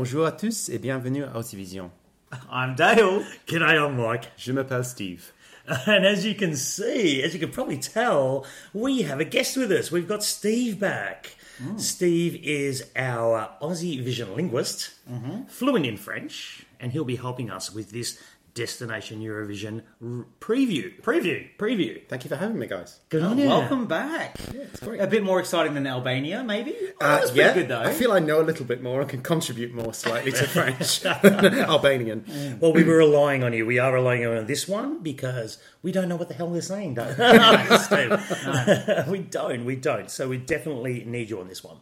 to 0.00 0.06
Aussie 0.06 0.16
Vision. 0.16 0.20
Bonjour 0.22 0.26
à 0.26 0.32
tous 0.32 0.68
et 0.70 0.78
bienvenue 0.78 1.24
à 1.24 1.40
Vision. 1.52 1.90
I'm 2.50 2.74
Dale. 2.74 3.22
G'day, 3.46 3.76
I'm 3.76 3.96
Mike. 3.96 4.32
Je 4.38 4.50
m'appelle 4.52 4.82
Steve. 4.82 5.32
And 5.86 6.06
as 6.06 6.24
you 6.24 6.34
can 6.34 6.56
see, 6.56 7.22
as 7.22 7.34
you 7.34 7.38
can 7.38 7.50
probably 7.50 7.76
tell, 7.76 8.46
we 8.72 9.02
have 9.02 9.20
a 9.20 9.26
guest 9.26 9.58
with 9.58 9.70
us. 9.70 9.92
We've 9.92 10.08
got 10.08 10.24
Steve 10.24 10.80
back. 10.80 11.36
Mm. 11.62 11.78
Steve 11.78 12.40
is 12.42 12.90
our 12.96 13.50
Aussie 13.60 14.02
Vision 14.02 14.34
linguist, 14.34 14.92
mm-hmm. 15.06 15.42
fluent 15.48 15.84
in 15.84 15.98
French, 15.98 16.64
and 16.80 16.92
he'll 16.92 17.04
be 17.04 17.16
helping 17.16 17.50
us 17.50 17.70
with 17.70 17.90
this 17.90 18.18
Destination 18.60 19.20
Eurovision 19.22 19.80
r- 20.04 20.26
preview. 20.38 21.00
Preview. 21.00 21.48
Preview. 21.56 22.06
Thank 22.08 22.24
you 22.24 22.28
for 22.28 22.36
having 22.36 22.58
me, 22.58 22.66
guys. 22.66 23.00
Good 23.08 23.22
on 23.22 23.38
Oh, 23.40 23.42
you. 23.42 23.48
Welcome 23.48 23.86
back. 23.86 24.36
it's 24.52 24.80
great. 24.80 25.00
A 25.00 25.06
bit 25.06 25.22
more 25.22 25.40
exciting 25.40 25.72
than 25.72 25.86
Albania, 25.86 26.44
maybe. 26.44 26.74
Oh, 27.00 27.06
Uh, 27.06 27.16
that's 27.20 27.30
pretty 27.30 27.54
good 27.60 27.68
though. 27.68 27.80
I 27.80 27.92
feel 27.94 28.12
I 28.12 28.18
know 28.18 28.42
a 28.42 28.44
little 28.44 28.66
bit 28.66 28.82
more 28.82 29.00
and 29.00 29.08
can 29.08 29.22
contribute 29.22 29.72
more 29.72 29.94
slightly 29.94 30.32
to 30.32 30.44
French 30.56 31.00
than 31.00 31.54
Albanian. 31.74 32.58
Well, 32.60 32.74
we 32.74 32.84
were 32.84 32.96
relying 32.98 33.42
on 33.42 33.54
you. 33.54 33.64
We 33.64 33.78
are 33.78 33.94
relying 33.94 34.26
on 34.26 34.44
this 34.44 34.68
one 34.68 35.02
because 35.02 35.56
we 35.82 35.90
don't 35.90 36.10
know 36.10 36.16
what 36.16 36.28
the 36.28 36.34
hell 36.34 36.50
they're 36.50 36.60
saying, 36.60 36.96
don't 36.96 37.16
we? 37.18 37.76
Steve? 37.78 39.08
we 39.08 39.20
don't. 39.20 39.64
We 39.64 39.76
don't. 39.76 40.10
So 40.10 40.28
we 40.28 40.36
definitely 40.36 41.04
need 41.06 41.30
you 41.30 41.40
on 41.40 41.48
this 41.48 41.64
one. 41.64 41.78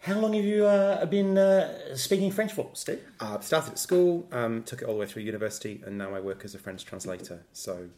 How 0.00 0.18
long 0.18 0.32
have 0.34 0.44
you 0.44 0.64
uh, 0.64 1.04
been 1.06 1.36
uh, 1.36 1.96
speaking 1.96 2.30
French 2.30 2.52
for, 2.52 2.70
Steve? 2.74 3.00
I 3.20 3.34
Uh, 3.34 3.40
started 3.40 3.72
at 3.72 3.78
school, 3.78 4.28
um, 4.32 4.62
took 4.62 4.80
it 4.82 4.86
all 4.86 4.94
the 4.94 5.00
way 5.00 5.06
through 5.06 5.22
university, 5.22 5.82
and 5.84 5.98
now 5.98 6.14
I 6.14 6.20
work 6.20 6.44
as 6.44 6.54
a 6.54 6.58
French 6.58 6.84
translator. 6.84 7.42
So 7.52 7.88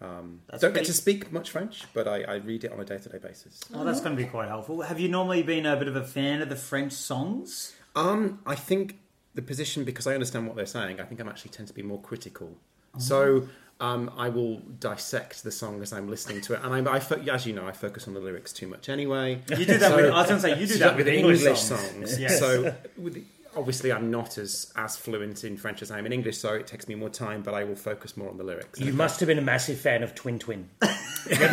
um, 0.00 0.40
don't 0.58 0.74
get 0.74 0.84
to 0.86 0.92
speak 0.92 1.32
much 1.32 1.50
French, 1.50 1.84
but 1.94 2.08
I, 2.08 2.22
I 2.22 2.34
read 2.36 2.64
it 2.64 2.72
on 2.72 2.80
a 2.80 2.84
day 2.84 2.98
to 2.98 3.08
day 3.08 3.18
basis. 3.18 3.60
oh, 3.72 3.84
that's 3.84 4.00
going 4.00 4.16
to 4.16 4.22
be 4.22 4.28
quite 4.28 4.48
helpful. 4.48 4.82
Have 4.82 4.98
you 4.98 5.08
normally 5.08 5.42
been 5.42 5.64
a 5.64 5.76
bit 5.76 5.88
of 5.88 5.96
a 5.96 6.04
fan 6.04 6.42
of 6.42 6.48
the 6.48 6.56
French 6.56 6.92
songs? 6.92 7.74
Um, 7.94 8.40
I 8.44 8.56
think 8.56 8.98
the 9.34 9.42
position, 9.42 9.84
because 9.84 10.06
I 10.08 10.14
understand 10.14 10.46
what 10.48 10.56
they're 10.56 10.66
saying, 10.66 11.00
I 11.00 11.04
think 11.04 11.20
I'm 11.20 11.28
actually 11.28 11.52
tend 11.52 11.68
to 11.68 11.74
be 11.74 11.82
more 11.82 12.00
critical. 12.00 12.56
So 12.98 13.48
um, 13.84 14.10
I 14.16 14.28
will 14.36 14.56
dissect 14.88 15.34
the 15.44 15.50
song 15.60 15.82
as 15.82 15.92
I'm 15.92 16.08
listening 16.14 16.40
to 16.46 16.54
it, 16.54 16.60
and 16.64 16.70
I, 16.88 16.94
I 16.96 17.00
fo- 17.00 17.20
as 17.36 17.46
you 17.46 17.52
know, 17.52 17.66
I 17.66 17.72
focus 17.72 18.06
on 18.08 18.14
the 18.14 18.20
lyrics 18.20 18.52
too 18.52 18.66
much 18.74 18.88
anyway. 18.88 19.40
You 19.50 19.64
do 19.66 19.78
that 19.78 19.90
So- 19.90 19.96
with. 19.96 20.06
I 20.06 20.18
was 20.22 20.28
going 20.28 20.40
to 20.40 20.48
say 20.48 20.60
you 20.60 20.66
do 20.66 20.78
that 20.84 20.96
with 20.96 21.08
English, 21.08 21.42
songs. 21.42 21.60
songs. 21.90 22.20
Yes. 22.20 22.38
So 22.38 22.74
with 22.96 23.16
obviously, 23.56 23.92
I'm 23.92 24.10
not 24.10 24.38
as 24.38 24.72
as 24.76 24.96
fluent 24.96 25.44
in 25.44 25.56
French 25.56 25.82
as 25.82 25.90
I 25.90 25.98
am 25.98 26.06
in 26.06 26.12
English, 26.12 26.38
so 26.38 26.54
it 26.54 26.66
takes 26.66 26.88
me 26.88 26.94
more 26.94 27.08
time. 27.10 27.42
But 27.42 27.54
I 27.54 27.64
will 27.64 27.76
focus 27.76 28.16
more 28.16 28.28
on 28.30 28.36
the 28.38 28.44
lyrics. 28.44 28.80
You 28.80 28.92
must 28.92 29.20
have 29.20 29.26
been 29.26 29.38
a 29.38 29.42
massive 29.42 29.78
fan 29.78 30.02
of 30.02 30.14
Twin 30.14 30.38
Twin. 30.38 30.68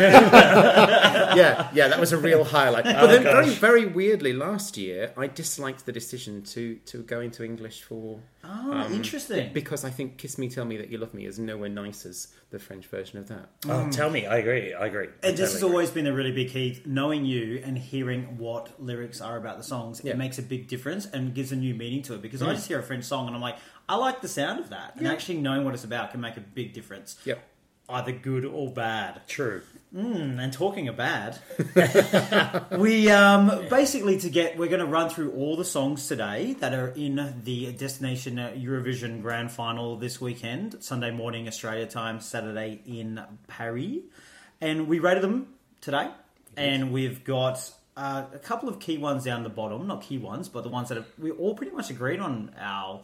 yeah, 0.02 1.70
yeah, 1.74 1.88
that 1.88 1.98
was 2.00 2.12
a 2.12 2.18
real 2.18 2.44
highlight. 2.44 2.86
Oh, 2.86 2.92
but 2.92 3.06
then, 3.08 3.22
very, 3.22 3.46
gosh. 3.46 3.54
very 3.54 3.86
weirdly, 3.86 4.32
last 4.32 4.76
year 4.76 5.12
I 5.16 5.26
disliked 5.28 5.86
the 5.86 5.92
decision 5.92 6.42
to 6.44 6.76
to 6.86 7.02
go 7.02 7.20
into 7.20 7.44
English 7.44 7.82
for 7.82 8.20
Oh, 8.44 8.88
interesting. 8.92 9.52
because 9.52 9.84
I 9.84 9.90
think 9.90 10.18
"Kiss 10.18 10.38
Me, 10.38 10.48
Tell 10.48 10.64
Me 10.64 10.76
That 10.76 10.90
You 10.90 10.98
Love 10.98 11.14
Me" 11.14 11.26
is 11.26 11.38
nowhere 11.38 11.68
nice 11.68 12.04
as 12.06 12.28
the 12.52 12.58
French 12.58 12.86
version 12.86 13.18
of 13.18 13.28
that. 13.28 13.48
Oh, 13.64 13.86
mm. 13.86 13.90
tell 13.90 14.10
me. 14.10 14.26
I 14.26 14.36
agree. 14.36 14.72
I 14.72 14.86
agree. 14.86 15.08
I 15.22 15.28
And 15.28 15.36
this 15.36 15.52
has 15.52 15.54
totally 15.54 15.58
agree. 15.58 15.72
always 15.72 15.90
been 15.90 16.06
a 16.06 16.12
really 16.12 16.30
big 16.32 16.50
key. 16.50 16.80
Knowing 16.86 17.24
you 17.24 17.60
and 17.64 17.76
hearing 17.76 18.38
what 18.38 18.80
lyrics 18.80 19.20
are 19.20 19.36
about 19.36 19.56
the 19.56 19.64
songs, 19.64 20.00
Yeah. 20.04 20.12
it 20.12 20.18
makes 20.18 20.38
a 20.38 20.42
big 20.42 20.68
difference 20.68 21.06
and 21.06 21.34
gives 21.34 21.50
a 21.50 21.56
new 21.56 21.74
meaning 21.74 22.02
to 22.02 22.14
it. 22.14 22.22
Because 22.22 22.42
I 22.42 22.50
mm. 22.50 22.54
just 22.54 22.68
hear 22.68 22.78
a 22.78 22.82
French 22.82 23.04
song 23.04 23.26
and 23.26 23.34
I'm 23.34 23.42
like, 23.42 23.56
I 23.88 23.96
like 23.96 24.20
the 24.20 24.28
sound 24.28 24.60
of 24.60 24.70
that. 24.70 24.94
And 24.96 25.08
actually 25.08 25.38
knowing 25.38 25.64
what 25.64 25.74
it's 25.74 25.84
about 25.84 26.12
can 26.12 26.20
make 26.20 26.36
a 26.36 26.40
big 26.40 26.72
difference. 26.72 27.18
Yep. 27.24 27.42
Either 27.88 28.12
good 28.12 28.44
or 28.44 28.70
bad. 28.70 29.20
True. 29.26 29.62
Mm, 29.94 30.42
and 30.42 30.52
talking 30.54 30.88
of 30.88 30.96
bad, 30.96 31.38
we 32.78 33.10
um, 33.10 33.66
basically 33.68 34.18
to 34.20 34.30
get 34.30 34.56
we're 34.56 34.68
going 34.68 34.80
to 34.80 34.86
run 34.86 35.10
through 35.10 35.32
all 35.32 35.54
the 35.54 35.66
songs 35.66 36.08
today 36.08 36.56
that 36.60 36.72
are 36.72 36.88
in 36.88 37.34
the 37.44 37.72
Destination 37.72 38.36
Eurovision 38.36 39.20
Grand 39.20 39.52
Final 39.52 39.96
this 39.96 40.18
weekend, 40.18 40.82
Sunday 40.82 41.10
morning 41.10 41.46
Australia 41.46 41.84
time, 41.86 42.20
Saturday 42.20 42.80
in 42.86 43.22
Paris, 43.48 43.98
and 44.62 44.88
we 44.88 44.98
rated 44.98 45.22
them 45.22 45.48
today, 45.80 46.08
and 46.56 46.92
we've 46.92 47.24
got. 47.24 47.70
Uh, 47.94 48.24
a 48.32 48.38
couple 48.38 48.70
of 48.70 48.80
key 48.80 48.96
ones 48.96 49.22
down 49.22 49.42
the 49.42 49.50
bottom, 49.50 49.86
not 49.86 50.00
key 50.00 50.16
ones, 50.16 50.48
but 50.48 50.62
the 50.62 50.70
ones 50.70 50.88
that 50.88 50.96
have, 50.96 51.06
we 51.18 51.30
all 51.30 51.54
pretty 51.54 51.72
much 51.72 51.90
agreed 51.90 52.20
on 52.20 52.50
our 52.58 53.02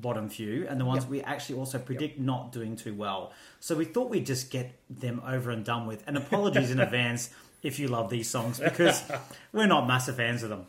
bottom 0.00 0.28
few, 0.28 0.66
and 0.68 0.80
the 0.80 0.84
ones 0.84 1.06
we 1.06 1.20
actually 1.22 1.58
also 1.58 1.78
predict 1.78 2.18
not 2.18 2.52
doing 2.52 2.76
too 2.76 2.94
well. 2.94 3.32
So 3.60 3.74
we 3.76 3.84
thought 3.84 4.10
we'd 4.10 4.26
just 4.26 4.50
get 4.50 4.72
them 4.88 5.20
over 5.26 5.50
and 5.50 5.64
done 5.64 5.86
with. 5.86 6.02
And 6.06 6.16
apologies 6.16 6.70
in 6.70 6.80
advance 6.88 7.30
if 7.62 7.78
you 7.78 7.88
love 7.88 8.08
these 8.10 8.30
songs 8.30 8.60
because 8.60 9.02
we're 9.52 9.66
not 9.66 9.86
massive 9.88 10.16
fans 10.16 10.42
of 10.42 10.50
them. 10.50 10.66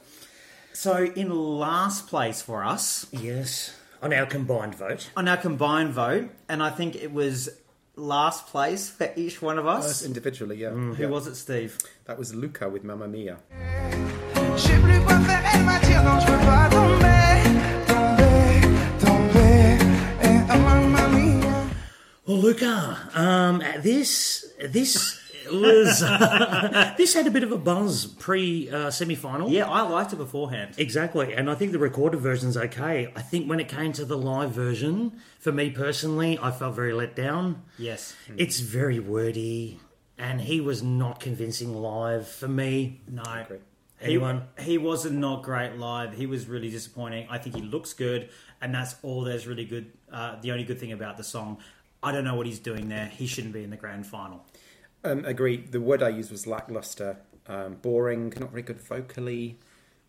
So 0.74 1.04
in 1.06 1.30
last 1.30 2.08
place 2.08 2.42
for 2.42 2.64
us 2.64 3.06
Yes. 3.12 3.76
On 4.02 4.14
our 4.14 4.26
combined 4.26 4.76
vote. 4.76 5.10
on 5.18 5.28
our 5.28 5.36
combined 5.38 5.92
vote, 5.94 6.30
and 6.48 6.64
I 6.64 6.70
think 6.70 6.96
it 6.96 7.12
was 7.12 7.50
last 7.98 8.48
place 8.48 8.90
for 8.90 9.12
each 9.18 9.42
one 9.42 9.60
of 9.60 9.68
Us 9.68 9.86
us. 9.86 10.06
individually, 10.06 10.56
yeah. 10.56 10.70
Mm. 10.70 10.96
Who 10.96 11.04
Yeah. 11.04 11.10
was 11.10 11.28
it, 11.28 11.36
Steve? 11.36 11.78
That 12.06 12.18
was 12.18 12.34
Luca 12.34 12.70
with 12.70 12.84
Mamma 12.86 13.08
Mia. 13.10 13.40
Well, 22.30 22.38
Luca, 22.38 23.10
um, 23.16 23.64
this 23.80 24.54
this 24.64 25.20
was 25.52 26.00
this 26.98 27.16
had 27.16 27.26
a 27.26 27.32
bit 27.32 27.42
of 27.42 27.52
a 27.52 27.58
buzz 27.58 28.06
pre 28.06 28.70
uh, 28.70 28.92
semi 28.92 29.16
final. 29.16 29.50
Yeah, 29.50 29.68
I 29.68 29.82
liked 29.82 30.14
it 30.14 30.18
beforehand. 30.18 30.76
Exactly, 30.78 31.34
and 31.34 31.50
I 31.50 31.56
think 31.56 31.72
the 31.72 31.80
recorded 31.80 32.20
version's 32.20 32.56
okay. 32.56 33.12
I 33.16 33.22
think 33.24 33.50
when 33.50 33.60
it 33.60 33.68
came 33.68 33.94
to 33.94 34.06
the 34.06 34.16
live 34.16 34.52
version, 34.52 35.20
for 35.40 35.52
me 35.52 35.72
personally, 35.72 36.38
I 36.40 36.52
felt 36.52 36.76
very 36.76 36.94
let 36.94 37.16
down. 37.16 37.64
Yes. 37.80 38.16
It's 38.38 38.60
very 38.60 39.00
wordy, 39.00 39.80
and 40.16 40.40
he 40.40 40.62
was 40.62 40.84
not 40.84 41.20
convincing 41.20 41.74
live 41.74 42.28
for 42.28 42.48
me. 42.48 43.02
No. 43.08 43.24
Agree. 43.24 43.58
He, 44.02 44.06
Anyone? 44.06 44.44
he 44.60 44.78
was 44.78 45.04
not 45.12 45.44
great 45.44 45.78
live. 45.78 46.14
He 46.14 46.26
was 46.26 46.48
really 46.48 46.70
disappointing. 46.70 47.28
I 47.30 47.38
think 47.38 47.56
he 47.56 47.62
looks 47.62 47.92
good, 47.94 48.30
and 48.62 48.74
that's 48.74 48.96
all 49.02 49.24
there's 49.24 49.46
really 49.48 49.66
good. 49.66 49.92
Uh, 50.12 50.40
the 50.42 50.52
only 50.52 50.64
good 50.64 50.80
thing 50.80 50.92
about 50.92 51.18
the 51.18 51.24
song. 51.24 51.58
I 52.02 52.12
don't 52.12 52.24
know 52.24 52.36
what 52.36 52.46
he's 52.46 52.60
doing 52.60 52.90
there. 52.90 53.08
He 53.08 53.28
shouldn't 53.28 53.54
be 53.54 53.64
in 53.64 53.70
the 53.70 53.78
grand 53.78 54.08
final. 54.08 54.46
Um, 55.04 55.26
agree. 55.26 55.58
The 55.58 55.82
word 55.82 56.04
I 56.04 56.10
used 56.10 56.32
was 56.32 56.48
lackluster, 56.48 57.18
um, 57.48 57.76
boring, 57.76 58.34
not 58.40 58.52
very 58.52 58.62
good 58.62 58.82
vocally. 58.82 59.58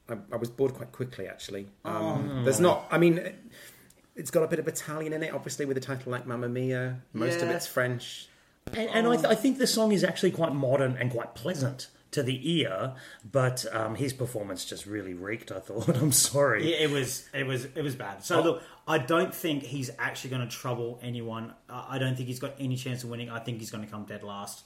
I, 0.09 0.17
I 0.33 0.37
was 0.37 0.51
bored 0.51 0.75
quite 0.75 0.93
quickly, 0.93 1.29
actually. 1.29 1.69
Um, 1.85 2.43
There's 2.45 2.61
not. 2.61 2.87
I 2.91 2.99
mean, 2.99 3.19
it, 3.19 3.39
it's 4.17 4.31
got 4.31 4.43
a 4.43 4.49
bit 4.49 4.59
of 4.59 4.69
Italian 4.69 5.13
in 5.13 5.23
it, 5.23 5.33
obviously, 5.33 5.65
with 5.67 5.77
a 5.77 5.81
title 5.81 6.13
like 6.13 6.27
Mamma 6.27 6.49
Mia. 6.49 7.03
Most 7.13 7.41
of 7.41 7.49
it's 7.49 7.67
French. 7.67 8.29
And, 8.73 8.89
and 8.91 9.07
I, 9.07 9.17
th- 9.17 9.27
I 9.27 9.35
think 9.35 9.59
the 9.59 9.67
song 9.67 9.93
is 9.93 10.05
actually 10.05 10.31
quite 10.33 10.55
modern 10.55 10.97
and 10.97 11.11
quite 11.11 11.35
pleasant 11.35 11.89
to 12.13 12.23
the 12.23 12.59
ear, 12.59 12.95
but 13.31 13.65
um, 13.73 13.95
his 13.95 14.13
performance 14.13 14.65
just 14.65 14.87
really 14.87 15.15
reeked. 15.15 15.53
I 15.53 15.61
thought. 15.61 15.89
I'm 15.97 16.13
sorry. 16.13 16.71
Yeah, 16.71 16.79
it 16.79 16.91
was 16.91 17.29
it 17.33 17.47
was 17.47 17.67
it 17.67 17.83
was 17.83 17.95
bad. 17.95 18.25
So 18.25 18.43
look, 18.43 18.63
I 18.87 18.99
don't 18.99 19.35
think 19.35 19.63
he's 19.63 19.91
actually 19.99 20.31
going 20.31 20.49
to 20.49 20.55
trouble 20.55 20.99
anyone. 21.03 21.55
I 21.69 21.99
don't 21.99 22.17
think 22.17 22.29
he's 22.29 22.41
got 22.41 22.55
any 22.59 22.77
chance 22.77 23.05
of 23.05 23.11
winning. 23.11 23.31
I 23.31 23.39
think 23.39 23.59
he's 23.59 23.71
going 23.71 23.85
to 23.85 23.91
come 23.91 24.05
dead 24.05 24.23
last. 24.23 24.63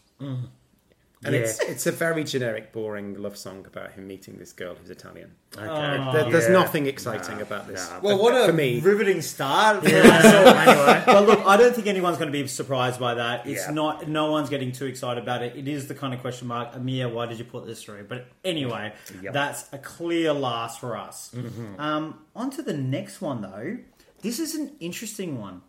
And 1.25 1.35
Yeah. 1.35 1.41
it's 1.43 1.59
it's 1.61 1.87
a 1.87 1.93
very 1.93 2.23
generic, 2.25 2.73
boring 2.73 3.15
love 3.23 3.37
song 3.37 3.65
about 3.67 3.93
him 3.93 4.07
meeting 4.07 4.37
this 4.39 4.53
girl 4.53 4.75
who's 4.75 4.91
Italian. 4.91 5.31
Okay. 5.57 6.13
There- 6.13 6.31
there's 6.31 6.45
Yeah. 6.49 6.53
nothing 6.61 6.87
exciting 6.87 7.41
about 7.41 7.67
this. 7.69 7.89
nah. 7.91 8.01
Well, 8.01 8.19
what 8.23 8.35
a 8.35 8.47
for 8.47 8.53
me. 8.53 8.81
riveting 8.81 9.23
start. 9.23 9.85
anyway. 9.85 11.03
but 11.07 11.27
look, 11.27 11.41
I 11.47 11.57
don't 11.57 11.75
think 11.75 11.87
anyone's 11.87 12.19
going 12.19 12.31
to 12.33 12.39
be 12.43 12.47
surprised 12.47 12.99
by 13.01 13.15
that. 13.15 13.47
It's 13.47 13.67
Yeah. 13.67 13.73
not. 13.75 14.09
No 14.09 14.31
one's 14.31 14.51
getting 14.51 14.73
too 14.73 14.87
excited 14.87 15.23
about 15.23 15.43
it. 15.43 15.57
It 15.57 15.67
is 15.69 15.89
the 15.89 15.95
kind 15.95 16.13
of 16.15 16.21
question 16.21 16.49
mark. 16.49 16.75
Amir, 16.75 17.09
why 17.09 17.27
did 17.27 17.39
you 17.39 17.45
put 17.45 17.67
this 17.67 17.83
through? 17.83 18.05
But 18.09 18.27
anyway, 18.45 18.93
Yep. 19.23 19.33
that's 19.33 19.65
a 19.73 19.79
clear 19.79 20.33
last 20.33 20.81
for 20.81 20.97
us. 20.97 21.31
Um, 21.79 22.19
on 22.37 22.51
to 22.51 22.63
the 22.63 22.75
next 22.75 23.21
one 23.21 23.41
though. 23.43 23.79
This 24.23 24.39
is 24.39 24.55
an 24.55 24.73
interesting 24.81 25.39
one. 25.41 25.63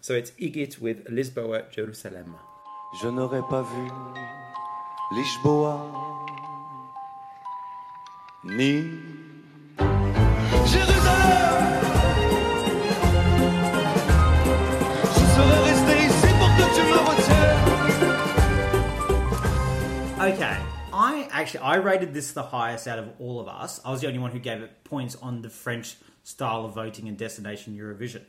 So 0.00 0.14
it's 0.14 0.30
Igit 0.32 0.78
with 0.80 1.04
Lisboa, 1.08 1.70
Jerusalem. 1.70 2.36
Je 3.00 3.08
n'aurais 3.10 3.42
pas 3.50 3.62
vu 3.62 3.90
Lisboa 5.12 5.80
ni 8.42 8.90
Jérusalem 10.66 11.46
Okay, 20.18 20.58
I 20.92 21.28
actually 21.30 21.60
I 21.60 21.76
rated 21.76 22.12
this 22.12 22.32
the 22.32 22.42
highest 22.42 22.88
out 22.88 22.98
of 22.98 23.08
all 23.20 23.38
of 23.38 23.46
us. 23.46 23.80
I 23.84 23.92
was 23.92 24.00
the 24.00 24.08
only 24.08 24.18
one 24.18 24.32
who 24.32 24.40
gave 24.40 24.60
it 24.60 24.82
points 24.82 25.14
on 25.22 25.42
the 25.42 25.50
French 25.50 25.96
style 26.24 26.64
of 26.64 26.74
voting 26.74 27.06
and 27.06 27.16
destination 27.16 27.78
Eurovision. 27.78 28.22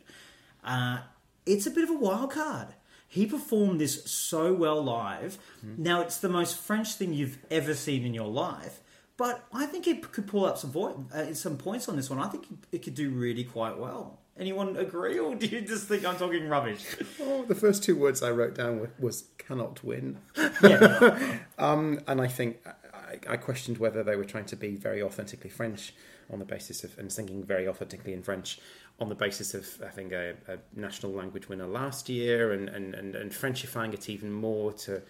Uh, 0.64 1.00
it's 1.48 1.66
a 1.66 1.72
bit 1.72 1.86
of 1.86 1.90
a 1.90 1.98
wild 1.98 2.32
card. 2.32 2.68
He 3.08 3.26
performed 3.26 3.80
this 3.80 4.04
so 4.06 4.54
well 4.54 4.84
live. 4.84 5.38
Now 5.64 6.02
it's 6.02 6.18
the 6.18 6.30
most 6.30 6.58
French 6.58 6.94
thing 6.96 7.14
you've 7.14 7.38
ever 7.50 7.74
seen 7.74 8.06
in 8.06 8.14
your 8.14 8.28
life, 8.28 8.82
but 9.16 9.46
I 9.54 9.66
think 9.66 9.88
it 9.88 10.12
could 10.12 10.28
pull 10.28 10.46
up 10.46 10.58
some 10.58 10.72
vo- 10.72 11.06
uh, 11.14 11.34
some 11.34 11.58
points 11.58 11.88
on 11.90 11.96
this 11.96 12.10
one. 12.10 12.20
I 12.20 12.28
think 12.28 12.46
it 12.72 12.84
could 12.84 12.96
do 12.96 13.10
really 13.10 13.44
quite 13.44 13.78
well. 13.78 14.20
Anyone 14.38 14.78
agree, 14.78 15.18
or 15.18 15.36
do 15.42 15.48
you 15.48 15.62
just 15.62 15.88
think 15.88 16.06
I'm 16.06 16.18
talking 16.18 16.48
rubbish? 16.48 16.86
Oh, 17.22 17.46
the 17.46 17.56
first 17.56 17.82
two 17.84 17.96
words 17.96 18.22
I 18.22 18.30
wrote 18.32 18.56
down 18.56 18.80
were, 18.80 18.92
was 19.00 19.26
"cannot 19.38 19.84
win," 19.84 20.20
yeah, 20.62 21.40
um, 21.58 22.02
and 22.08 22.22
I 22.22 22.28
think 22.28 22.58
I, 22.94 23.34
I 23.34 23.38
questioned 23.38 23.78
whether 23.78 24.04
they 24.04 24.16
were 24.16 24.26
trying 24.26 24.46
to 24.46 24.56
be 24.56 24.76
very 24.76 25.02
authentically 25.02 25.50
French 25.50 25.94
on 26.30 26.40
the 26.40 26.46
basis 26.46 26.84
of 26.84 26.98
and 27.00 27.12
singing 27.12 27.44
very 27.44 27.68
authentically 27.68 28.14
in 28.14 28.22
French 28.22 28.60
on 29.00 29.10
the 29.10 29.16
basis 29.16 29.54
of 29.54 29.68
having 29.84 30.14
a, 30.14 30.34
a 30.48 30.58
national 30.76 31.12
language 31.12 31.50
winner 31.50 31.68
last 31.68 32.10
year 32.10 32.52
and 32.52 32.70
and, 32.70 32.96
and, 32.96 33.16
and 33.16 33.32
Frenchifying 33.32 33.94
it 33.94 34.10
even 34.10 34.32
more 34.32 34.74
to. 34.74 35.02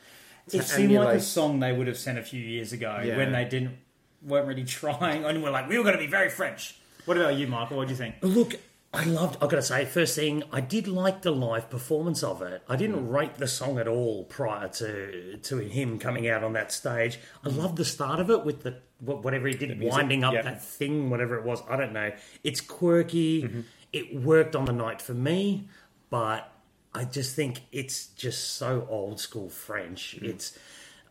to 0.50 0.58
it 0.58 0.64
seemed 0.64 0.94
like 0.94 1.18
a 1.18 1.22
song 1.22 1.60
they 1.60 1.74
would 1.74 1.88
have 1.88 1.98
sent 1.98 2.18
a 2.18 2.24
few 2.24 2.42
years 2.42 2.74
ago 2.74 3.02
Yeah. 3.04 3.18
when 3.18 3.32
they 3.32 3.46
didn't 3.46 3.78
weren't 4.22 4.48
really 4.48 4.64
trying, 4.64 5.26
and 5.26 5.44
were 5.44 5.50
like, 5.50 5.70
we 5.70 5.78
were 5.78 5.84
going 5.84 5.96
to 5.96 6.02
be 6.02 6.08
very 6.08 6.30
French. 6.30 6.76
What 7.06 7.18
about 7.18 7.36
you, 7.36 7.48
Michael? 7.48 7.78
What 7.78 7.88
do 7.88 7.94
you 7.94 7.98
think? 7.98 8.16
Look, 8.22 8.56
I 8.94 9.04
loved. 9.04 9.36
I've 9.42 9.50
got 9.50 9.58
to 9.58 9.62
say, 9.62 9.86
first 9.86 10.16
thing, 10.16 10.44
I 10.52 10.62
did 10.62 10.88
like 10.88 11.22
the 11.22 11.32
live 11.32 11.70
performance 11.70 12.24
of 12.24 12.42
it. 12.42 12.64
I 12.68 12.76
didn't 12.76 13.08
mm. 13.08 13.14
rate 13.14 13.36
the 13.36 13.48
song 13.48 13.80
at 13.80 13.88
all 13.88 14.26
prior 14.26 14.68
to 14.68 15.38
to 15.38 15.58
him 15.58 16.00
coming 16.00 16.28
out 16.30 16.44
on 16.44 16.54
that 16.54 16.72
stage. 16.72 17.20
I 17.44 17.50
mm. 17.50 17.58
loved 17.58 17.78
the 17.78 17.86
start 17.86 18.20
of 18.20 18.30
it 18.30 18.44
with 18.44 18.64
the 18.64 18.78
whatever 19.00 19.48
he 19.48 19.54
did, 19.54 19.78
music, 19.78 19.92
winding 19.92 20.24
up 20.24 20.34
yeah. 20.34 20.42
that 20.42 20.64
thing, 20.64 21.10
whatever 21.10 21.38
it 21.38 21.46
was. 21.46 21.62
I 21.70 21.78
don't 21.78 21.94
know. 21.94 22.12
It's 22.44 22.62
quirky. 22.62 23.44
Mm-hmm. 23.44 23.62
It 23.94 24.16
worked 24.16 24.56
on 24.56 24.66
the 24.66 24.74
night 24.74 25.02
for 25.02 25.14
me, 25.14 25.68
but 26.10 26.52
I 26.94 27.06
just 27.06 27.36
think 27.36 27.62
it's 27.72 28.08
just 28.08 28.56
so 28.56 28.88
old 28.90 29.20
school 29.20 29.50
French. 29.50 30.18
Mm. 30.20 30.30
It's. 30.30 30.58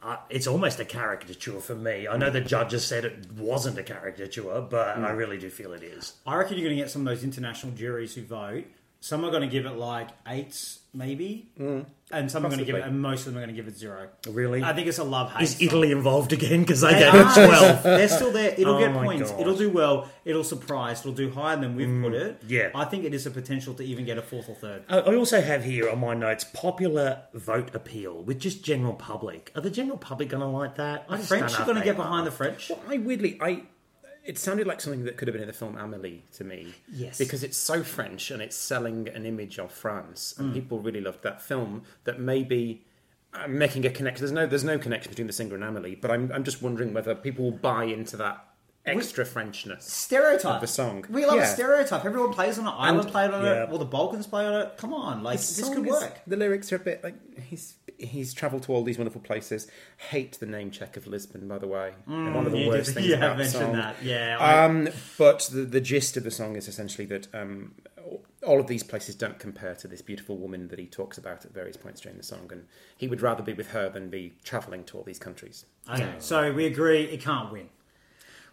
Uh, 0.03 0.19
it's 0.29 0.47
almost 0.47 0.79
a 0.79 0.85
caricature 0.85 1.59
for 1.59 1.75
me. 1.75 2.07
I 2.07 2.17
know 2.17 2.31
the 2.31 2.43
mm. 2.43 2.47
judges 2.47 2.85
said 2.85 3.05
it 3.05 3.33
wasn't 3.33 3.79
a 3.79 3.83
caricature, 3.83 4.61
but 4.61 4.99
I 4.99 5.01
mm. 5.01 5.17
really 5.17 5.39
do 5.39 5.51
feel 5.51 5.73
it 5.73 5.83
is. 5.83 6.13
I 6.25 6.37
reckon 6.37 6.59
you're 6.59 6.67
going 6.67 6.77
to 6.77 6.83
get 6.83 6.91
some 6.91 7.01
of 7.01 7.07
those 7.07 7.25
international 7.25 7.73
juries 7.73 8.15
who 8.15 8.23
vote. 8.23 8.67
Some 9.01 9.25
are 9.25 9.31
going 9.31 9.43
to 9.43 9.49
give 9.49 9.67
it 9.67 9.77
like 9.77 10.11
eights, 10.29 10.81
maybe, 10.97 11.51
mm. 11.61 11.85
and 12.11 12.31
some 12.31 12.45
are 12.45 12.49
going 12.49 12.59
to 12.59 12.65
give 12.65 12.75
it, 12.77 12.83
and 12.83 13.01
most 13.01 13.21
of 13.21 13.27
them 13.27 13.37
are 13.37 13.47
going 13.47 13.55
to 13.55 13.61
give 13.63 13.69
it 13.69 13.77
zero. 13.77 14.09
Really? 14.29 14.63
I 14.63 14.73
think 14.73 14.87
it's 14.89 14.99
a 14.99 15.05
love 15.05 15.33
hate. 15.33 15.43
Is 15.43 15.61
Italy 15.61 15.93
involved 15.93 16.33
again? 16.33 16.61
Because 16.63 16.81
they 16.81 16.95
They 16.95 17.01
gave 17.01 17.15
are. 17.15 17.21
it 17.31 17.47
12. 17.47 17.83
They're 17.83 18.09
still 18.09 18.33
there. 18.33 18.55
It'll 18.57 18.77
Oh 18.77 18.79
get 18.79 18.93
points. 18.95 19.31
God. 19.31 19.41
It'll 19.41 19.57
do 19.57 19.71
well. 19.71 20.09
It'll 20.25 20.45
surprise. 20.45 21.01
It'll 21.01 21.13
do 21.13 21.31
higher 21.31 21.57
than 21.57 21.77
we've 21.77 21.87
put 22.03 22.13
mm, 22.13 22.21
it. 22.21 22.43
yeah. 22.49 22.71
I 22.75 22.85
think 22.87 23.05
it 23.05 23.13
is 23.15 23.27
a 23.27 23.31
potential 23.31 23.75
to 23.75 23.83
even 23.85 24.05
get 24.05 24.19
a 24.19 24.23
fourth 24.23 24.49
or 24.49 24.55
third. 24.55 24.85
I 24.89 25.01
also 25.15 25.41
have 25.41 25.65
here 25.65 25.89
on 25.91 26.01
my 26.01 26.15
notes 26.15 26.45
popular 26.45 27.23
vote 27.35 27.75
appeal 27.75 28.23
with 28.23 28.39
just 28.41 28.65
general 28.65 28.95
public. 28.95 29.53
Are 29.55 29.61
the 29.61 29.71
general 29.71 29.99
public 29.99 30.31
going 30.31 30.41
to 30.41 30.47
like 30.49 30.77
that? 30.77 31.07
I 31.09 31.17
just 31.17 31.29
French 31.29 31.59
are 31.61 31.65
going 31.65 31.77
to 31.79 31.85
get 31.85 31.97
behind 31.97 32.27
the 32.27 32.31
French. 32.31 32.71
Well, 32.71 32.81
I 32.89 32.99
weirdly, 32.99 33.39
I 33.41 33.63
it 34.27 34.39
sounded 34.39 34.67
like 34.67 34.81
something 34.81 35.05
that 35.05 35.17
could 35.17 35.29
have 35.29 35.33
been 35.33 35.43
in 35.43 35.47
the 35.49 35.53
film 35.55 35.77
Amelie 35.77 36.23
to 36.35 36.45
me. 36.45 36.75
Yes. 36.93 37.19
because 37.19 37.43
it's 37.45 37.57
so 37.57 37.83
French 37.83 38.31
and 38.31 38.43
it's 38.43 38.57
selling 38.57 39.09
an 39.09 39.25
image 39.27 39.59
of 39.59 39.71
France, 39.73 40.35
Mm. 40.37 40.41
and 40.41 40.55
people 40.55 40.81
really 40.81 41.01
loved 41.01 41.23
that 41.23 41.41
film. 41.43 41.83
That 42.05 42.19
maybe. 42.21 42.83
I'm 43.35 43.59
making 43.59 43.85
a 43.85 43.91
connection. 43.91 44.23
There's 44.25 44.33
no, 44.33 44.47
there's 44.47 44.65
no 44.65 44.79
connection 44.79 45.11
between 45.11 45.27
the 45.27 45.33
singer 45.33 45.57
and 45.57 45.63
Amelie, 45.65 45.95
but 45.97 46.11
I'm, 46.11 46.33
I'm 46.33 46.43
just 46.43 46.63
wondering 46.63 46.95
whether 46.95 47.15
people 47.15 47.45
will 47.45 47.59
buy 47.59 47.85
into 47.85 48.17
that 48.17 48.43
extra 48.87 49.27
Frenchness. 49.27 49.83
Stereotype 49.83 50.55
Of 50.55 50.61
the 50.63 50.67
song. 50.67 51.05
We 51.11 51.27
love 51.27 51.39
a 51.41 51.45
stereotype. 51.47 52.05
Everyone 52.07 52.33
plays 52.33 52.59
on 52.59 52.67
it. 52.67 52.71
Ireland 52.71 53.11
played 53.11 53.33
on 53.33 53.45
yeah. 53.45 53.65
it. 53.65 53.71
All 53.71 53.77
the 53.79 53.85
Balkans 53.85 54.27
play 54.27 54.47
on 54.47 54.55
it. 54.63 54.77
Come 54.79 54.95
on, 54.95 55.23
like 55.23 55.39
The 55.41 55.55
this 55.55 55.69
could 55.69 55.85
is- 55.87 55.93
work. 55.93 56.21
The 56.27 56.37
lyrics 56.37 56.73
are 56.73 56.77
a 56.77 56.79
bit 56.79 57.05
like 57.05 57.17
he's 57.43 57.75
he's 57.99 58.33
travelled 58.35 58.63
to 58.65 58.73
all 58.73 58.83
these 58.85 58.99
wonderful 58.99 59.21
places. 59.21 59.67
Hate 60.11 60.39
the 60.41 60.47
name 60.47 60.71
check 60.71 60.97
of 60.97 61.07
Lisbon, 61.07 61.47
by 61.49 61.59
the 61.59 61.67
way. 61.67 61.93
One 62.07 62.47
of 62.47 62.53
the 62.53 62.59
Mm, 62.59 62.69
worst 62.69 62.87
did- 62.89 62.95
things 62.97 63.07
you 63.09 63.15
about 63.17 63.37
the 63.37 63.43
mentioned 63.45 63.63
song. 63.63 63.73
that. 63.75 63.97
Yeah, 64.03 64.37
I- 64.39 64.65
Um, 64.65 64.89
but 65.19 65.49
the, 65.53 65.63
the 65.63 65.81
gist 65.81 66.17
of 66.17 66.25
the 66.25 66.31
song 66.31 66.57
is 66.57 66.69
essentially 66.69 67.07
that 67.07 67.29
um, 67.35 67.75
all 68.47 68.61
of 68.61 68.67
these 68.69 68.83
places 68.83 69.15
don't 69.15 69.39
compare 69.39 69.75
to 69.77 69.89
this 69.89 70.03
beautiful 70.03 70.37
woman 70.37 70.69
that 70.69 70.79
he 70.79 70.87
talks 70.87 71.19
about 71.19 71.45
at 71.45 71.53
various 71.53 71.77
points 71.77 72.01
during 72.01 72.17
the 72.17 72.23
song, 72.25 72.49
and 72.53 72.67
he 72.97 73.09
would 73.09 73.21
rather 73.23 73.43
be 73.43 73.53
with 73.53 73.69
her 73.71 73.89
than 73.89 74.09
be 74.11 74.35
travelling 74.45 74.85
to 74.85 74.97
all 74.99 75.03
these 75.03 75.19
countries. 75.19 75.65
Okay, 75.93 76.15
so 76.19 76.53
we 76.53 76.67
agree 76.67 77.03
it 77.05 77.21
can't 77.21 77.51
win. 77.53 77.69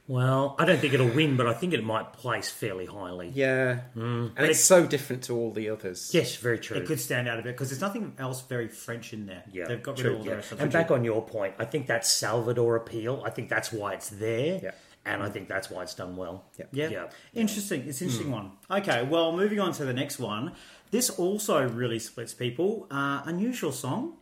Well, 0.05 0.55
I 0.59 0.65
don't 0.65 0.79
think 0.79 0.94
it'll 0.94 1.07
win, 1.07 1.38
but 1.38 1.47
I 1.47 1.53
think 1.53 1.73
it 1.73 1.81
might 1.83 2.11
place 2.11 2.50
fairly 2.51 2.85
highly. 2.85 3.31
Yeah, 3.33 3.81
Mm. 3.95 4.33
and 4.35 4.47
it's 4.47 4.59
so 4.59 4.85
different 4.85 5.23
to 5.23 5.33
all 5.35 5.51
the 5.51 5.69
others. 5.69 6.11
Yes, 6.13 6.35
very 6.35 6.59
true. 6.59 6.75
It 6.75 6.85
could 6.85 7.00
stand 7.00 7.29
out 7.29 7.39
a 7.39 7.41
bit 7.41 7.53
because 7.53 7.69
there's 7.69 7.79
nothing 7.81 8.13
else 8.19 8.41
very 8.41 8.67
French 8.67 9.13
in 9.13 9.27
there. 9.27 9.44
Yeah, 9.51 9.65
They've 9.67 9.81
got 9.81 9.97
rid 9.97 10.01
true, 10.03 10.11
of 10.11 10.17
all 10.17 10.23
the 10.25 10.29
yeah. 10.31 10.35
rest 10.35 10.51
of 10.51 10.59
And 10.61 10.71
back 10.73 10.91
on 10.91 11.05
your 11.05 11.21
point, 11.25 11.53
I 11.57 11.63
think 11.65 11.88
that's 11.88 12.11
Salvador 12.11 12.75
appeal. 12.75 13.23
I 13.25 13.29
think 13.29 13.47
that's 13.47 13.71
why 13.71 13.94
it's 13.94 14.09
there. 14.09 14.59
Yeah. 14.61 14.71
And 15.05 15.21
I 15.23 15.29
think 15.29 15.47
that's 15.50 15.69
why 15.69 15.83
it's 15.83 15.95
done 15.95 16.15
well. 16.17 16.45
Yeah. 16.57 16.65
Yeah. 16.73 16.89
Yeah. 16.89 17.05
Interesting. 17.33 17.85
It's 17.88 18.01
an 18.01 18.07
interesting 18.07 18.27
Hmm. 18.27 18.33
one. 18.33 18.51
Okay, 18.81 19.03
well, 19.03 19.31
moving 19.35 19.59
on 19.61 19.71
to 19.73 19.85
the 19.85 19.94
next 19.94 20.19
one. 20.19 20.51
This 20.91 21.09
also 21.09 21.67
really 21.67 22.00
splits 22.00 22.33
people. 22.33 22.88
Uh, 22.91 23.21
unusual 23.25 23.71
song. 23.71 24.17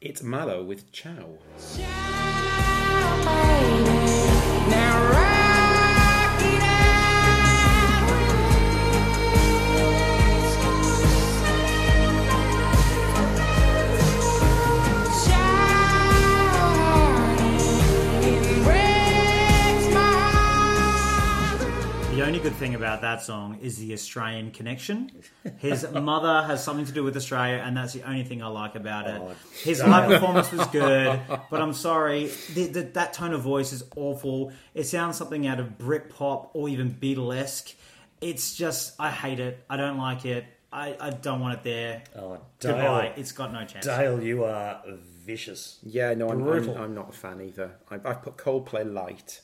It's 0.00 0.22
Malo' 0.22 0.62
with 0.64 0.92
Ciao. 0.92 1.38
Now 4.68 5.10
rock 5.10 5.37
thing 22.58 22.74
about 22.74 23.02
that 23.02 23.22
song 23.22 23.58
is 23.62 23.78
the 23.78 23.92
Australian 23.92 24.50
connection. 24.50 25.10
His 25.58 25.86
mother 25.92 26.42
has 26.42 26.62
something 26.62 26.84
to 26.86 26.92
do 26.92 27.04
with 27.04 27.16
Australia, 27.16 27.62
and 27.64 27.76
that's 27.76 27.92
the 27.92 28.02
only 28.02 28.24
thing 28.24 28.42
I 28.42 28.48
like 28.48 28.74
about 28.74 29.06
it. 29.06 29.20
Oh, 29.20 29.32
His 29.62 29.82
live 29.82 30.10
performance 30.10 30.50
was 30.50 30.66
good, 30.68 31.20
but 31.50 31.62
I'm 31.62 31.72
sorry, 31.72 32.26
the, 32.54 32.66
the, 32.66 32.82
that 32.82 33.12
tone 33.12 33.32
of 33.32 33.42
voice 33.42 33.72
is 33.72 33.84
awful. 33.96 34.52
It 34.74 34.84
sounds 34.84 35.16
something 35.16 35.46
out 35.46 35.60
of 35.60 35.78
Britpop 35.78 36.50
or 36.52 36.68
even 36.68 36.92
Beatlesque. 36.92 37.74
It's 38.20 38.56
just, 38.56 38.94
I 38.98 39.10
hate 39.10 39.38
it. 39.38 39.64
I 39.70 39.76
don't 39.76 39.98
like 39.98 40.24
it. 40.24 40.44
I, 40.72 40.96
I 41.00 41.10
don't 41.10 41.40
want 41.40 41.54
it 41.54 41.62
there. 41.62 42.02
Oh, 42.16 42.38
Goodbye. 42.60 43.12
It's 43.16 43.32
got 43.32 43.52
no 43.52 43.64
chance. 43.64 43.86
Dale, 43.86 44.20
you 44.22 44.44
are 44.44 44.82
vicious. 45.24 45.78
Yeah, 45.82 46.12
no, 46.14 46.28
I'm, 46.28 46.46
I'm, 46.46 46.68
I'm 46.76 46.94
not 46.94 47.10
a 47.10 47.12
fan 47.12 47.40
either. 47.40 47.70
I, 47.90 47.94
I've 48.04 48.22
put 48.22 48.36
Coldplay 48.36 48.92
light 48.92 49.40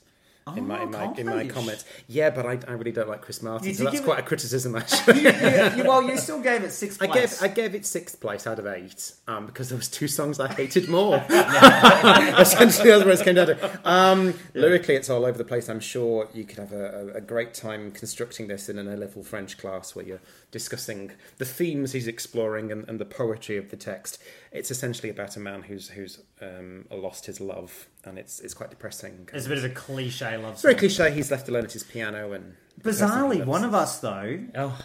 in 0.56 0.66
my 0.66 0.82
in 0.82 0.90
my, 0.90 1.14
in 1.16 1.26
my 1.26 1.46
comments. 1.46 1.86
Yeah, 2.06 2.28
but 2.28 2.44
I, 2.44 2.58
I 2.68 2.72
really 2.72 2.92
don't 2.92 3.08
like 3.08 3.22
Chris 3.22 3.42
Martin, 3.42 3.66
You 3.68 3.74
so 3.74 3.84
that's 3.84 4.00
quite 4.00 4.18
it- 4.18 4.24
a 4.24 4.28
criticism 4.28 4.76
actually. 4.80 5.22
Yeah, 5.22 5.74
you- 5.74 5.84
well, 5.84 6.02
you 6.02 6.18
still 6.18 6.40
gave 6.40 6.62
it 6.62 6.70
sixth 6.70 7.00
I 7.02 7.06
gave 7.06 7.34
I 7.40 7.48
gave 7.48 7.74
it 7.74 7.86
sixth 7.86 8.20
place 8.20 8.46
out 8.46 8.58
of 8.58 8.66
eight 8.66 9.12
um, 9.26 9.46
because 9.46 9.70
there 9.70 9.78
was 9.78 9.88
two 9.88 10.06
songs 10.06 10.38
I 10.38 10.48
hated 10.52 10.88
more. 10.88 11.16
Essentially, 11.30 12.90
that's 12.90 13.04
where 13.04 13.10
it 13.14 13.20
came 13.24 13.34
down 13.36 13.46
to. 13.48 13.80
Um, 13.88 14.34
Lyrically, 14.54 14.96
it's 14.96 15.08
all 15.10 15.24
over 15.24 15.38
the 15.38 15.44
place. 15.44 15.68
I'm 15.68 15.80
sure 15.80 16.28
you 16.34 16.44
could 16.44 16.58
have 16.58 16.72
a, 16.72 17.12
a, 17.14 17.18
a 17.18 17.20
great 17.20 17.54
time 17.54 17.90
constructing 17.90 18.46
this 18.48 18.68
in 18.68 18.78
an 18.78 18.86
A-level 18.88 19.22
French 19.22 19.56
class 19.58 19.94
where 19.94 20.04
you're 20.04 20.20
discussing 20.50 21.12
the 21.38 21.44
themes 21.44 21.92
he's 21.92 22.06
exploring 22.06 22.70
and, 22.70 22.88
and 22.88 22.98
the 22.98 23.04
poetry 23.04 23.56
of 23.56 23.70
the 23.70 23.76
text. 23.76 24.22
It's 24.54 24.70
essentially 24.70 25.10
about 25.10 25.36
a 25.36 25.40
man 25.40 25.62
who's 25.62 25.88
who's 25.88 26.20
um, 26.40 26.86
lost 26.90 27.26
his 27.26 27.40
love, 27.40 27.88
and 28.04 28.18
it's 28.18 28.38
it's 28.40 28.54
quite 28.54 28.70
depressing. 28.70 29.28
It's 29.32 29.46
a 29.46 29.48
bit 29.48 29.58
of 29.58 29.64
a 29.64 29.68
cliche 29.70 30.36
love 30.36 30.52
It's 30.54 30.62
very 30.62 30.76
cliche. 30.76 31.10
He's 31.10 31.30
left 31.30 31.48
alone 31.48 31.64
at 31.64 31.72
his 31.72 31.82
piano, 31.82 32.32
and 32.32 32.54
Bizarrely, 32.80 33.44
one 33.44 33.64
of 33.64 33.74
us, 33.74 33.98
though, 33.98 34.38
Oh, 34.54 34.78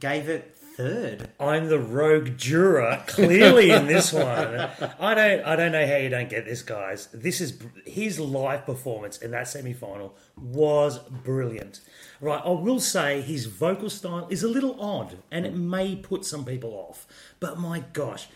gave 0.00 0.28
it 0.28 0.54
third. 0.76 1.30
I'm 1.38 1.68
the 1.68 1.78
rogue 1.78 2.36
juror, 2.36 3.02
clearly 3.06 3.70
in 3.70 3.86
this 3.86 4.12
one. 4.12 4.68
I 4.98 5.14
don't, 5.14 5.44
I 5.44 5.54
don't 5.54 5.70
know 5.70 5.86
how 5.86 5.96
you 5.96 6.08
don't 6.08 6.28
get 6.28 6.44
this, 6.44 6.62
guys. 6.62 7.08
This 7.14 7.40
is 7.40 7.58
his 7.86 8.18
live 8.18 8.66
performance 8.66 9.18
in 9.18 9.30
that 9.30 9.46
semi-final 9.46 10.16
was 10.36 10.98
brilliant. 10.98 11.80
Right, 12.20 12.42
I 12.44 12.50
will 12.50 12.80
say 12.80 13.20
his 13.20 13.46
vocal 13.46 13.90
style 13.90 14.26
is 14.30 14.42
a 14.42 14.48
little 14.48 14.80
odd, 14.80 15.18
and 15.30 15.46
it 15.46 15.54
may 15.54 15.94
put 15.94 16.24
some 16.24 16.44
people 16.44 16.70
off. 16.72 17.06
But 17.38 17.58
my 17.58 17.84
gosh, 17.92 18.28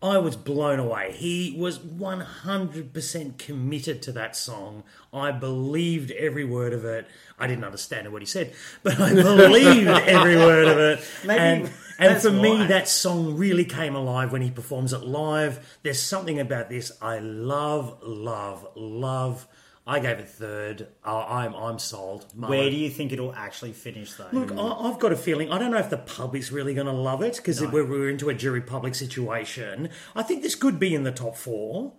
I 0.00 0.18
was 0.18 0.36
blown 0.36 0.78
away. 0.78 1.12
He 1.12 1.56
was 1.58 1.80
100% 1.80 3.38
committed 3.38 4.00
to 4.02 4.12
that 4.12 4.36
song. 4.36 4.84
I 5.12 5.32
believed 5.32 6.12
every 6.12 6.44
word 6.44 6.72
of 6.72 6.84
it. 6.84 7.06
I 7.36 7.48
didn't 7.48 7.64
understand 7.64 8.12
what 8.12 8.22
he 8.22 8.26
said, 8.26 8.52
but 8.84 9.00
I 9.00 9.12
believed 9.14 9.88
every 9.88 10.36
word 10.36 10.68
of 10.68 10.78
it. 10.78 11.04
Maybe 11.26 11.40
and 11.40 11.70
and 11.98 12.22
for 12.22 12.30
me, 12.30 12.50
why. 12.58 12.66
that 12.68 12.86
song 12.86 13.36
really 13.36 13.64
came 13.64 13.96
alive 13.96 14.30
when 14.30 14.42
he 14.42 14.52
performs 14.52 14.92
it 14.92 15.02
live. 15.02 15.78
There's 15.82 16.00
something 16.00 16.38
about 16.38 16.68
this 16.68 16.92
I 17.02 17.18
love, 17.18 17.98
love, 18.02 18.68
love. 18.76 19.48
I 19.90 20.00
gave 20.00 20.18
it 20.18 20.28
third. 20.28 20.86
Uh, 21.04 21.24
I'm 21.24 21.54
I'm 21.54 21.78
sold. 21.78 22.26
Where 22.36 22.68
do 22.68 22.76
you 22.76 22.90
think 22.90 23.10
it'll 23.12 23.34
actually 23.34 23.72
finish, 23.72 24.12
though? 24.12 24.28
Look, 24.32 24.52
I, 24.52 24.56
I've 24.88 24.98
got 24.98 25.12
a 25.12 25.16
feeling. 25.16 25.50
I 25.50 25.58
don't 25.58 25.70
know 25.70 25.78
if 25.78 25.88
the 25.88 25.96
public's 25.96 26.52
really 26.52 26.74
going 26.74 26.86
to 26.88 26.92
love 26.92 27.22
it 27.22 27.36
because 27.36 27.60
we're, 27.62 27.86
we're 27.86 28.10
into 28.10 28.28
a 28.28 28.34
jury 28.34 28.60
public 28.60 28.94
situation. 28.94 29.88
I 30.14 30.22
think 30.22 30.42
this 30.42 30.54
could 30.54 30.78
be 30.78 30.94
in 30.94 31.04
the 31.04 31.12
top 31.12 31.36
four 31.36 31.94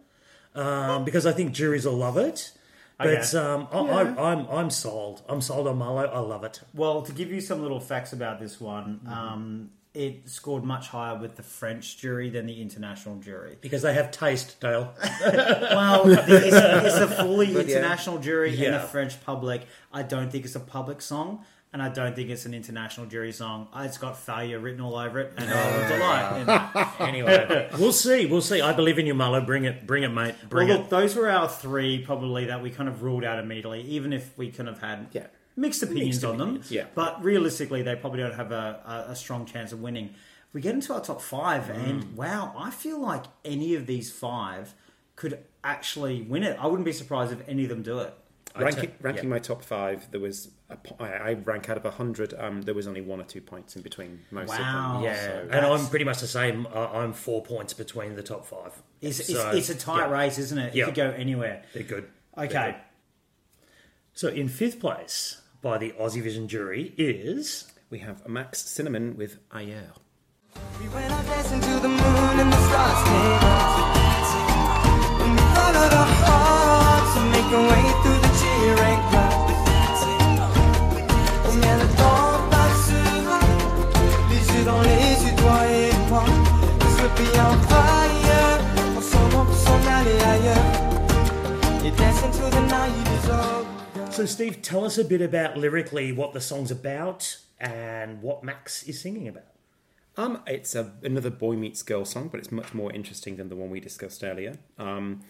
um, 0.54 1.04
because 1.04 1.26
I 1.26 1.32
think 1.32 1.52
juries 1.54 1.86
will 1.86 1.98
love 1.98 2.18
it. 2.18 2.52
But 3.00 3.34
um, 3.34 3.68
I, 3.72 3.78
I, 3.80 4.32
I'm 4.34 4.46
I'm 4.48 4.70
sold. 4.70 5.22
I'm 5.30 5.42
sold 5.42 5.68
on 5.68 5.78
Marlowe. 5.78 6.06
I 6.12 6.20
love 6.20 6.44
it. 6.44 6.60
Well, 6.74 7.02
to 7.04 7.12
give 7.14 7.32
you 7.32 7.40
some 7.42 7.62
little 7.62 7.80
facts 7.80 8.12
about 8.14 8.40
this 8.40 8.60
one, 8.62 9.00
Mm-hmm. 9.04 9.14
um, 9.14 9.70
it 9.94 10.30
scored 10.30 10.64
much 10.64 10.88
higher 10.90 11.18
with 11.18 11.36
the 11.36 11.42
French 11.44 11.98
jury 11.98 12.30
than 12.30 12.46
the 12.46 12.62
international 12.62 13.16
jury. 13.18 13.58
Because 13.60 13.82
they 13.82 13.94
have 13.94 14.12
taste, 14.12 14.60
Dale. 14.60 14.94
Well, 15.22 16.06
the- 16.06 16.46
it's, 16.48 16.56
a, 16.56 16.86
it's 16.86 16.96
a 16.98 17.08
fully 17.08 17.54
But 17.54 17.68
yeah. 17.68 17.78
international 17.78 18.20
jury 18.20 18.50
and 18.52 18.60
Yeah. 18.60 18.72
the 18.78 18.80
French 18.88 19.24
public. 19.26 19.64
I 19.92 20.04
don't 20.04 20.32
think 20.32 20.46
it's 20.46 20.56
a 20.56 20.60
public 20.60 21.02
song, 21.02 21.44
and 21.74 21.82
I 21.82 21.90
don't 21.90 22.16
think 22.16 22.30
it's 22.30 22.46
an 22.46 22.54
international 22.54 23.08
jury 23.08 23.32
song. 23.32 23.68
It's 23.78 23.98
got 23.98 24.16
failure 24.18 24.60
written 24.60 24.82
all 24.82 24.96
over 24.96 25.20
it, 25.20 25.34
and 25.38 25.50
I 25.52 25.78
will 25.78 25.88
delight 25.90 26.90
in 27.00 27.08
anyway, 27.08 27.70
we'll 27.80 27.92
see. 27.92 28.26
We'll 28.28 28.42
see. 28.42 28.62
I 28.62 28.74
believe 28.74 29.00
in 29.00 29.06
you, 29.08 29.16
Marlowe. 29.16 29.42
Bring 29.42 29.66
it. 29.66 29.88
Bring 29.88 30.04
it, 30.04 30.10
mate. 30.10 30.36
Well, 30.42 30.50
Bring 30.50 30.68
look, 30.68 30.82
it. 30.82 30.90
those 30.90 31.16
were 31.16 31.30
our 31.30 31.50
three 31.50 32.04
probably 32.06 32.46
that 32.46 32.62
we 32.62 32.70
kind 32.70 32.88
of 32.90 33.02
ruled 33.02 33.24
out 33.24 33.40
immediately, 33.40 33.82
even 33.82 34.14
if 34.14 34.38
we 34.38 34.52
kind 34.52 34.70
of 34.70 34.80
had 34.80 35.08
Yeah. 35.14 35.28
Mixed 35.60 35.84
opinions 35.84 36.24
on 36.24 36.38
them. 36.38 36.62
yeah. 36.70 36.86
But 36.96 37.24
realistically, 37.24 37.82
they 37.82 37.96
probably 37.96 38.20
don't 38.22 38.36
have 38.36 38.52
a, 38.52 39.06
a, 39.08 39.12
a 39.12 39.16
strong 39.16 39.46
chance 39.46 39.72
of 39.72 39.82
winning. 39.82 40.14
We 40.54 40.62
get 40.62 40.74
into 40.74 40.94
our 40.94 41.02
top 41.02 41.22
five, 41.22 41.64
Mm. 41.64 41.90
and 41.90 42.18
wow, 42.18 42.54
I 42.58 42.72
feel 42.72 43.00
like 43.00 43.24
any 43.46 43.76
of 43.76 43.86
these 43.86 44.12
five 44.12 44.74
could 45.16 45.40
actually 45.64 46.22
win 46.22 46.44
it. 46.44 46.58
I 46.60 46.66
wouldn't 46.68 46.86
be 46.86 46.94
surprised 46.94 47.32
if 47.32 47.48
any 47.48 47.64
of 47.64 47.70
them 47.70 47.84
do 47.84 48.00
it. 48.00 48.14
ranking, 48.58 48.90
ta- 48.90 48.96
ranking 49.02 49.26
yeah. 49.26 49.30
my 49.30 49.40
top 49.40 49.64
five, 49.64 50.10
there 50.12 50.20
was 50.20 50.50
a, 50.70 50.78
po- 50.78 50.96
I, 51.00 51.08
I 51.30 51.34
rank 51.34 51.70
out 51.70 51.78
of 51.78 51.94
hundred. 51.94 52.34
Um, 52.38 52.62
there 52.64 52.74
was 52.74 52.88
only 52.88 53.02
one 53.02 53.20
or 53.20 53.26
two 53.26 53.42
points 53.42 53.76
in 53.76 53.82
between 53.84 54.22
most 54.32 54.50
Wow. 54.50 54.58
of 54.58 54.94
them. 54.96 55.04
Yeah, 55.04 55.26
so- 55.26 55.48
and 55.52 55.66
I'm 55.66 55.86
pretty 55.88 56.06
much 56.06 56.20
the 56.20 56.28
same. 56.28 56.66
Uh, 56.68 56.88
I'm 56.94 57.14
four 57.14 57.44
points 57.44 57.74
between 57.74 58.16
the 58.16 58.24
top 58.24 58.46
five. 58.48 58.72
It's, 59.02 59.18
So, 59.28 59.50
it's, 59.52 59.70
it's 59.70 59.70
a 59.70 59.86
tight 59.86 60.08
yeah, 60.08 60.12
race, 60.12 60.38
isn't 60.40 60.58
it? 60.58 60.74
Yeah. 60.74 60.84
It 60.84 60.86
could 60.88 60.96
go 60.96 61.10
anywhere. 61.12 61.64
They're 61.74 61.84
good. 61.84 62.08
They're 62.36 62.46
Okay. 62.46 62.72
good. 62.72 62.76
So 64.14 64.28
in 64.30 64.48
fifth 64.50 64.80
place 64.80 65.42
by 65.62 65.78
the 65.78 65.92
Aussie 66.00 66.22
Vision 66.22 66.48
jury 66.48 66.94
is 66.98 67.72
we 67.90 68.00
have 68.00 68.28
Max 68.28 68.62
Cinnamon 68.62 69.18
with 69.18 69.40
Ailleurs. 69.52 69.98
We 70.80 70.88
went 70.90 71.12
out 71.12 71.26
dancing 71.26 71.60
to 71.60 71.80
the 71.80 71.90
moon 71.90 72.40
and 72.40 72.52
the 72.52 72.62
stars 72.68 73.04
came 73.08 73.44
out. 73.44 73.90
And 75.22 75.32
we 75.36 75.42
followed 75.56 75.94
our 76.00 76.12
hearts 76.24 77.18
and 77.18 77.28
make 77.32 77.50
our 77.52 77.66
way 77.72 77.86
through 78.02 78.22
the 78.24 78.32
cheering 78.40 79.02
crowd. 79.10 79.50
On 81.46 81.52
vient 81.60 81.78
le 81.78 81.88
temps 82.00 82.40
passera, 82.52 83.40
les 84.30 84.44
yeux 84.54 84.66
dans 84.66 84.82
les 84.82 85.26
yeux, 85.26 85.36
toi 85.38 85.60
et 85.68 85.92
moi. 86.10 86.24
Cause 86.80 86.96
we'll 87.02 87.12
be 87.20 87.28
on 87.38 87.58
fire, 87.68 88.60
ensemble 88.98 89.36
on 89.36 89.54
s'en 89.54 89.80
aller 89.98 90.20
ailleurs. 90.34 90.70
Et 91.86 91.92
dancing 91.92 92.32
till 92.32 92.50
the 92.50 92.62
night 92.68 93.08
is 93.18 93.30
over. 93.30 93.79
So. 94.28 94.34
Steve, 94.34 94.62
tell 94.62 94.84
us 94.84 94.98
a 94.98 95.06
bit 95.06 95.22
about 95.22 95.58
lyrically 95.58 96.12
what 96.12 96.34
the 96.34 96.42
song's 96.42 96.72
about 96.72 97.38
and 97.60 98.22
what 98.22 98.44
Max 98.44 98.84
is 98.84 99.00
singing 99.00 99.28
about. 99.28 99.46
Um, 100.18 100.42
it's 100.46 100.76
a, 100.76 100.92
another 101.04 101.30
boy 101.30 101.56
meets 101.56 101.82
girl 101.84 102.04
song, 102.04 102.28
but 102.28 102.40
it's 102.40 102.52
much 102.52 102.74
more 102.74 102.92
interesting 102.92 103.38
than 103.38 103.48
the 103.48 103.56
one 103.56 103.70
we 103.70 103.80
discussed 103.80 104.24
earlier. 104.24 104.58
Um, 104.78 105.22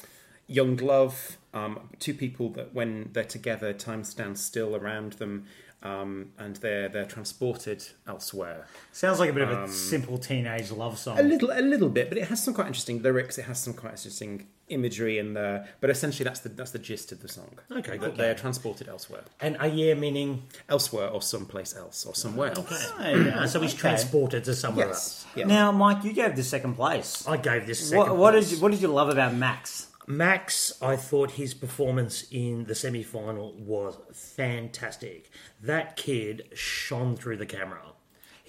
young 0.47 0.77
love, 0.77 1.37
um, 1.53 1.89
two 1.99 2.15
people 2.15 2.49
that 2.53 2.73
when 2.73 3.11
they're 3.13 3.23
together, 3.23 3.71
time 3.73 4.03
stands 4.03 4.43
still 4.43 4.75
around 4.75 5.13
them, 5.13 5.45
um, 5.83 6.31
and 6.39 6.55
they're 6.57 6.89
they're 6.89 7.05
transported 7.05 7.85
elsewhere. 8.07 8.65
Sounds 8.91 9.19
like 9.19 9.29
a 9.29 9.33
bit 9.33 9.43
of 9.43 9.51
a 9.51 9.67
simple 9.67 10.17
teenage 10.17 10.71
love 10.71 10.97
song. 10.97 11.19
A 11.19 11.23
little, 11.23 11.51
a 11.51 11.61
little 11.61 11.89
bit, 11.89 12.09
but 12.09 12.17
it 12.17 12.27
has 12.29 12.43
some 12.43 12.55
quite 12.55 12.67
interesting 12.67 13.01
lyrics. 13.03 13.37
It 13.37 13.43
has 13.45 13.59
some 13.59 13.73
quite 13.73 13.91
interesting 13.91 14.47
imagery 14.69 15.17
in 15.17 15.33
there. 15.33 15.67
But 15.81 15.89
essentially, 15.89 16.23
that's 16.23 16.39
the 16.41 16.49
that's 16.49 16.71
the 16.71 16.79
gist 16.79 17.11
of 17.11 17.21
the 17.21 17.27
song. 17.27 17.49
Okay, 17.71 17.97
that 17.97 17.99
cool. 18.01 18.11
they're 18.11 18.35
transported 18.35 18.87
elsewhere, 18.87 19.23
And 19.41 19.57
a 19.59 19.67
year 19.67 19.95
meaning 19.95 20.43
elsewhere, 20.69 21.09
or 21.09 21.21
someplace 21.21 21.75
else, 21.75 22.05
or 22.05 22.15
somewhere 22.15 22.51
else. 22.55 22.93
Yeah, 22.99 23.45
so 23.45 23.59
he's 23.61 23.73
okay. 23.73 23.81
transported 23.81 24.43
to 24.45 24.55
somewhere 24.55 24.87
Yes. 24.87 24.95
else. 24.95 25.25
Yeah. 25.35 25.45
Now, 25.45 25.71
Mike, 25.71 26.03
you 26.03 26.13
gave 26.13 26.35
the 26.35 26.43
second 26.43 26.75
place. 26.75 27.27
I 27.27 27.37
gave 27.37 27.65
this 27.67 27.89
second. 27.89 27.97
What, 27.97 28.17
what 28.17 28.31
place. 28.33 28.49
did 28.49 28.55
you, 28.57 28.61
what 28.63 28.71
did 28.71 28.81
you 28.81 28.87
love 28.89 29.09
about 29.09 29.33
Max? 29.33 29.87
Max, 30.07 30.73
I 30.81 30.95
thought 30.95 31.31
his 31.31 31.53
performance 31.53 32.25
in 32.31 32.65
the 32.65 32.73
semi 32.73 33.03
final 33.03 33.53
was 33.53 33.95
fantastic. 34.11 35.29
That 35.61 35.95
kid 35.95 36.47
shone 36.55 37.15
through 37.15 37.37
the 37.37 37.45
camera. 37.45 37.81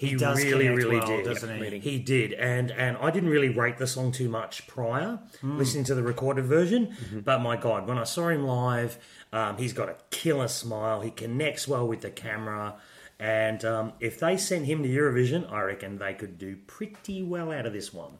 He, 0.09 0.15
does 0.15 0.43
really, 0.43 0.67
really 0.69 0.97
well, 0.97 1.07
did. 1.07 1.25
doesn't 1.25 1.61
he? 1.63 1.79
He 1.79 1.99
did, 1.99 2.33
and 2.33 2.71
and 2.71 2.97
I 2.97 3.11
didn't 3.11 3.29
really 3.29 3.49
rate 3.49 3.77
the 3.77 3.85
song 3.87 4.11
too 4.11 4.29
much 4.29 4.65
prior 4.67 5.19
Hmm. 5.41 5.57
listening 5.57 5.83
to 5.85 5.95
the 5.95 6.03
recorded 6.03 6.45
version. 6.45 6.87
Mm-hmm. 6.87 7.19
But 7.19 7.39
my 7.41 7.55
God, 7.55 7.87
when 7.87 7.97
I 7.97 8.03
saw 8.05 8.29
him 8.29 8.43
live, 8.45 8.97
um, 9.31 9.57
he's 9.57 9.73
got 9.73 9.89
a 9.89 9.95
killer 10.09 10.47
smile. 10.47 11.01
He 11.01 11.11
connects 11.11 11.67
well 11.67 11.87
with 11.87 12.01
the 12.01 12.09
camera, 12.09 12.75
and 13.19 13.63
um, 13.63 13.93
if 13.99 14.19
they 14.19 14.37
sent 14.37 14.65
him 14.65 14.81
to 14.83 14.89
Eurovision, 14.89 15.51
I 15.51 15.61
reckon 15.61 15.97
they 15.99 16.13
could 16.15 16.39
do 16.39 16.57
pretty 16.67 17.21
well 17.21 17.51
out 17.51 17.65
of 17.67 17.73
this 17.73 17.93
one. 17.93 18.13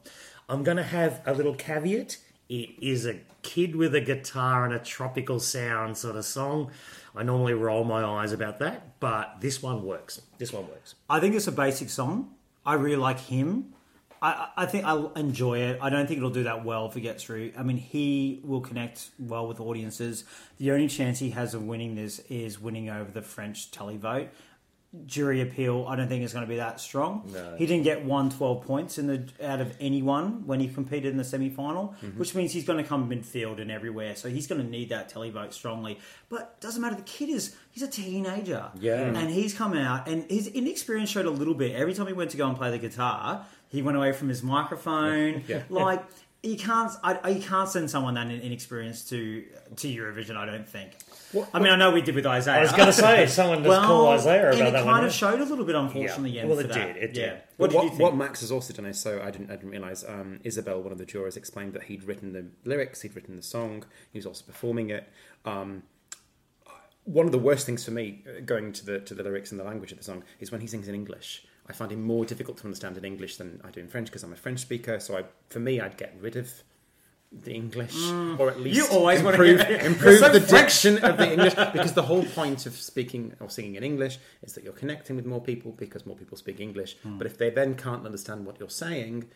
I'm 0.47 0.63
going 0.63 0.77
to 0.77 0.83
have 0.83 1.21
a 1.25 1.33
little 1.33 1.55
caveat. 1.55 2.17
It 2.50 2.69
is 2.81 3.05
a 3.05 3.15
kid 3.43 3.75
with 3.75 3.95
a 3.95 4.01
guitar 4.01 4.65
and 4.65 4.73
a 4.73 4.79
tropical 4.79 5.39
sound 5.39 5.97
sort 5.97 6.17
of 6.17 6.25
song. 6.25 6.69
I 7.15 7.24
normally 7.24 7.53
roll 7.53 7.84
my 7.84 8.03
eyes 8.03 8.32
about 8.32 8.60
that, 8.60 9.00
but 9.00 9.38
this 9.41 9.62
one 9.62 9.84
works. 9.84 10.22
This 10.38 10.53
one 10.53 10.68
works. 10.68 10.96
I 11.10 11.20
think 11.20 11.36
it's 11.36 11.48
a 11.48 11.51
basic 11.51 11.89
song. 11.89 12.36
I 12.65 12.75
really 12.75 12.96
like 12.96 13.20
him. 13.20 13.74
I, 14.22 14.50
I 14.56 14.65
think 14.68 14.86
I'll 14.86 15.12
enjoy 15.13 15.60
it. 15.60 15.80
I 15.82 15.89
don't 15.89 16.06
think 16.08 16.18
it'll 16.18 16.30
do 16.30 16.44
that 16.44 16.63
well 16.63 16.86
if 16.86 16.96
it 16.96 17.01
gets 17.01 17.24
through. 17.24 17.53
I 17.58 17.63
mean, 17.63 17.77
he 17.77 18.39
will 18.44 18.62
connect 18.62 19.10
well 19.18 19.48
with 19.48 19.60
audiences. 19.60 20.25
The 20.58 20.72
only 20.72 20.88
chance 20.88 21.20
he 21.20 21.32
has 21.32 21.53
of 21.56 21.63
winning 21.63 21.96
this 21.96 22.20
is 22.30 22.62
winning 22.62 22.89
over 22.89 23.12
the 23.12 23.24
French 23.24 23.72
televote. 23.72 24.30
Jury 25.05 25.39
appeal, 25.39 25.86
I 25.88 25.95
don't 25.95 26.10
think 26.10 26.21
is 26.24 26.33
going 26.33 26.45
to 26.45 26.50
be 26.50 26.57
that 26.57 26.81
strong. 26.81 27.33
He 27.57 27.65
didn't 27.65 27.83
get 27.83 28.00
112 28.03 28.65
points 28.65 28.98
in 28.98 29.07
the 29.07 29.25
out 29.41 29.62
of 29.62 29.74
anyone 29.79 30.45
when 30.45 30.60
he 30.60 30.67
competed 30.67 31.12
in 31.12 31.17
the 31.17 31.24
semi 31.24 31.50
final, 31.50 31.95
mm-hmm. 32.03 32.19
which 32.19 32.36
means 32.36 32.51
he's 32.51 32.65
going 32.65 32.83
to 32.83 32.88
come 32.88 33.10
midfield 33.10 33.62
and 33.62 33.71
everywhere. 33.71 34.17
So 34.17 34.27
he's 34.27 34.48
going 34.48 34.62
to 34.62 34.67
need 34.67 34.89
that 34.89 35.10
televote 35.10 35.53
strongly. 35.53 35.98
But 36.27 36.60
doesn't 36.60 36.81
matter. 36.81 36.95
The 36.95 37.03
kid 37.03 37.29
is 37.29 37.55
he's 37.71 37.83
a 37.83 37.88
teenager, 37.88 38.69
Yeah. 38.79 39.05
Mm. 39.12 39.15
and 39.15 39.29
he's 39.29 39.53
come 39.53 39.74
out 39.77 40.10
and 40.10 40.29
his 40.29 40.48
inexperience 40.48 41.10
showed 41.10 41.25
a 41.25 41.31
little 41.31 41.53
bit. 41.53 41.74
Every 41.74 41.93
time 41.93 42.07
he 42.07 42.13
went 42.13 42.31
to 42.31 42.38
go 42.38 42.48
and 42.50 42.57
play 42.57 42.69
the 42.71 42.77
guitar, 42.77 43.45
he 43.69 43.81
went 43.81 43.95
away 43.95 44.12
from 44.12 44.27
his 44.27 44.43
microphone. 44.43 45.43
Yeah. 45.48 45.63
Like 45.69 46.03
you 46.43 46.57
can't, 46.57 46.91
I, 47.03 47.29
you 47.29 47.41
can't 47.41 47.69
send 47.69 47.89
someone 47.91 48.15
that 48.15 48.29
inexperienced 48.31 49.10
to 49.10 49.43
to 49.75 49.88
Eurovision. 49.88 50.36
I 50.36 50.45
don't 50.45 50.67
think. 50.67 50.91
I 51.53 51.60
mean, 51.60 51.71
I 51.71 51.75
know 51.75 51.91
we 51.91 52.01
did 52.01 52.15
with 52.15 52.25
Isaiah. 52.25 52.60
I 52.60 52.62
was 52.63 52.71
going 52.71 52.88
to 52.88 52.93
say, 52.93 53.25
someone 53.27 53.60
just 53.60 53.69
well, 53.69 53.86
call 53.86 54.07
Isaiah 54.10 54.50
about 54.50 54.60
and 54.60 54.67
it 54.67 54.71
that 54.71 54.83
kind 54.83 54.98
one. 54.98 55.05
of 55.05 55.13
showed 55.13 55.39
a 55.39 55.45
little 55.45 55.63
bit, 55.63 55.75
unfortunately. 55.75 56.31
Yeah. 56.31 56.41
Yen, 56.41 56.48
Well, 56.50 56.57
for 56.57 56.63
it 56.65 56.74
that. 56.74 56.93
did, 56.95 57.03
it 57.03 57.15
yeah. 57.15 57.25
did. 57.25 57.33
What 57.33 57.41
What, 57.57 57.69
did 57.69 57.75
what, 57.75 57.83
you 57.83 57.89
think? 57.91 58.01
what 58.01 58.15
Max 58.15 58.41
has 58.41 58.51
also 58.51 58.74
done 58.74 58.86
is 58.86 59.00
so 59.00 59.21
I 59.21 59.31
didn't 59.31 59.50
I 59.51 59.55
didn't 59.55 59.69
realize 59.69 60.03
um, 60.03 60.39
Isabel, 60.43 60.81
one 60.81 60.91
of 60.91 60.98
the 60.98 61.05
jurors, 61.05 61.38
explained 61.38 61.74
that 61.74 61.83
he'd 61.83 62.03
written 62.03 62.33
the 62.33 62.48
lyrics, 62.69 63.01
he'd 63.01 63.15
written 63.15 63.36
the 63.38 63.43
song, 63.43 63.86
he 64.12 64.17
was 64.17 64.25
also 64.25 64.43
performing 64.45 64.89
it. 64.89 65.07
Um, 65.45 65.83
one 67.05 67.25
of 67.25 67.31
the 67.31 67.39
worst 67.39 67.65
things 67.65 67.83
for 67.86 67.91
me 67.91 68.24
uh, 68.27 68.41
going 68.45 68.74
to 68.74 68.86
the 68.86 69.00
to 69.00 69.13
the 69.13 69.24
lyrics 69.24 69.51
and 69.51 69.60
the 69.60 69.63
language 69.63 69.91
of 69.91 69.98
the 70.00 70.03
song 70.03 70.24
is 70.39 70.51
when 70.51 70.60
he 70.62 70.67
sings 70.67 70.88
in 70.88 70.95
English. 70.95 71.45
I 71.71 71.73
find 71.73 71.89
him 71.89 72.03
more 72.03 72.25
difficult 72.25 72.57
to 72.57 72.65
understand 72.65 72.97
in 72.97 73.05
English 73.05 73.37
than 73.37 73.61
I 73.63 73.71
do 73.71 73.79
in 73.79 73.87
French 73.87 74.07
because 74.09 74.23
I'm 74.23 74.33
a 74.33 74.35
French 74.35 74.59
speaker. 74.59 74.99
So 74.99 75.17
I, 75.17 75.23
for 75.47 75.61
me, 75.61 75.79
I'd 75.79 75.95
get 75.95 76.13
rid 76.19 76.35
of 76.35 76.51
the 77.31 77.53
English, 77.53 77.95
or 78.39 78.49
at 78.49 78.59
least 78.59 78.77
Mm. 78.77 78.91
You 78.91 78.97
always 78.97 79.21
improve, 79.21 79.61
improve 79.61 80.19
so 80.23 80.27
the 80.27 80.41
diction 80.41 80.97
of 80.97 81.15
the 81.15 81.31
English 81.31 81.55
because 81.73 81.93
the 81.93 82.01
whole 82.01 82.25
point 82.25 82.65
of 82.65 82.73
speaking 82.73 83.33
or 83.39 83.49
singing 83.49 83.75
in 83.75 83.83
English 83.85 84.19
is 84.43 84.51
that 84.55 84.65
you're 84.65 84.73
connecting 84.73 85.15
with 85.15 85.25
more 85.25 85.39
people 85.39 85.71
because 85.71 86.05
more 86.05 86.17
people 86.17 86.35
speak 86.35 86.59
English. 86.59 86.97
Hmm. 87.03 87.17
But 87.17 87.27
if 87.27 87.37
they 87.37 87.49
then 87.49 87.75
can't 87.75 88.05
understand 88.05 88.45
what 88.45 88.59
you're 88.59 88.77
saying, 88.85 89.29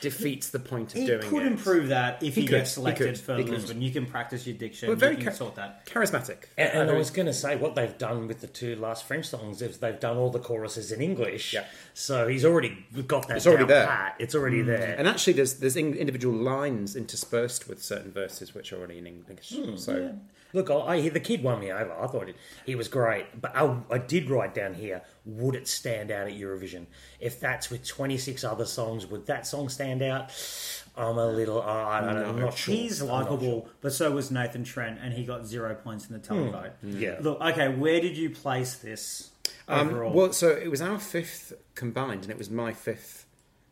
defeats 0.00 0.50
the 0.50 0.58
point 0.58 0.94
of 0.94 1.00
He 1.00 1.06
doing 1.06 1.20
could 1.20 1.26
it. 1.26 1.30
Could 1.30 1.46
improve 1.46 1.88
that 1.88 2.22
if 2.22 2.34
he, 2.34 2.42
He 2.42 2.46
could, 2.46 2.58
gets 2.58 2.72
selected 2.72 3.06
could, 3.06 3.18
for 3.18 3.36
he 3.36 3.44
could. 3.44 3.52
Lisbon. 3.52 3.82
You 3.82 3.90
can 3.90 4.06
practice 4.06 4.46
your 4.46 4.56
diction. 4.56 4.88
But 4.88 4.98
very 4.98 5.16
you 5.16 5.22
can 5.22 5.32
cha- 5.32 5.38
sort 5.38 5.56
that. 5.56 5.86
charismatic. 5.86 6.44
And, 6.56 6.70
and 6.70 6.90
I 6.90 6.94
was 6.94 7.10
going 7.10 7.26
to 7.26 7.32
say 7.32 7.56
what 7.56 7.74
they've 7.74 7.96
done 7.98 8.26
with 8.28 8.40
the 8.40 8.46
two 8.46 8.76
last 8.76 9.04
French 9.04 9.26
songs 9.26 9.60
is 9.62 9.78
they've 9.78 9.98
done 9.98 10.16
all 10.16 10.30
the 10.30 10.38
choruses 10.38 10.92
in 10.92 11.00
English. 11.00 11.52
Yeah. 11.52 11.64
So 11.94 12.28
he's 12.28 12.44
already 12.44 12.86
got 13.06 13.28
that. 13.28 13.38
It's 13.38 13.46
already 13.46 13.64
there. 13.64 13.86
Mm. 13.86 13.88
pat. 13.88 14.16
It's 14.18 14.34
already 14.34 14.62
there. 14.62 14.94
and 14.98 15.08
actually, 15.08 15.32
there's 15.32 15.54
there's 15.54 15.76
individual 15.76 16.36
lines 16.36 16.94
interspersed 16.94 17.68
with 17.68 17.82
certain 17.82 18.12
verses 18.12 18.54
which 18.54 18.72
are 18.72 18.76
already 18.78 18.98
in 18.98 19.06
English. 19.06 19.52
Hmm, 19.54 19.76
so 19.76 20.14
Look, 20.52 20.70
I, 20.70 20.74
I 20.74 21.08
the 21.08 21.20
kid 21.20 21.42
won 21.42 21.60
me 21.60 21.70
over. 21.70 21.92
I 21.92 22.06
thought 22.06 22.28
it, 22.28 22.36
he 22.64 22.74
was 22.74 22.88
great, 22.88 23.40
but 23.40 23.54
I, 23.54 23.76
I 23.90 23.98
did 23.98 24.30
write 24.30 24.54
down 24.54 24.74
here: 24.74 25.02
Would 25.26 25.54
it 25.54 25.68
stand 25.68 26.10
out 26.10 26.26
at 26.26 26.34
Eurovision? 26.34 26.86
If 27.20 27.38
that's 27.38 27.70
with 27.70 27.86
twenty 27.86 28.16
six 28.16 28.44
other 28.44 28.64
songs, 28.64 29.06
would 29.06 29.26
that 29.26 29.46
song 29.46 29.68
stand 29.68 30.02
out? 30.02 30.30
I'm 30.96 31.18
a 31.18 31.26
little. 31.26 31.62
I 31.62 32.00
don't 32.00 32.14
know. 32.14 32.28
I'm 32.30 32.40
not 32.40 32.56
sure. 32.56 32.74
He's 32.74 33.00
I'm 33.00 33.08
not 33.08 33.30
likable, 33.30 33.68
but 33.80 33.92
so 33.92 34.10
was 34.10 34.30
Nathan 34.30 34.64
Trent, 34.64 34.98
and 35.02 35.12
he 35.12 35.24
got 35.24 35.46
zero 35.46 35.74
points 35.74 36.08
in 36.08 36.14
the 36.14 36.20
televote. 36.20 36.72
Yeah. 36.82 37.18
Look, 37.20 37.40
okay, 37.40 37.68
where 37.68 38.00
did 38.00 38.16
you 38.16 38.30
place 38.30 38.76
this 38.76 39.30
um, 39.68 39.88
overall? 39.88 40.12
well, 40.12 40.32
so 40.32 40.48
it 40.48 40.70
was 40.70 40.80
our 40.80 40.98
fifth 40.98 41.52
combined, 41.74 42.22
and 42.22 42.30
it 42.30 42.38
was 42.38 42.50
my 42.50 42.72
fifth 42.72 43.26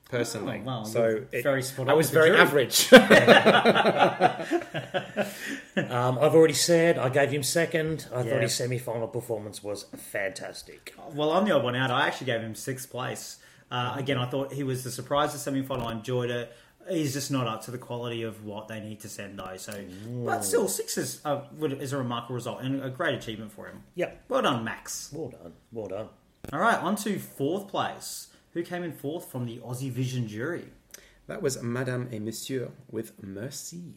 personally. 0.08 0.60
Oh, 0.64 0.66
wow, 0.66 0.84
so 0.84 1.22
it- 1.32 1.42
very 1.42 1.62
I 1.86 1.92
was 1.94 2.10
very 2.10 2.30
jury. 2.30 2.40
average. 2.40 2.88
Um, 5.76 6.18
I've 6.18 6.34
already 6.34 6.54
said 6.54 6.96
I 6.98 7.08
gave 7.10 7.30
him 7.30 7.42
second. 7.42 8.06
I 8.12 8.22
Yeah. 8.22 8.30
thought 8.32 8.42
his 8.42 8.54
semi-final 8.54 9.08
performance 9.08 9.62
was 9.62 9.84
fantastic. 9.94 10.94
Well, 11.12 11.32
I'm 11.32 11.44
the 11.44 11.52
odd 11.52 11.64
one 11.64 11.76
out. 11.76 11.90
I 11.90 12.06
actually 12.06 12.26
gave 12.26 12.40
him 12.40 12.54
sixth 12.54 12.90
place. 12.90 13.38
Uh, 13.70 13.94
again, 13.96 14.16
I 14.16 14.24
thought 14.26 14.52
he 14.54 14.62
was 14.62 14.84
the 14.84 14.90
surprise 14.90 15.34
of 15.34 15.40
semi 15.40 15.62
final. 15.62 15.88
I 15.88 15.92
enjoyed 15.92 16.30
it. 16.30 16.50
He's 16.88 17.12
just 17.12 17.30
not 17.30 17.46
up 17.46 17.62
to 17.64 17.70
the 17.72 17.78
quality 17.78 18.22
of 18.22 18.44
what 18.44 18.68
they 18.68 18.80
need 18.80 19.00
to 19.00 19.08
send, 19.08 19.38
though. 19.38 19.56
So, 19.56 19.74
but 20.24 20.44
still, 20.44 20.68
six 20.68 20.96
is 20.96 21.20
a, 21.24 21.42
is 21.80 21.92
a 21.92 21.98
remarkable 21.98 22.36
result 22.36 22.62
and 22.62 22.82
a 22.82 22.88
great 22.88 23.14
achievement 23.14 23.52
for 23.52 23.66
him. 23.66 23.82
Yep. 23.96 24.24
Well 24.28 24.42
done, 24.42 24.64
Max. 24.64 25.10
Well 25.12 25.28
done. 25.30 25.52
Well 25.72 25.88
done. 25.88 26.08
All 26.52 26.60
right, 26.60 26.78
on 26.78 26.94
to 26.96 27.18
fourth 27.18 27.66
place. 27.68 28.28
Who 28.56 28.62
came 28.62 28.82
in 28.84 28.94
fourth 28.94 29.30
from 29.30 29.44
the 29.44 29.58
Aussie 29.58 29.90
Vision 29.90 30.26
jury? 30.26 30.64
that 31.26 31.42
was 31.42 31.62
Madame 31.62 32.08
et 32.10 32.20
Monsieur 32.20 32.70
with 32.90 33.12
Mercy. 33.22 33.96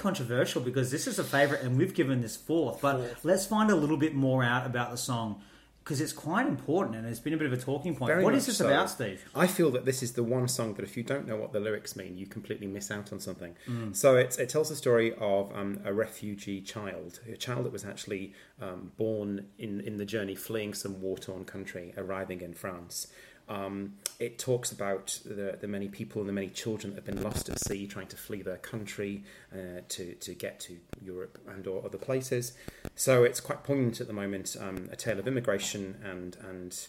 Controversial 0.00 0.60
because 0.60 0.90
this 0.90 1.06
is 1.06 1.18
a 1.18 1.24
favourite 1.24 1.62
and 1.62 1.76
we've 1.76 1.94
given 1.94 2.20
this 2.20 2.36
fourth. 2.36 2.80
But 2.80 3.16
let's 3.22 3.46
find 3.46 3.70
a 3.70 3.76
little 3.76 3.96
bit 3.96 4.14
more 4.14 4.42
out 4.42 4.66
about 4.66 4.90
the 4.90 4.96
song 4.96 5.42
because 5.84 6.00
it's 6.00 6.12
quite 6.12 6.46
important 6.46 6.94
and 6.94 7.06
it's 7.06 7.20
been 7.20 7.32
a 7.32 7.36
bit 7.36 7.46
of 7.46 7.52
a 7.52 7.56
talking 7.56 7.96
point. 7.96 8.10
Very 8.10 8.22
what 8.22 8.34
is 8.34 8.46
this 8.46 8.58
so. 8.58 8.66
about, 8.66 8.90
Steve? 8.90 9.24
I 9.34 9.46
feel 9.46 9.70
that 9.72 9.84
this 9.84 10.02
is 10.02 10.12
the 10.12 10.22
one 10.22 10.46
song 10.46 10.74
that 10.74 10.84
if 10.84 10.96
you 10.96 11.02
don't 11.02 11.26
know 11.26 11.36
what 11.36 11.52
the 11.52 11.60
lyrics 11.60 11.96
mean, 11.96 12.16
you 12.16 12.26
completely 12.26 12.66
miss 12.66 12.90
out 12.90 13.12
on 13.12 13.20
something. 13.20 13.56
Mm. 13.68 13.96
So 13.96 14.16
it's, 14.16 14.38
it 14.38 14.48
tells 14.48 14.68
the 14.68 14.76
story 14.76 15.14
of 15.18 15.54
um, 15.56 15.80
a 15.84 15.92
refugee 15.92 16.60
child, 16.60 17.20
a 17.30 17.36
child 17.36 17.64
that 17.64 17.72
was 17.72 17.84
actually 17.84 18.34
um, 18.60 18.92
born 18.96 19.46
in, 19.58 19.80
in 19.80 19.96
the 19.96 20.04
journey 20.04 20.34
fleeing 20.34 20.74
some 20.74 21.00
war 21.00 21.18
torn 21.18 21.44
country, 21.44 21.92
arriving 21.96 22.40
in 22.40 22.54
France. 22.54 23.08
Um, 23.50 23.94
it 24.18 24.38
talks 24.38 24.72
about 24.72 25.18
the, 25.24 25.58
the 25.60 25.68
many 25.68 25.88
people 25.88 26.22
and 26.22 26.28
the 26.28 26.32
many 26.32 26.48
children 26.48 26.94
that 26.94 27.04
have 27.04 27.14
been 27.14 27.22
lost 27.22 27.48
at 27.48 27.58
sea 27.58 27.86
trying 27.86 28.06
to 28.06 28.16
flee 28.16 28.42
their 28.42 28.58
country 28.58 29.24
uh, 29.52 29.80
to, 29.88 30.14
to 30.14 30.34
get 30.34 30.60
to 30.60 30.76
Europe 31.02 31.38
and 31.48 31.66
or 31.66 31.84
other 31.84 31.98
places. 31.98 32.54
So 32.94 33.24
it's 33.24 33.40
quite 33.40 33.64
poignant 33.64 34.00
at 34.00 34.06
the 34.06 34.12
moment, 34.12 34.56
um, 34.58 34.88
a 34.92 34.96
tale 34.96 35.18
of 35.18 35.26
immigration 35.26 35.96
and, 36.04 36.36
and 36.48 36.86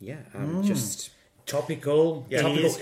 yeah, 0.00 0.20
um, 0.34 0.62
just 0.62 1.10
Topical. 1.48 2.26
Yeah. 2.28 2.42
Topical. 2.42 2.66
Is. 2.66 2.80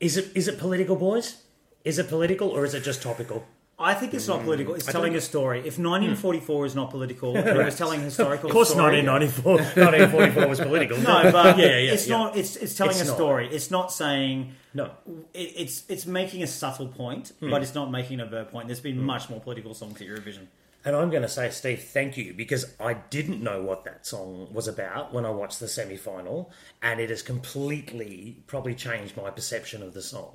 Is 0.00 0.16
it 0.16 0.32
is 0.34 0.48
it 0.48 0.58
political, 0.58 0.96
boys? 0.96 1.42
Is 1.84 1.98
it 1.98 2.08
political 2.08 2.48
or 2.48 2.64
is 2.64 2.74
it 2.74 2.82
just 2.82 3.02
topical? 3.02 3.44
I 3.78 3.94
think 3.94 4.14
it's 4.14 4.28
not 4.28 4.42
political. 4.44 4.74
It's 4.74 4.86
telling 4.86 5.14
a 5.16 5.20
story. 5.20 5.58
If 5.60 5.78
1944 5.78 6.66
is 6.66 6.74
not 6.76 6.90
political, 6.90 7.36
it 7.36 7.56
was 7.64 7.76
telling 7.76 8.00
a 8.00 8.04
historical 8.12 8.48
Of 8.48 8.54
course, 8.54 8.70
story. 8.70 9.02
1994, 9.02 9.84
1944 9.84 10.48
was 10.48 10.60
political. 10.60 10.98
No, 10.98 11.32
but 11.32 11.58
yeah, 11.62 11.66
yeah, 11.66 11.92
it's 11.92 12.06
yeah. 12.06 12.16
not. 12.16 12.36
It's 12.36 12.56
it's 12.56 12.74
telling 12.76 12.92
It's 12.92 13.02
a 13.02 13.06
not. 13.06 13.14
story. 13.16 13.48
It's 13.50 13.70
not 13.70 13.92
saying 13.92 14.52
No. 14.74 14.90
It, 15.32 15.52
it's 15.56 15.84
it's 15.88 16.06
making 16.06 16.42
a 16.42 16.46
subtle 16.46 16.88
point, 16.88 17.32
Hmm. 17.40 17.50
but 17.50 17.62
it's 17.62 17.74
not 17.74 17.90
making 17.90 18.20
a 18.20 18.24
overt 18.24 18.50
point. 18.52 18.68
There's 18.68 18.80
been 18.80 19.02
much 19.02 19.28
more 19.28 19.40
political 19.40 19.74
songs 19.74 20.00
at 20.00 20.06
Eurovision. 20.06 20.46
And 20.86 20.94
I'm 20.94 21.08
going 21.08 21.22
to 21.22 21.30
say, 21.30 21.48
Steve, 21.50 21.82
thank 21.82 22.18
you 22.18 22.34
because 22.34 22.74
I 22.78 22.92
didn't 22.94 23.42
know 23.42 23.62
what 23.62 23.84
that 23.86 24.06
song 24.06 24.48
was 24.52 24.68
about 24.68 25.14
when 25.14 25.24
I 25.24 25.30
watched 25.30 25.58
the 25.58 25.66
semi 25.68 25.96
final, 25.96 26.52
and 26.82 27.00
it 27.00 27.08
has 27.10 27.22
completely 27.22 28.36
probably 28.46 28.74
changed 28.74 29.16
my 29.16 29.30
perception 29.30 29.82
of 29.82 29.94
the 29.94 30.02
song. 30.02 30.34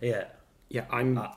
Yeah. 0.00 0.24
yeah, 0.70 0.84
I'm 0.90 1.18
Uh, 1.18 1.22
they're 1.22 1.28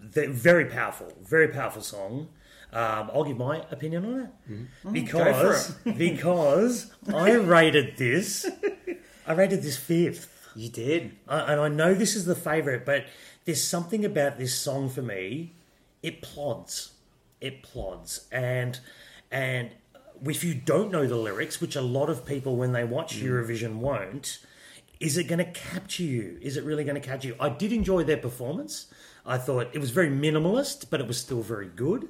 very 0.00 0.66
powerful, 0.66 1.12
very 1.22 1.48
powerful 1.48 1.82
song. 1.82 2.28
Um, 2.72 3.10
I'll 3.14 3.24
give 3.24 3.36
my 3.38 3.64
opinion 3.70 4.04
on 4.04 4.20
it 4.20 4.30
Mm-hmm. 4.50 4.92
because 4.92 5.70
because 5.96 6.92
I 7.12 7.32
rated 7.34 7.96
this. 7.96 8.46
I 9.26 9.32
rated 9.32 9.62
this 9.62 9.76
fifth. 9.76 10.32
You 10.54 10.68
did. 10.68 11.16
I- 11.28 11.52
and 11.52 11.60
I 11.60 11.68
know 11.68 11.94
this 11.94 12.14
is 12.16 12.24
the 12.24 12.34
favorite, 12.34 12.84
but 12.84 13.04
there's 13.44 13.62
something 13.62 14.04
about 14.04 14.38
this 14.38 14.54
song 14.54 14.88
for 14.88 15.02
me. 15.02 15.54
It 16.02 16.22
plods, 16.22 16.92
it 17.40 17.62
plods, 17.62 18.26
and 18.32 18.78
and 19.30 19.70
if 20.24 20.42
you 20.44 20.54
don't 20.54 20.90
know 20.90 21.06
the 21.06 21.16
lyrics, 21.16 21.60
which 21.60 21.76
a 21.76 21.80
lot 21.80 22.08
of 22.10 22.24
people 22.26 22.56
when 22.56 22.72
they 22.72 22.84
watch 22.84 23.16
Eurovision 23.20 23.76
won't, 23.76 24.38
is 25.00 25.16
it 25.18 25.24
going 25.24 25.38
to 25.38 25.50
capture 25.50 26.02
you? 26.02 26.38
Is 26.40 26.56
it 26.56 26.64
really 26.64 26.84
going 26.84 27.00
to 27.00 27.06
catch 27.06 27.24
you? 27.24 27.36
I 27.38 27.48
did 27.50 27.72
enjoy 27.72 28.02
their 28.04 28.16
performance. 28.16 28.86
I 29.26 29.38
thought 29.38 29.70
it 29.72 29.78
was 29.78 29.90
very 29.90 30.08
minimalist, 30.08 30.88
but 30.90 31.00
it 31.00 31.06
was 31.06 31.18
still 31.18 31.42
very 31.42 31.68
good. 31.68 32.08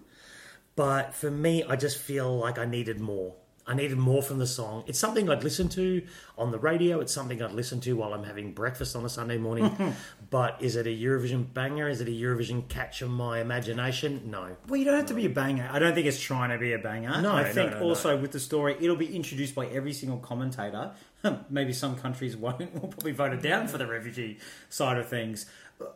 But 0.77 1.15
for 1.15 1.31
me, 1.31 1.65
I 1.65 1.77
just 1.77 1.99
feel 1.99 2.37
like 2.39 2.59
I 2.59 2.67
needed 2.67 3.01
more. 3.01 3.35
I 3.69 3.75
needed 3.75 3.99
more 3.99 4.23
from 4.23 4.39
the 4.39 4.47
song. 4.47 4.85
It's 4.87 4.99
something 4.99 5.29
I'd 5.29 5.43
listen 5.43 5.69
to 5.71 6.03
on 6.39 6.53
the 6.53 6.59
radio. 6.59 7.01
It's 7.01 7.13
something 7.13 7.43
I'd 7.43 7.51
listen 7.51 7.81
to 7.81 7.95
while 7.95 8.15
I'm 8.15 8.23
having 8.23 8.53
breakfast 8.53 8.95
on 8.95 9.05
a 9.05 9.09
Sunday 9.09 9.39
morning. 9.39 9.95
but 10.31 10.63
is 10.63 10.77
it 10.77 10.87
a 10.87 10.91
Eurovision 10.91 11.53
banger? 11.53 11.89
Is 11.89 12.01
it 12.01 12.07
a 12.07 12.13
Eurovision 12.13 12.69
catch 12.69 13.03
of 13.03 13.11
my 13.11 13.41
imagination? 13.41 14.31
No. 14.31 14.57
Well, 14.69 14.77
you 14.77 14.85
don't 14.85 14.95
have 14.95 15.07
to 15.07 15.15
be 15.15 15.27
a 15.27 15.31
banger. 15.31 15.69
I 15.73 15.81
don't 15.81 15.95
think 15.95 16.07
it's 16.07 16.21
trying 16.21 16.51
to 16.51 16.59
be 16.59 16.75
a 16.75 16.79
banger. 16.79 17.21
No, 17.21 17.33
I 17.33 17.43
no, 17.43 17.53
think 17.53 17.73
no, 17.73 17.81
no. 17.81 17.87
also 17.87 18.17
with 18.17 18.31
the 18.31 18.39
story, 18.39 18.77
it'll 18.81 18.95
be 18.95 19.15
introduced 19.15 19.57
by 19.57 19.67
every 19.67 19.93
single 19.93 20.19
commentator. 20.19 20.93
Maybe 21.51 21.73
some 21.73 21.97
countries 21.97 22.37
won't. 22.37 22.57
We'll 22.77 22.91
probably 22.91 23.13
vote 23.13 23.33
it 23.33 23.43
down 23.43 23.67
for 23.67 23.79
the 23.79 23.87
refugee 23.87 24.39
side 24.69 24.99
of 24.99 25.09
things. 25.09 25.47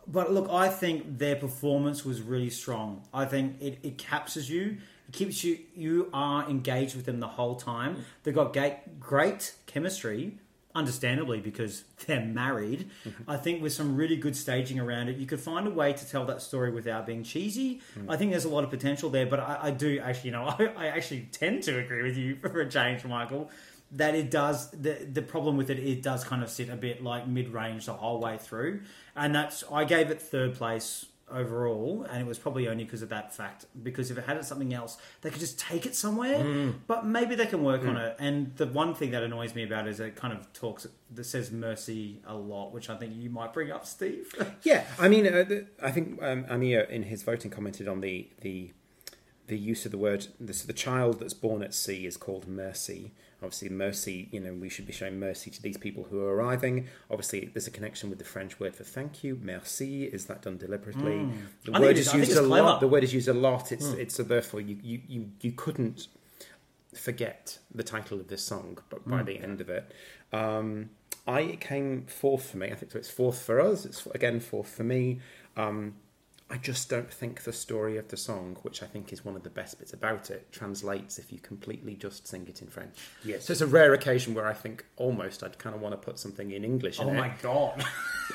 But 0.06 0.32
look, 0.32 0.48
I 0.50 0.68
think 0.68 1.18
their 1.18 1.36
performance 1.36 2.04
was 2.04 2.20
really 2.20 2.50
strong. 2.50 3.02
I 3.14 3.24
think 3.24 3.60
it, 3.60 3.78
it 3.82 3.98
captures 3.98 4.50
you. 4.50 4.78
It 5.08 5.12
keeps 5.12 5.42
you. 5.42 5.58
You 5.74 6.10
are 6.12 6.48
engaged 6.48 6.96
with 6.96 7.06
them 7.06 7.20
the 7.20 7.28
whole 7.28 7.56
time. 7.56 8.04
They've 8.22 8.34
got 8.34 8.52
great, 8.52 9.00
great 9.00 9.54
chemistry. 9.66 10.38
Understandably, 10.72 11.40
because 11.40 11.82
they're 12.06 12.24
married, 12.24 12.88
mm-hmm. 13.04 13.28
I 13.28 13.38
think 13.38 13.60
with 13.60 13.72
some 13.72 13.96
really 13.96 14.16
good 14.16 14.36
staging 14.36 14.78
around 14.78 15.08
it, 15.08 15.16
you 15.16 15.26
could 15.26 15.40
find 15.40 15.66
a 15.66 15.70
way 15.70 15.92
to 15.92 16.08
tell 16.08 16.24
that 16.26 16.42
story 16.42 16.70
without 16.70 17.06
being 17.06 17.24
cheesy. 17.24 17.80
Mm. 17.98 18.04
I 18.08 18.16
think 18.16 18.30
there's 18.30 18.44
a 18.44 18.48
lot 18.48 18.62
of 18.62 18.70
potential 18.70 19.10
there, 19.10 19.26
but 19.26 19.40
I, 19.40 19.58
I 19.62 19.70
do 19.72 19.98
actually, 19.98 20.30
you 20.30 20.36
know, 20.36 20.44
I, 20.58 20.66
I 20.76 20.86
actually 20.86 21.28
tend 21.32 21.64
to 21.64 21.76
agree 21.76 22.04
with 22.04 22.16
you 22.16 22.36
for 22.40 22.60
a 22.60 22.70
change, 22.70 23.04
Michael. 23.04 23.50
That 23.92 24.14
it 24.14 24.30
does 24.30 24.70
the 24.70 25.08
the 25.12 25.22
problem 25.22 25.56
with 25.56 25.70
it, 25.70 25.78
it 25.78 26.02
does 26.02 26.22
kind 26.24 26.42
of 26.42 26.50
sit 26.50 26.68
a 26.68 26.76
bit 26.76 27.02
like 27.02 27.26
mid 27.26 27.48
range 27.48 27.86
the 27.86 27.94
whole 27.94 28.20
way 28.20 28.38
through, 28.38 28.82
and 29.16 29.34
that's 29.34 29.64
I 29.70 29.84
gave 29.84 30.10
it 30.10 30.22
third 30.22 30.54
place 30.54 31.06
overall, 31.32 32.04
and 32.10 32.20
it 32.20 32.26
was 32.26 32.38
probably 32.38 32.68
only 32.68 32.84
because 32.84 33.02
of 33.02 33.08
that 33.08 33.34
fact. 33.34 33.64
Because 33.82 34.10
if 34.10 34.18
it 34.18 34.24
had 34.24 34.44
something 34.44 34.74
else, 34.74 34.98
they 35.22 35.30
could 35.30 35.40
just 35.40 35.58
take 35.58 35.86
it 35.86 35.94
somewhere. 35.94 36.72
But 36.86 37.06
maybe 37.06 37.34
they 37.34 37.46
can 37.46 37.62
work 37.62 37.84
on 37.84 37.96
it. 37.96 38.16
And 38.18 38.56
the 38.56 38.66
one 38.66 38.94
thing 38.94 39.12
that 39.12 39.22
annoys 39.22 39.54
me 39.54 39.62
about 39.64 39.86
it 39.86 39.90
is 39.90 40.00
it 40.00 40.16
kind 40.16 40.32
of 40.32 40.52
talks 40.52 40.86
that 41.14 41.24
says 41.24 41.50
mercy 41.50 42.20
a 42.26 42.34
lot, 42.34 42.72
which 42.72 42.90
I 42.90 42.96
think 42.96 43.14
you 43.16 43.30
might 43.30 43.52
bring 43.52 43.70
up, 43.70 43.86
Steve. 43.86 44.32
Yeah, 44.62 44.84
I 44.98 45.08
mean, 45.08 45.26
uh, 45.26 45.44
the, 45.44 45.66
I 45.82 45.90
think 45.90 46.22
um, 46.22 46.44
Amir 46.48 46.80
in 46.82 47.04
his 47.04 47.22
voting 47.22 47.50
commented 47.50 47.88
on 47.88 48.00
the 48.00 48.28
the 48.40 48.72
the 49.46 49.56
use 49.56 49.84
of 49.86 49.92
the 49.92 49.98
word. 49.98 50.26
This, 50.38 50.62
the 50.62 50.72
child 50.72 51.20
that's 51.20 51.34
born 51.34 51.62
at 51.62 51.72
sea 51.74 52.06
is 52.06 52.16
called 52.16 52.46
mercy. 52.46 53.12
Obviously, 53.42 53.68
mercy. 53.70 54.28
You 54.32 54.40
know, 54.40 54.52
we 54.52 54.68
should 54.68 54.86
be 54.86 54.92
showing 54.92 55.18
mercy 55.18 55.50
to 55.50 55.62
these 55.62 55.76
people 55.78 56.04
who 56.10 56.20
are 56.22 56.34
arriving. 56.34 56.86
Obviously, 57.10 57.50
there's 57.52 57.66
a 57.66 57.70
connection 57.70 58.10
with 58.10 58.18
the 58.18 58.24
French 58.24 58.60
word 58.60 58.74
for 58.74 58.84
thank 58.84 59.24
you. 59.24 59.38
Merci. 59.42 60.04
Is 60.04 60.26
that 60.26 60.42
done 60.42 60.58
deliberately? 60.58 61.28
The 61.64 61.72
I 61.72 61.80
word 61.80 61.96
is- 61.98 62.12
used 62.12 62.32
a 62.32 62.44
clever. 62.44 62.62
lot. 62.68 62.80
The 62.80 62.88
word 62.88 63.02
is 63.04 63.14
used 63.14 63.28
a 63.28 63.34
lot. 63.34 63.72
It's 63.72 63.86
it's 63.92 64.14
so 64.14 64.22
therefore 64.22 64.60
you 64.60 64.76
you 64.82 65.00
you, 65.08 65.30
you 65.40 65.52
couldn't 65.52 66.08
forget 66.94 67.58
the 67.74 67.82
title 67.84 68.18
of 68.20 68.28
this 68.28 68.42
song, 68.42 68.78
but 68.88 69.06
by 69.08 69.22
the 69.22 69.38
end 69.38 69.60
of 69.60 69.68
it, 69.70 69.92
um, 70.32 70.90
I 71.26 71.40
it 71.40 71.60
came 71.60 72.04
fourth 72.06 72.50
for 72.50 72.56
me. 72.58 72.70
I 72.70 72.74
think 72.74 72.92
so. 72.92 72.98
It's 72.98 73.10
fourth 73.10 73.40
for 73.42 73.60
us. 73.60 73.84
It's 73.84 74.06
again 74.06 74.40
fourth 74.40 74.68
for 74.68 74.84
me. 74.84 75.20
Um, 75.56 75.94
I 76.50 76.56
just 76.56 76.90
don't 76.90 77.12
think 77.12 77.44
the 77.44 77.52
story 77.52 77.96
of 77.96 78.08
the 78.08 78.16
song, 78.16 78.56
which 78.62 78.82
I 78.82 78.86
think 78.86 79.12
is 79.12 79.24
one 79.24 79.36
of 79.36 79.44
the 79.44 79.50
best 79.50 79.78
bits 79.78 79.92
about 79.92 80.30
it, 80.30 80.50
translates 80.50 81.18
if 81.18 81.32
you 81.32 81.38
completely 81.38 81.94
just 81.94 82.26
sing 82.26 82.46
it 82.48 82.60
in 82.60 82.66
French. 82.68 82.96
Yes. 83.24 83.44
So 83.44 83.52
it's 83.52 83.60
a 83.60 83.68
rare 83.68 83.94
occasion 83.94 84.34
where 84.34 84.46
I 84.46 84.52
think 84.52 84.84
almost 84.96 85.44
I'd 85.44 85.58
kind 85.58 85.76
of 85.76 85.80
want 85.80 85.92
to 85.92 85.96
put 85.96 86.18
something 86.18 86.50
in 86.50 86.64
English. 86.64 86.98
In 86.98 87.06
oh 87.06 87.12
it. 87.12 87.16
my 87.16 87.32
god! 87.40 87.84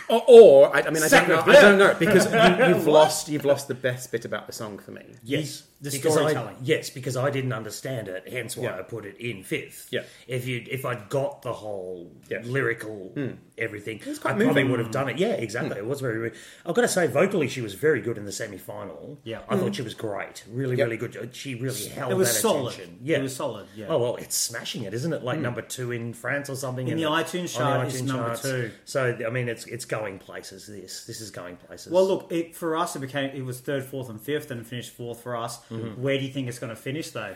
Or, 0.09 0.23
or 0.27 0.75
I, 0.75 0.81
I 0.81 0.89
mean, 0.91 1.01
I 1.01 1.07
don't 1.07 1.27
know. 1.27 1.39
I 1.39 1.53
don't 1.53 1.79
know 1.79 1.95
because 1.97 2.31
you, 2.31 2.67
you've 2.67 2.85
lost 2.99 3.27
you've 3.27 3.45
lost 3.45 3.67
the 3.67 3.73
best 3.73 4.11
bit 4.11 4.25
about 4.25 4.45
the 4.45 4.53
song 4.53 4.77
for 4.77 4.91
me. 4.91 5.03
Yes, 5.23 5.63
The 5.81 5.89
storytelling. 5.89 6.55
I, 6.57 6.59
yes, 6.61 6.89
because 6.91 7.17
I 7.17 7.31
didn't 7.31 7.53
understand 7.53 8.07
it, 8.07 8.27
hence 8.29 8.55
why 8.55 8.65
Yeah. 8.65 8.79
I 8.79 8.81
put 8.83 9.05
it 9.05 9.17
in 9.17 9.43
fifth. 9.43 9.87
Yeah. 9.91 10.03
If 10.27 10.45
you 10.45 10.63
if 10.69 10.85
I'd 10.85 11.09
got 11.09 11.41
the 11.41 11.53
whole 11.53 12.11
Yeah. 12.29 12.41
lyrical 12.43 13.13
hmm. 13.15 13.31
everything, 13.57 14.01
I 14.01 14.13
quite 14.19 14.37
probably 14.37 14.63
would 14.65 14.79
have 14.79 14.91
done 14.91 15.09
it. 15.09 15.17
Yeah, 15.17 15.33
exactly. 15.33 15.79
Hmm. 15.79 15.85
It 15.85 15.87
was 15.87 16.01
very. 16.01 16.33
I've 16.65 16.75
got 16.75 16.81
to 16.81 16.87
say, 16.87 17.07
vocally, 17.07 17.47
she 17.47 17.61
was 17.61 17.73
very 17.73 18.01
good 18.05 18.17
in 18.17 18.23
the 18.25 18.31
semi 18.31 18.57
final. 18.57 19.17
Yeah. 19.25 19.41
I 19.49 19.57
thought 19.57 19.75
she 19.75 19.81
was 19.81 19.93
great. 19.93 20.43
Really, 20.49 20.77
Yep. 20.77 20.85
really 20.85 20.97
good. 20.97 21.35
She 21.35 21.55
really 21.55 21.87
held 21.89 22.11
It 22.13 22.15
was 22.15 22.33
that 22.33 22.39
solid. 22.39 22.73
attention. 22.73 22.99
Yeah, 23.03 23.17
It 23.17 23.23
was 23.23 23.35
solid, 23.35 23.67
yeah. 23.75 23.87
Oh 23.89 23.97
well, 23.97 24.15
it's 24.15 24.37
smashing 24.37 24.83
it, 24.83 24.93
isn't 24.93 25.11
it? 25.11 25.23
Like 25.23 25.39
number 25.39 25.61
two 25.61 25.91
in 25.91 26.13
France 26.13 26.49
or 26.49 26.55
something. 26.55 26.87
In 26.87 26.93
and 26.93 27.01
the 27.01 27.07
iTunes 27.09 27.53
chart, 27.57 27.87
it's 27.87 28.01
number 28.01 28.37
two. 28.37 28.71
So 28.85 29.17
I 29.27 29.29
mean, 29.29 29.49
it's 29.49 29.65
it's 29.65 29.85
going 29.85 30.19
places. 30.19 30.67
This 30.67 31.05
this 31.05 31.19
is 31.19 31.31
going 31.31 31.57
places. 31.57 31.91
Well, 31.91 32.07
look, 32.07 32.31
it, 32.31 32.55
for 32.55 32.77
us, 32.77 32.95
it 32.95 32.99
became 32.99 33.31
it 33.35 33.43
was 33.43 33.59
third, 33.59 33.83
fourth, 33.83 34.09
and 34.09 34.21
fifth, 34.21 34.51
and 34.51 34.65
finished 34.65 34.91
fourth 34.91 35.21
for 35.21 35.35
us. 35.35 35.57
Mm-hmm. 35.71 36.01
Where 36.01 36.17
do 36.17 36.23
you 36.23 36.31
think 36.31 36.47
it's 36.47 36.59
going 36.59 36.69
to 36.69 36.75
finish, 36.89 37.09
though? 37.09 37.35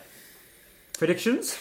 Predictions? 0.98 1.58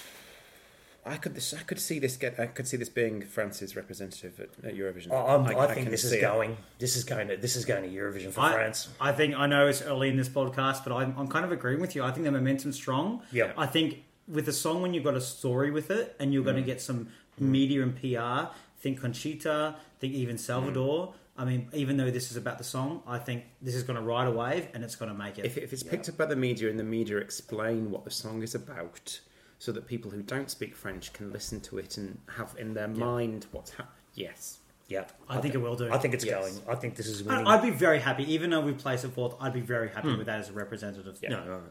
I 1.09 1.16
could 1.16 1.35
this, 1.35 1.53
I 1.55 1.62
could 1.62 1.81
see 1.81 1.99
this 1.99 2.16
get 2.16 2.38
I 2.38 2.47
could 2.47 2.68
see 2.68 2.77
this 2.77 2.88
being 2.88 3.23
France's 3.23 3.75
representative 3.77 4.38
at, 4.40 4.64
at 4.64 4.77
Eurovision. 4.77 5.12
I, 5.12 5.35
I'm, 5.35 5.47
I, 5.47 5.66
think 5.66 5.85
can 5.85 5.90
this 5.90 6.05
is 6.05 6.11
see 6.11 6.18
it. 6.18 6.21
going. 6.21 6.57
This 6.79 6.97
is 6.97 7.05
going 7.05 7.29
to. 7.29 7.37
This 7.37 7.57
is 7.57 7.64
going 7.64 7.83
to 7.83 7.88
Eurovision 7.88 8.33
for 8.33 8.40
I, 8.40 8.53
France. 8.53 8.88
I 9.01 9.12
think 9.12 9.35
I 9.35 9.47
know 9.47 9.66
it's 9.66 9.83
early 9.83 10.09
in 10.09 10.16
this 10.16 10.29
podcast, 10.29 10.85
but 10.85 10.92
I'm, 10.92 11.14
I'm 11.18 11.29
kind 11.29 11.44
of 11.44 11.53
agreeing 11.53 11.81
with 11.81 11.97
you. 11.97 12.05
I 12.05 12.11
think 12.12 12.25
the 12.25 12.33
momentum's 12.33 12.77
strong. 12.77 13.23
Yeah. 13.33 13.53
I 13.57 13.66
think 13.66 14.05
with 14.27 14.49
a 14.49 14.53
song 14.53 14.83
when 14.83 14.92
you've 14.94 15.05
got 15.05 15.14
a 15.14 15.21
story 15.21 15.71
with 15.71 15.90
it, 15.90 16.14
and 16.21 16.33
you're 16.33 16.44
going 16.44 16.57
Mm. 16.57 16.61
to 16.61 16.66
get 16.66 16.81
some 16.81 17.09
media 17.38 17.83
and 17.83 17.94
PR. 17.97 18.53
Think 18.81 19.01
Conchita. 19.01 19.77
Think 20.01 20.14
even 20.14 20.38
Salvador. 20.38 21.14
I 21.37 21.44
mean, 21.44 21.68
even 21.73 21.97
though 21.97 22.11
this 22.11 22.33
is 22.33 22.37
about 22.37 22.59
the 22.59 22.64
song, 22.64 23.01
I 23.07 23.18
think 23.18 23.44
this 23.62 23.77
is 23.77 23.85
going 23.85 23.97
to 23.97 24.03
ride 24.03 24.27
a 24.27 24.31
wave 24.33 24.66
and 24.75 24.83
it's 24.83 24.97
going 24.97 25.11
to 25.11 25.16
make 25.16 25.38
it. 25.38 25.44
If, 25.44 25.57
if 25.57 25.73
it's 25.73 25.85
picked 25.85 26.09
up 26.09 26.16
by 26.16 26.27
the 26.27 26.35
media 26.35 26.68
and 26.68 26.77
the 26.79 26.83
media 26.85 27.18
explain 27.18 27.92
what 27.92 28.05
the 28.05 28.11
song 28.11 28.42
is 28.42 28.57
about, 28.57 29.21
so 29.59 29.73
that 29.73 29.87
people 29.87 30.11
who 30.11 30.23
don't 30.23 30.51
speak 30.51 30.77
French 30.77 31.12
can 31.12 31.33
listen 31.33 31.61
to 31.61 31.79
it 31.79 31.97
and 31.97 32.18
have 32.37 32.55
in 32.59 32.75
their 32.75 32.88
mind 32.88 33.47
what's 33.53 33.71
happening. 33.71 33.94
Yes. 34.14 34.59
Yeah, 34.88 35.05
I 35.29 35.38
think 35.40 35.55
it 35.55 35.59
will 35.59 35.77
do. 35.77 35.92
I 35.92 35.99
think 35.99 36.14
it's 36.14 36.25
Yes. 36.25 36.40
going. 36.40 36.62
I 36.66 36.75
think 36.75 36.97
this 36.97 37.07
is 37.09 37.21
And 37.21 37.29
winning. 37.29 37.47
I'd 37.47 37.61
be 37.61 37.71
very 37.71 37.99
happy, 37.99 38.33
even 38.33 38.49
though 38.49 38.62
we 38.62 38.73
place 38.73 39.05
it 39.05 39.11
fourth. 39.11 39.35
I'd 39.38 39.53
be 39.53 39.61
very 39.61 39.90
happy 39.90 40.09
hmm. 40.09 40.16
with 40.16 40.27
that 40.27 40.40
as 40.40 40.49
a 40.49 40.55
representative. 40.55 41.18
no, 41.23 41.29
no, 41.29 41.44
no. 41.44 41.62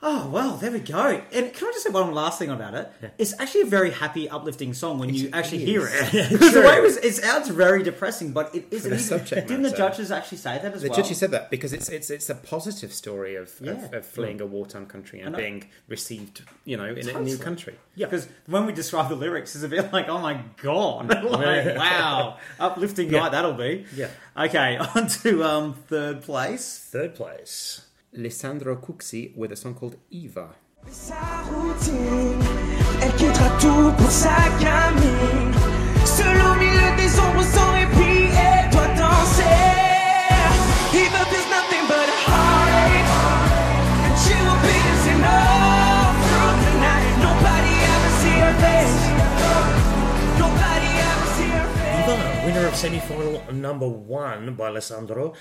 Oh 0.00 0.28
well, 0.28 0.56
there 0.56 0.70
we 0.70 0.78
go. 0.78 1.20
And 1.32 1.52
can 1.52 1.66
I 1.68 1.72
just 1.72 1.82
say 1.82 1.90
one 1.90 2.14
last 2.14 2.38
thing 2.38 2.50
about 2.50 2.72
it? 2.74 2.88
It's 3.18 3.34
actually 3.40 3.62
a 3.62 3.66
very 3.66 3.90
happy, 3.90 4.28
uplifting 4.28 4.72
song 4.72 5.00
when 5.00 5.12
you 5.12 5.28
actually 5.32 5.64
hear 5.64 5.88
it. 5.90 6.12
Because 6.30 6.52
the 6.54 6.60
way 6.60 6.76
it, 6.76 6.82
was, 6.82 6.98
it 6.98 7.14
sounds 7.16 7.48
very 7.48 7.82
depressing, 7.82 8.30
but 8.30 8.54
it 8.54 8.70
the 8.70 8.96
subject 8.96 9.48
Didn't 9.48 9.64
the 9.64 9.72
judges 9.72 10.12
actually 10.12 10.38
say 10.38 10.56
that 10.62 10.72
as 10.72 10.82
The 10.82 10.90
well? 10.90 11.02
judge 11.02 11.12
said 11.16 11.32
that 11.32 11.50
because 11.50 11.72
it's 11.72 11.88
it's 11.88 12.10
it's 12.10 12.30
a 12.30 12.36
positive 12.36 12.92
story 12.92 13.34
of, 13.34 13.52
Yeah. 13.60 13.72
of, 13.72 13.92
of 13.92 14.06
fleeing 14.06 14.40
a 14.40 14.46
wartime 14.46 14.86
country 14.86 15.18
and 15.20 15.32
know. 15.32 15.38
being 15.38 15.64
received, 15.88 16.44
you 16.64 16.76
know, 16.76 16.94
in 16.94 17.08
a 17.08 17.20
new 17.20 17.36
country. 17.36 17.74
Yeah, 17.96 18.06
because 18.06 18.28
when 18.46 18.66
we 18.66 18.72
describe 18.72 19.08
the 19.08 19.16
lyrics, 19.16 19.56
it's 19.56 19.64
a 19.64 19.68
bit 19.68 19.92
like, 19.92 20.08
oh 20.08 20.18
my 20.20 20.40
god, 20.62 21.08
like, 21.24 21.76
wow, 21.76 22.36
uplifting 22.60 23.10
night 23.10 23.32
that'll 23.32 23.54
be. 23.54 23.84
Yeah. 23.96 24.10
Okay, 24.36 24.76
on 24.76 25.08
to 25.08 25.42
um, 25.42 25.74
third 25.88 26.22
place. 26.22 26.78
Third 26.92 27.16
place. 27.16 27.82
Lisandro 28.16 28.80
Cuxi 28.80 29.36
with 29.36 29.52
a 29.52 29.56
song 29.56 29.74
called 29.74 29.96
Eva. 30.10 30.54
Sa 30.88 31.14
routine, 31.50 32.40
elle 33.02 33.12
quittera 33.12 33.50
tout 33.60 33.92
pour 33.98 34.10
sa 34.10 34.34
gamine. 34.58 35.52
Seul 36.06 36.40
au 36.40 36.54
milieu 36.56 36.96
des 36.96 37.20
ombres 37.20 37.44
sans 37.44 37.72
répit, 37.72 38.32
elle 38.32 38.70
doit 38.70 38.88
danser. 38.96 39.44
Eva 40.94 41.20
feels 41.28 41.48
nothing 41.52 41.84
but 41.86 42.08
a 42.08 42.18
heartache, 42.24 43.12
and 44.08 44.16
she 44.16 44.32
will 44.40 44.56
be 44.64 44.72
dancing 44.72 45.20
all 45.20 46.08
through 46.24 46.56
the 46.64 46.72
night. 46.80 47.12
Nobody 47.20 47.74
ever 47.92 48.12
see 48.24 48.36
her 48.40 48.54
face. 48.64 48.96
Nobody 50.40 50.90
ever 50.96 51.28
see 51.36 51.50
her 51.52 51.68
face. 51.76 52.08
The 52.08 52.16
winner 52.46 52.66
of 52.68 52.74
semi-final 52.74 53.52
number 53.52 53.86
one 53.86 54.54
by 54.54 54.68
Alessandro. 54.68 55.34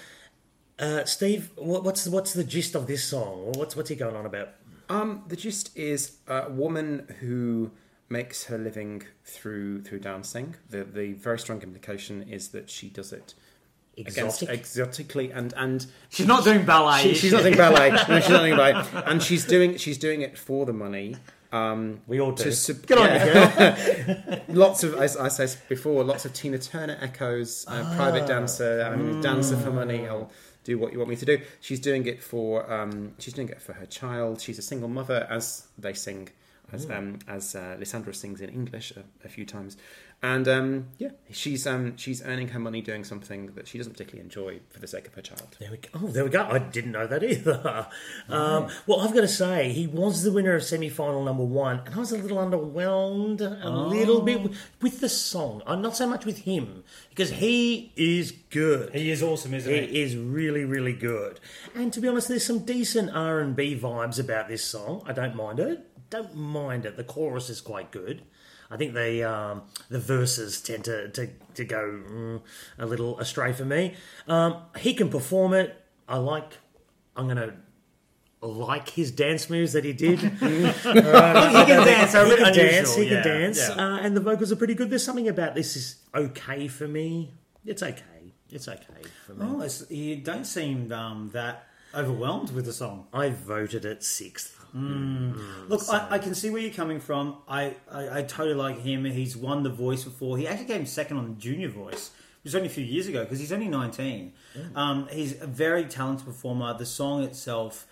Uh, 0.80 1.04
Steve, 1.06 1.50
what, 1.56 1.84
what's 1.84 2.08
what's 2.08 2.34
the 2.34 2.44
gist 2.44 2.76
of 2.76 2.86
this 2.88 3.04
song? 3.04 3.52
What's 3.56 3.76
what's 3.76 3.90
he 3.90 3.96
going 3.96 4.16
on 4.16 4.26
about? 4.26 4.50
Um, 4.90 5.24
the 5.28 5.36
gist 5.36 5.76
is 5.78 6.18
a 6.28 6.50
woman 6.50 7.08
who 7.20 7.72
makes 8.10 8.46
her 8.46 8.58
living 8.58 9.04
through 9.26 9.82
through 9.82 10.00
dancing. 10.00 10.56
The 10.70 10.84
the 10.84 11.14
very 11.14 11.40
strong 11.40 11.62
implication 11.64 12.24
is 12.30 12.50
that 12.50 12.70
she 12.70 12.90
does 12.90 13.12
it 13.12 13.34
against 13.98 14.44
Exotic. 14.44 14.60
exotically 14.60 15.32
and 15.32 15.54
and 15.58 15.88
She's 16.10 16.28
not 16.28 16.44
doing 16.44 16.64
ballet. 16.66 17.02
she, 17.02 17.14
she's 17.16 17.34
not 17.34 17.42
doing 17.42 17.58
ballet. 17.58 17.90
No, 17.90 18.20
she's 18.20 18.30
not 18.30 18.42
doing 18.42 18.56
ballet, 18.56 18.86
and 19.08 19.24
she's 19.24 19.46
doing 19.46 19.78
she's 19.78 19.98
doing 19.98 20.22
it 20.22 20.38
for 20.38 20.66
the 20.68 20.74
money. 20.74 21.16
Um, 21.52 22.02
We 22.08 22.20
all 22.22 22.34
do. 22.34 22.44
to 22.44 22.52
sub- 22.52 22.86
Good 22.86 22.98
on 23.00 23.06
yeah. 23.08 24.06
girl. 24.28 24.42
lots 24.50 24.84
of 24.84 24.94
as 24.96 25.18
I 25.18 25.30
said 25.30 25.56
before, 25.70 26.04
lots 26.04 26.26
of 26.26 26.34
Tina 26.34 26.60
Turner 26.60 26.98
echoes. 27.02 27.66
Uh, 27.68 27.96
Private 27.96 28.28
dancer, 28.28 28.84
I'm 28.84 29.18
a 29.20 29.22
dancer 29.24 29.58
for 29.58 29.72
money. 29.72 30.08
I'll 30.08 30.30
do 30.68 30.78
what 30.78 30.92
you 30.92 31.00
want 31.00 31.10
me 31.10 31.16
to 31.16 31.26
do. 31.34 31.38
She's 31.62 31.80
doing 31.80 32.06
it 32.06 32.20
for 32.22 32.50
um, 32.72 33.14
she's 33.20 33.34
doing 33.34 33.50
it 33.56 33.62
for 33.62 33.74
her 33.74 33.86
child. 33.86 34.42
She's 34.42 34.60
a 34.60 34.68
single 34.72 34.90
mother, 35.00 35.26
as 35.30 35.68
they 35.78 35.94
sing, 35.94 36.30
as 36.76 36.82
um, 36.96 37.20
as 37.38 37.56
uh, 37.56 37.78
Lisandro 37.80 38.14
sings 38.14 38.42
in 38.42 38.50
English 38.50 38.88
a, 39.02 39.04
a 39.28 39.30
few 39.30 39.46
times. 39.46 39.78
And 40.24 40.48
um, 40.48 40.88
yeah, 40.98 41.10
she's 41.30 41.68
um, 41.68 41.96
she's 41.96 42.24
earning 42.24 42.48
her 42.50 42.60
money 42.60 42.82
doing 42.82 43.04
something 43.04 43.52
that 43.54 43.68
she 43.68 43.78
doesn't 43.78 43.94
particularly 43.94 44.24
enjoy 44.24 44.62
for 44.72 44.80
the 44.80 44.88
sake 44.88 45.06
of 45.08 45.14
her 45.14 45.22
child. 45.22 45.56
There 45.60 45.70
we 45.70 45.78
go. 45.78 45.90
Oh, 45.94 46.08
there 46.08 46.24
we 46.24 46.32
go. 46.32 46.42
I 46.44 46.58
didn't 46.58 46.92
know 46.92 47.06
that 47.08 47.24
either. 47.24 47.88
Um, 48.30 48.68
well, 48.88 49.00
I've 49.02 49.14
got 49.14 49.22
to 49.22 49.28
say, 49.28 49.72
he 49.72 49.88
was 49.88 50.24
the 50.24 50.32
winner 50.34 50.54
of 50.56 50.64
semi-final 50.64 51.24
number 51.24 51.44
one, 51.46 51.82
and 51.86 51.96
I 51.96 52.00
was 52.00 52.12
a 52.12 52.18
little 52.18 52.38
underwhelmed, 52.38 53.40
a 53.42 53.70
little 53.70 54.22
bit 54.22 54.42
with, 54.42 54.58
with 54.82 55.00
the 55.00 55.08
song. 55.08 55.62
I'm 55.66 55.82
not 55.82 55.96
so 55.96 56.08
much 56.08 56.26
with 56.26 56.40
him 56.40 56.84
because 57.10 57.30
he 57.32 57.94
is 57.96 58.34
good. 58.50 58.94
He 58.94 59.12
is 59.12 59.24
awesome, 59.24 59.54
isn't 59.54 59.72
He 59.72 59.86
he? 59.88 60.02
is 60.02 60.18
really, 60.18 60.66
really 60.66 60.94
good. 60.94 61.40
And 61.74 61.94
to 61.94 62.02
be 62.02 62.08
honest, 62.10 62.28
there's 62.28 62.46
some 62.46 62.60
decent 62.66 63.12
R 63.12 63.40
and 63.40 63.56
B 63.56 63.80
vibes 63.80 64.20
about 64.20 64.50
this 64.50 64.64
song. 64.64 65.04
I 65.06 65.14
don't 65.14 65.36
mind 65.36 65.60
it. 65.60 65.86
Don't 66.10 66.36
mind 66.36 66.86
it. 66.86 66.98
The 66.98 67.04
chorus 67.04 67.50
is 67.50 67.62
quite 67.62 67.92
good. 67.92 68.24
I 68.70 68.78
think 68.78 68.94
the 68.94 69.24
um, 69.24 69.64
the 69.90 70.00
verses 70.00 70.62
tend 70.62 70.86
to 70.86 71.10
to, 71.10 71.30
to 71.56 71.66
go 71.66 72.02
mm, 72.10 72.42
a 72.78 72.86
little 72.86 73.20
astray 73.20 73.54
for 73.54 73.66
me. 73.66 73.96
Um, 74.28 74.58
he 74.78 74.94
can 74.94 75.10
perform 75.10 75.54
it. 75.54 75.76
I 76.08 76.18
like. 76.18 76.58
I'm 77.16 77.28
gonna 77.28 77.56
like 78.42 78.90
his 78.90 79.12
dance 79.12 79.50
moves 79.50 79.74
that 79.74 79.84
he 79.84 79.94
did. 79.94 80.20
he 80.20 80.28
can 80.30 80.64
dance. 80.64 82.14
he 82.14 82.20
a 82.20 82.26
bit 82.26 82.40
can 82.40 82.54
dance. 82.54 82.96
He 82.96 83.04
yeah, 83.06 83.22
can 83.22 83.24
dance. 83.24 83.70
yeah. 83.70 83.76
Uh, 83.76 83.98
and 83.98 84.16
the 84.16 84.22
vocals 84.22 84.52
are 84.52 84.56
pretty 84.56 84.76
good. 84.76 84.90
There's 84.90 85.04
something 85.04 85.28
about 85.28 85.56
this 85.56 85.76
is 85.76 85.96
okay 86.14 86.68
for 86.68 86.88
me. 86.88 87.34
It's 87.66 87.84
okay. 87.84 88.34
It's 88.50 88.68
okay 88.68 89.04
for 89.26 89.34
me. 89.34 89.46
Oh, 89.46 89.62
it's, 89.62 89.90
you 89.90 90.18
don't 90.18 90.46
seem 90.46 90.92
um, 90.92 91.32
that 91.34 91.68
overwhelmed 91.94 92.52
with 92.52 92.66
the 92.66 92.74
song. 92.74 93.08
I 93.12 93.30
voted 93.30 93.86
it 93.86 94.04
sixth. 94.04 94.64
Mm. 94.78 95.34
Mm. 95.34 95.70
Look, 95.70 95.82
I, 95.90 96.08
I 96.12 96.20
can 96.20 96.36
see 96.36 96.50
where 96.50 96.62
you're 96.62 96.74
coming 96.74 97.00
from. 97.00 97.38
I, 97.48 97.76
I, 97.92 98.20
I 98.20 98.22
totally 98.24 98.56
like 98.56 98.80
him. 98.80 99.06
He's 99.06 99.36
won 99.36 99.64
the 99.64 99.70
voice 99.70 100.04
before. 100.04 100.38
He 100.38 100.48
actually 100.48 100.68
came 100.68 100.86
second 100.86 101.18
on 101.18 101.30
the 101.30 101.40
junior 101.40 101.70
voice, 101.70 102.12
which 102.44 102.54
was 102.54 102.56
only 102.56 102.68
a 102.68 102.72
few 102.72 102.84
years 102.84 103.08
ago 103.08 103.24
because 103.24 103.40
he's 103.40 103.52
only 103.52 103.68
19. 103.68 104.34
Mm. 104.56 104.78
Um, 104.78 105.08
he's 105.12 105.42
a 105.42 105.48
very 105.48 105.86
talented 105.86 106.26
performer. 106.26 106.78
The 106.78 106.86
song 106.86 107.24
itself, 107.24 107.88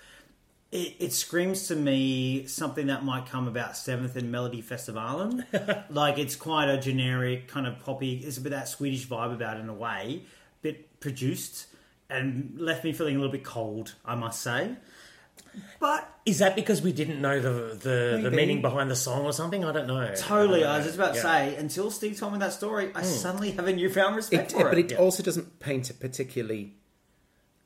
it, 0.72 0.96
it 1.00 1.14
screams 1.14 1.68
to 1.68 1.76
me 1.76 2.46
something 2.48 2.88
that 2.88 3.04
might 3.04 3.26
come 3.26 3.48
about 3.48 3.78
seventh 3.78 4.16
in 4.16 4.32
Melodifestivalen. 4.32 5.86
like 5.90 6.18
it's 6.18 6.36
quite 6.36 6.70
a 6.70 6.80
generic 6.80 7.48
kind 7.48 7.68
of 7.68 7.80
poppy. 7.80 8.20
There's 8.22 8.38
a 8.38 8.42
bit 8.42 8.54
of 8.54 8.60
that 8.60 8.68
Swedish 8.68 9.08
vibe 9.08 9.34
about 9.34 9.58
it 9.58 9.62
in 9.62 9.70
a 9.70 9.74
way, 9.74 10.24
bit 10.62 11.00
produced 11.00 11.68
and 12.08 12.56
left 12.60 12.84
me 12.84 12.94
feeling 12.94 13.16
a 13.16 13.18
little 13.18 13.32
bit 13.32 13.44
cold. 13.44 13.96
I 14.06 14.16
must 14.16 14.42
say. 14.42 14.76
But 15.80 16.10
Is 16.26 16.40
that 16.40 16.56
because 16.56 16.82
we 16.82 16.92
didn't 16.92 17.22
know 17.22 17.40
the 17.40 17.76
the, 17.76 18.20
the 18.24 18.32
meaning 18.32 18.62
behind 18.62 18.90
the 18.90 18.96
song 18.96 19.26
or 19.26 19.34
something? 19.34 19.64
I 19.66 19.72
don't 19.72 19.88
know. 19.88 20.14
Totally. 20.16 20.64
I 20.64 20.76
I 20.76 20.78
was 20.78 20.86
just 20.88 20.98
know. 20.98 21.04
about 21.06 21.14
to 21.16 21.20
Yeah. 21.20 21.50
say, 21.50 21.56
until 21.56 21.92
Steve 21.92 22.18
told 22.18 22.34
me 22.34 22.40
that 22.40 22.54
story, 22.54 22.92
I 22.96 23.02
hmm. 23.02 23.06
suddenly 23.06 23.52
have 23.52 23.68
a 23.68 23.74
newfound 23.74 24.16
respect 24.16 24.52
for 24.54 24.62
It, 24.62 24.64
but 24.72 24.78
it. 24.78 24.92
it 24.94 25.00
also 25.00 25.22
doesn't 25.24 25.60
paint 25.60 25.90
a 25.90 25.94
particularly 25.94 26.74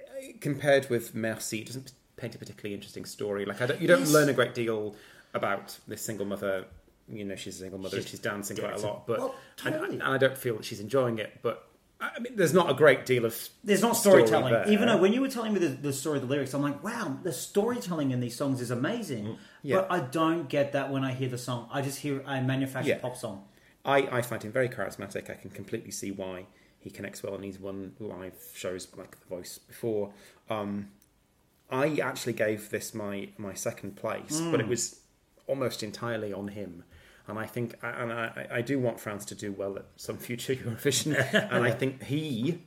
uh, 0.01 0.03
compared 0.41 0.89
with 0.89 1.13
Merci. 1.15 1.59
It 1.59 1.67
doesn't 1.67 1.93
paint 2.17 2.35
a 2.35 2.37
particularly 2.37 2.73
interesting 2.75 3.05
story. 3.05 3.45
Like 3.45 3.61
I 3.61 3.67
don't, 3.67 3.81
you 3.81 3.87
don't 3.87 3.99
Yes. 4.01 4.11
learn 4.11 4.29
a 4.29 4.33
great 4.33 4.53
deal 4.53 4.95
about 5.33 5.77
this 5.87 6.01
single 6.01 6.25
mother. 6.25 6.65
You 7.07 7.23
know, 7.25 7.35
she's 7.35 7.55
a 7.55 7.59
single 7.59 7.79
mother. 7.79 7.97
and 7.97 8.07
she's 8.07 8.19
dancing 8.19 8.57
quite 8.57 8.75
a 8.75 8.85
lot, 8.85 9.07
but 9.07 9.19
Well, 9.19 9.35
and- 9.65 9.73
totally. 9.75 9.93
and, 9.95 10.03
I 10.03 10.17
don't 10.17 10.37
feel 10.37 10.57
that 10.57 10.65
she's 10.65 10.79
enjoying 10.79 11.17
it. 11.19 11.39
But 11.41 11.65
I 12.01 12.17
mean, 12.19 12.35
there's 12.37 12.53
not 12.53 12.69
a 12.69 12.73
great 12.73 13.05
deal 13.05 13.25
of 13.25 13.37
There's 13.63 13.81
not 13.81 13.97
story 13.97 14.25
storytelling. 14.25 14.53
there. 14.53 14.69
Even 14.69 14.87
though 14.87 14.97
when 14.97 15.11
you 15.11 15.19
were 15.19 15.27
telling 15.27 15.53
me 15.53 15.59
the, 15.59 15.67
the 15.67 15.91
story 15.91 16.17
of 16.17 16.21
the 16.23 16.29
lyrics, 16.29 16.53
I'm 16.53 16.61
like, 16.61 16.81
wow, 16.81 17.17
the 17.23 17.33
storytelling 17.33 18.11
in 18.11 18.21
these 18.21 18.35
songs 18.35 18.61
is 18.61 18.71
amazing. 18.71 19.37
Yeah. 19.63 19.77
But 19.77 19.91
I 19.91 19.99
don't 19.99 20.47
get 20.47 20.71
that 20.71 20.91
when 20.91 21.03
I 21.03 21.11
hear 21.13 21.27
the 21.27 21.37
song. 21.37 21.67
I 21.71 21.81
just 21.81 21.99
hear 21.99 22.21
a 22.25 22.41
manufactured 22.41 22.89
Yeah. 22.89 22.97
pop 22.99 23.17
song. 23.17 23.43
I, 23.83 24.07
I 24.11 24.21
find 24.21 24.41
him 24.43 24.51
very 24.53 24.69
charismatic. 24.69 25.29
I 25.29 25.33
can 25.33 25.49
completely 25.49 25.91
see 25.91 26.11
why 26.11 26.45
he 26.79 26.89
connects 26.89 27.21
well, 27.21 27.35
and 27.35 27.43
he's 27.43 27.59
won 27.59 27.93
live 27.99 28.35
shows 28.53 28.87
like 28.95 29.19
The 29.19 29.25
Voice 29.25 29.57
before. 29.57 30.13
Um, 30.49 30.91
I 31.69 31.97
actually 31.99 32.33
gave 32.33 32.69
this 32.69 32.93
my 32.93 33.29
my 33.37 33.53
second 33.53 33.95
place, 33.97 34.39
but 34.51 34.59
it 34.59 34.67
was 34.67 35.01
almost 35.47 35.83
entirely 35.83 36.31
on 36.33 36.47
him. 36.49 36.83
And 37.29 37.37
I 37.39 37.45
think, 37.45 37.75
and 37.83 38.11
I, 38.11 38.47
I 38.51 38.61
do 38.61 38.79
want 38.79 38.99
France 38.99 39.23
to 39.25 39.35
do 39.35 39.51
well 39.51 39.77
at 39.77 39.85
some 39.97 40.17
future 40.17 40.55
Eurovision, 40.61 41.15
and 41.51 41.63
I 41.63 41.71
think 41.71 42.03
he, 42.03 42.59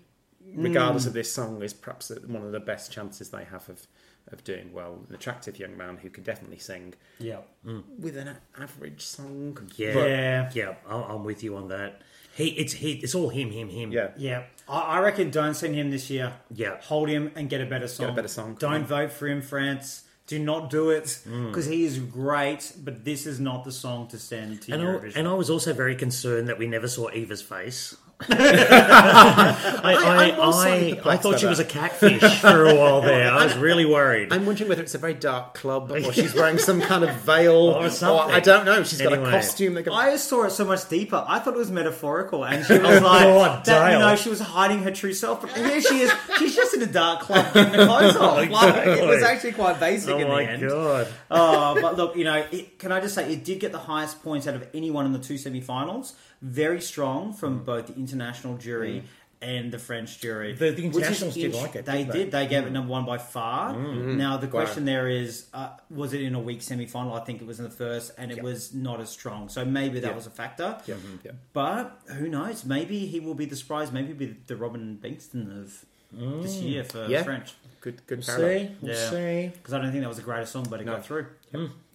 regardless 0.55 1.05
of 1.07 1.13
this 1.15 1.33
song, 1.33 1.63
is 1.63 1.73
perhaps 1.73 2.11
one 2.27 2.43
of 2.45 2.53
the 2.53 2.61
best 2.61 2.93
chances 2.93 3.31
they 3.31 3.45
have 3.45 3.69
of 3.69 3.87
of 4.31 4.45
doing 4.45 4.73
well. 4.73 5.01
An 5.09 5.15
attractive 5.17 5.59
young 5.59 5.77
man 5.77 5.97
who 5.97 6.09
could 6.09 6.23
definitely 6.23 6.59
sing 6.59 6.95
Yeah. 7.19 7.39
Mm. 7.67 7.83
with 7.99 8.17
an 8.17 8.37
average 8.57 9.03
song. 9.05 9.59
Yeah, 9.75 9.95
but- 9.95 10.09
Yeah. 10.09 10.51
yeah. 10.55 10.75
I'm 10.89 11.03
I'm 11.03 11.25
with 11.25 11.43
you 11.43 11.57
on 11.57 11.67
that. 11.69 12.03
He, 12.37 12.51
it's 12.51 12.73
he, 12.75 12.93
it's 12.93 13.15
all 13.17 13.31
him, 13.31 13.51
him, 13.51 13.69
him. 13.69 13.91
yeah, 13.91 14.11
Yeah, 14.17 14.45
I, 14.69 14.79
I 14.81 14.99
reckon 15.01 15.31
don't 15.33 15.55
send 15.55 15.75
him 15.75 15.91
this 15.91 16.09
year. 16.09 16.35
Yeah. 16.55 16.81
hold 16.81 17.09
him 17.09 17.33
and 17.35 17.51
get 17.51 17.61
a 17.61 17.67
better 17.67 17.89
song. 17.89 18.11
A 18.11 18.13
better 18.13 18.29
song. 18.29 18.55
Don't 18.61 18.87
vote 18.87 19.11
for 19.11 19.27
him, 19.27 19.43
France. 19.43 20.05
Do 20.27 20.39
not 20.39 20.71
do 20.71 20.91
it 20.91 21.19
because 21.25 21.67
he 21.67 21.85
is 21.85 21.99
great, 21.99 22.73
but 22.83 23.05
this 23.05 23.27
is 23.27 23.41
not 23.41 23.65
the 23.65 23.73
song 23.73 24.07
to 24.09 24.19
send 24.19 24.63
to 24.63 24.73
And 24.73 24.83
I, 24.83 25.19
and 25.19 25.29
I 25.29 25.35
was 25.35 25.51
also 25.51 25.73
very 25.73 25.97
concerned 25.97 26.49
that 26.49 26.59
we 26.59 26.67
never 26.67 26.89
saw 26.89 27.11
Eva's 27.11 27.43
face. 27.43 27.97
I, 28.29 29.83
I, 29.83 30.31
I'm 30.33 30.53
I, 30.53 31.01
I 31.05 31.17
thought 31.17 31.41
she 31.41 31.47
was 31.47 31.59
a 31.59 31.65
catfish 31.65 32.21
for 32.41 32.67
a 32.67 32.75
while 32.75 33.01
there. 33.01 33.31
I 33.31 33.45
was 33.45 33.57
really 33.57 33.85
worried. 33.85 34.33
I'm 34.33 34.47
wondering 34.47 34.69
whether 34.69 34.83
it's 34.83 34.95
a 34.95 34.99
very 34.99 35.15
dark 35.15 35.55
club 35.55 35.91
or 35.91 36.13
she's 36.13 36.35
wearing 36.35 36.59
some 36.59 36.81
kind 36.81 37.05
of 37.05 37.15
veil 37.17 37.53
Or 37.55 37.91
something. 37.91 38.35
I 38.35 38.41
don't 38.41 38.65
know. 38.65 38.83
She's 38.83 39.01
got 39.01 39.13
a 39.13 39.19
costume. 39.19 39.75
That 39.75 39.89
I 39.89 40.17
saw 40.17 40.45
it 40.45 40.51
so 40.51 40.65
much 40.65 40.89
deeper. 40.89 41.25
I 41.27 41.39
thought 41.39 41.55
it 41.55 41.59
was 41.59 41.71
metaphorical, 41.71 42.45
and 42.45 42.65
she 42.65 42.73
was 42.79 43.03
like, 43.03 43.27
Oh, 43.27 43.39
God, 43.39 43.65
that, 43.65 43.93
you 43.93 43.99
know, 43.99 44.17
she 44.17 44.29
was 44.29 44.41
hiding 44.41 44.83
her 44.83 44.91
true 44.91 45.13
self. 45.13 45.43
But 45.43 45.51
here 45.53 45.81
she 45.81 46.01
is. 46.01 46.13
She's 46.39 46.55
just 46.55 46.75
in 46.75 46.83
a 46.83 46.87
dark 46.87 47.21
club 47.21 47.53
getting 47.53 47.73
the 47.73 47.87
clothes 47.87 48.17
off. 48.17 48.51
Like, 48.51 48.87
it 48.87 49.07
was 49.07 49.23
actually 49.23 49.53
quite 49.53 49.79
basic 49.81 50.11
oh 50.11 50.19
in 50.19 50.29
the 50.29 50.37
end. 50.37 50.69
god! 50.69 51.09
Oh, 51.31 51.81
but 51.81 51.97
look, 51.97 52.17
you 52.17 52.25
know, 52.25 52.45
it, 52.51 52.79
can 52.79 52.93
I 52.93 53.01
just 53.01 53.15
say 53.15 53.33
it 53.33 53.45
did 53.45 53.61
get 53.61 53.73
the 53.73 53.79
highest 53.79 54.23
points 54.23 54.47
out 54.47 54.55
of 54.55 54.67
anyone 54.75 55.07
in 55.07 55.13
the 55.13 55.19
two 55.19 55.39
semi-finals. 55.39 56.15
Very 56.43 56.81
strong 56.81 57.33
from 57.33 57.61
Mm. 57.61 57.65
both 57.65 57.87
the 57.87 57.95
international 57.95 58.57
jury 58.59 59.05
and 59.41 59.73
the 59.73 59.79
French 59.79 60.21
jury. 60.21 60.53
The- 60.55 60.71
the 60.71 60.85
internationals 60.85 61.35
did 61.35 61.47
int- 61.47 61.55
like 61.55 61.75
it, 61.77 61.85
They 61.85 61.99
didn't 61.99 62.13
they? 62.13 62.19
did. 62.25 62.31
They 62.33 62.47
Mm. 62.47 62.51
gave 62.51 62.67
it 62.67 62.71
number 62.73 62.91
one 62.93 63.05
by 63.05 63.19
far. 63.19 63.75
Now 63.77 64.37
the 64.37 64.47
question 64.47 64.85
there 64.85 65.09
is, 65.09 65.47
uh, 65.55 65.71
was 65.91 66.13
it 66.13 66.21
in 66.23 66.35
a 66.35 66.41
weak 66.41 66.63
semi-final? 66.63 67.13
I 67.15 67.21
think 67.25 67.41
it 67.41 67.47
was 67.47 67.59
in 67.59 67.65
the 67.65 67.71
first, 67.71 68.13
and 68.19 68.31
it 68.31 68.41
was 68.43 68.73
not 68.75 69.01
as 69.01 69.11
strong. 69.11 69.49
So 69.49 69.65
maybe 69.65 69.99
that 70.01 70.11
Yeah. 70.11 70.15
was 70.17 70.27
a 70.27 70.31
factor. 70.31 70.77
yeah, 70.87 70.95
yeah. 71.25 71.33
But 71.53 71.99
who 72.19 72.29
knows? 72.29 72.65
Maybe 72.65 73.07
he 73.07 73.19
will 73.21 73.35
be 73.35 73.45
the 73.47 73.57
surprise. 73.57 73.91
Maybe 73.91 74.13
be 74.13 74.37
the 74.47 74.57
Robin 74.57 74.99
Bengtsson 75.03 75.61
of 75.61 75.85
this 76.43 76.57
year 76.61 76.85
for 76.85 77.07
Yeah. 77.07 77.23
French. 77.25 77.55
Good, 77.81 78.07
good. 78.07 78.19
We'll 78.19 78.37
see. 78.37 78.71
We'll 78.81 78.93
Yeah. 78.95 79.11
see. 79.11 79.49
Because 79.55 79.75
I 79.75 79.81
don't 79.81 79.91
think 79.91 80.03
that 80.03 80.09
was 80.09 80.19
the 80.19 80.23
greatest 80.23 80.53
song, 80.53 80.67
but 80.71 80.81
it 80.81 80.87
No. 80.87 80.93
got 80.93 81.05
through. 81.07 81.27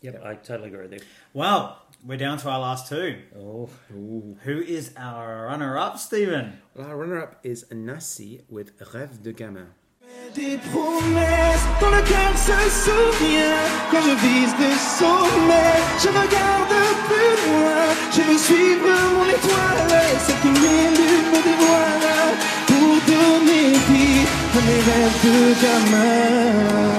Yep, 0.02 0.22
I 0.26 0.36
totally 0.36 0.68
agree 0.70 0.82
with 0.82 0.94
you. 0.94 1.00
Well, 1.34 1.82
we're 2.06 2.18
down 2.18 2.38
to 2.40 2.50
our 2.50 2.60
last 2.60 2.88
two. 2.90 3.18
Oh, 3.38 3.70
Who 4.44 4.62
is 4.62 4.94
our 4.98 5.46
runner-up, 5.46 5.98
Stephen? 5.98 6.60
Well, 6.76 6.88
our 6.88 6.98
runner-up 6.98 7.40
is 7.44 7.66
Nassi 7.72 8.42
with 8.50 8.78
Rêve 8.80 9.22
de 9.24 9.32
gamin. 9.34 9.68
Des 10.36 10.58
promesses 10.58 11.66
dans 11.82 11.90
le 11.90 12.02
cœur 12.02 12.38
se 12.38 12.58
souvient 12.86 13.58
Quand 13.92 14.02
je 14.02 14.16
vise 14.28 14.54
des 14.58 14.76
sommets 14.98 15.80
Je 16.04 16.10
regarde 16.10 16.76
plus 17.08 17.34
loin 17.48 17.84
Je 18.12 18.22
veux 18.22 18.38
suivre 18.38 18.90
mon 19.16 19.26
étoile 19.26 20.04
Celle 20.20 20.36
qui 20.42 20.48
m'illume 20.50 21.32
me 21.32 21.40
dévoile 21.48 22.38
Pour 22.68 22.94
donner 23.08 23.70
vie 23.88 24.26
à 24.54 24.62
mes 24.68 24.82
rêves 24.90 25.20
de 25.24 25.38
gamin 25.62 26.97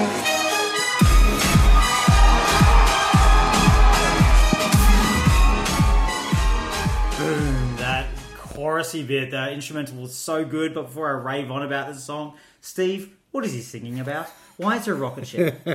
chorusy 8.69 9.05
bit, 9.05 9.31
the 9.31 9.51
instrumental 9.51 10.01
was 10.01 10.15
so 10.15 10.45
good. 10.45 10.73
But 10.73 10.83
before 10.83 11.09
I 11.09 11.35
rave 11.35 11.51
on 11.51 11.63
about 11.63 11.87
this 11.87 12.03
song, 12.03 12.35
Steve, 12.61 13.15
what 13.31 13.45
is 13.45 13.53
he 13.53 13.61
singing 13.61 13.99
about? 13.99 14.27
Why 14.57 14.75
is 14.77 14.85
there 14.85 14.93
a 14.93 14.97
rocket 14.97 15.27
ship? 15.27 15.61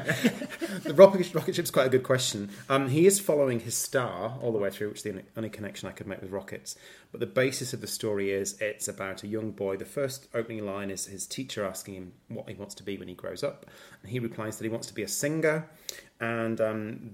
The 0.85 0.93
rocket, 0.93 1.33
rocket 1.35 1.55
ship's 1.55 1.71
quite 1.71 1.87
a 1.87 1.91
good 1.91 2.03
question. 2.03 2.51
Um, 2.69 2.89
he 2.89 3.07
is 3.07 3.19
following 3.19 3.61
his 3.61 3.75
star 3.75 4.37
all 4.43 4.53
the 4.53 4.59
way 4.59 4.71
through, 4.71 4.89
which 4.89 4.99
is 4.99 5.03
the 5.05 5.11
only- 5.11 5.25
only 5.37 5.49
connection 5.49 5.89
I 5.89 5.93
could 5.93 6.07
make 6.07 6.21
with 6.21 6.31
rockets. 6.31 6.77
But 7.11 7.21
the 7.21 7.27
basis 7.27 7.73
of 7.73 7.81
the 7.81 7.87
story 7.87 8.33
is 8.33 8.61
it's 8.61 8.89
about 8.89 9.23
a 9.23 9.27
young 9.27 9.53
boy. 9.53 9.79
The 9.79 9.87
first 9.87 10.27
opening 10.35 10.67
line 10.67 10.91
is 10.91 11.07
his 11.07 11.27
teacher 11.27 11.65
asking 11.65 11.95
him 11.95 12.13
what 12.29 12.49
he 12.49 12.55
wants 12.55 12.75
to 12.75 12.83
be 12.83 12.99
when 12.99 13.09
he 13.09 13.15
grows 13.15 13.43
up, 13.43 13.67
and 14.03 14.11
he 14.11 14.19
replies 14.19 14.59
that 14.59 14.65
he 14.65 14.71
wants 14.71 14.89
to 14.89 14.95
be 14.95 15.03
a 15.03 15.09
singer. 15.09 15.71
And 16.21 16.61
um, 16.61 17.11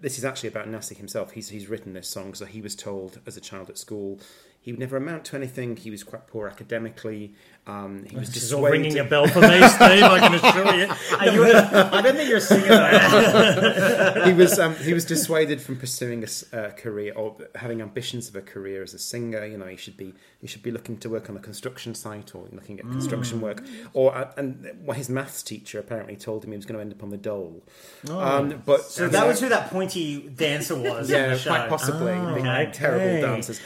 this 0.00 0.16
is 0.16 0.24
actually 0.24 0.50
about 0.50 0.68
Nassi 0.68 0.94
himself. 0.96 1.32
He's 1.32 1.48
he's 1.50 1.68
written 1.68 1.92
this 1.92 2.08
song, 2.08 2.32
so 2.32 2.46
he 2.46 2.62
was 2.62 2.74
told 2.74 3.20
as 3.26 3.36
a 3.36 3.40
child 3.40 3.68
at 3.68 3.76
school 3.76 4.20
he 4.64 4.72
would 4.72 4.80
never 4.80 4.96
amount 4.96 5.26
to 5.26 5.36
anything. 5.36 5.76
He 5.76 5.90
was 5.90 6.02
quite 6.02 6.26
poor 6.26 6.48
academically. 6.48 7.34
Um, 7.66 8.04
he 8.08 8.16
was 8.16 8.30
this 8.32 8.42
is 8.44 8.52
all 8.54 8.62
ringing 8.62 8.98
a 8.98 9.04
bell 9.04 9.26
for 9.26 9.40
me, 9.40 9.56
Steve. 9.68 10.02
I 10.02 10.18
can 10.20 10.34
assure 10.34 10.74
you. 10.74 10.88
Are 11.18 11.28
you 11.34 11.44
a- 11.44 11.90
I 11.92 12.00
don't 12.02 12.16
think 12.16 12.28
you're 12.28 12.38
a 12.38 12.40
singer. 12.40 14.24
He 14.26 14.32
was 14.32 14.58
um, 14.58 14.74
he 14.76 14.94
was 14.94 15.04
dissuaded 15.04 15.60
from 15.60 15.76
pursuing 15.76 16.24
a 16.24 16.56
uh, 16.56 16.70
career 16.72 17.12
or 17.14 17.36
having 17.54 17.80
ambitions 17.82 18.28
of 18.28 18.36
a 18.36 18.40
career 18.42 18.82
as 18.82 18.94
a 18.94 18.98
singer. 18.98 19.44
You 19.44 19.58
know, 19.58 19.66
he 19.66 19.76
should 19.76 19.96
be 19.98 20.14
he 20.40 20.46
should 20.46 20.62
be 20.62 20.70
looking 20.70 20.96
to 20.98 21.08
work 21.10 21.28
on 21.30 21.36
a 21.36 21.40
construction 21.40 21.94
site 21.94 22.34
or 22.34 22.46
looking 22.52 22.78
at 22.80 22.86
construction 22.90 23.40
work. 23.42 23.62
Or 23.92 24.14
uh, 24.14 24.30
and 24.38 24.66
well, 24.82 24.96
his 24.96 25.08
maths 25.10 25.42
teacher 25.42 25.78
apparently 25.78 26.16
told 26.16 26.44
him 26.44 26.50
he 26.52 26.56
was 26.56 26.66
going 26.66 26.76
to 26.76 26.80
end 26.82 26.92
up 26.92 27.02
on 27.02 27.10
the 27.10 27.16
dole. 27.18 27.62
um, 28.10 28.62
but 28.64 28.82
So 28.82 29.08
that 29.08 29.26
was 29.26 29.40
who 29.40 29.48
that 29.50 29.70
pointy 29.70 30.20
dancer 30.28 30.74
was. 30.74 31.10
on 31.10 31.16
yeah, 31.16 31.28
the 31.28 31.38
show. 31.38 31.50
quite 31.50 31.68
possibly. 31.68 32.12
Oh, 32.12 32.28
okay. 32.36 32.70
terrible 32.72 33.20
dancers. 33.22 33.60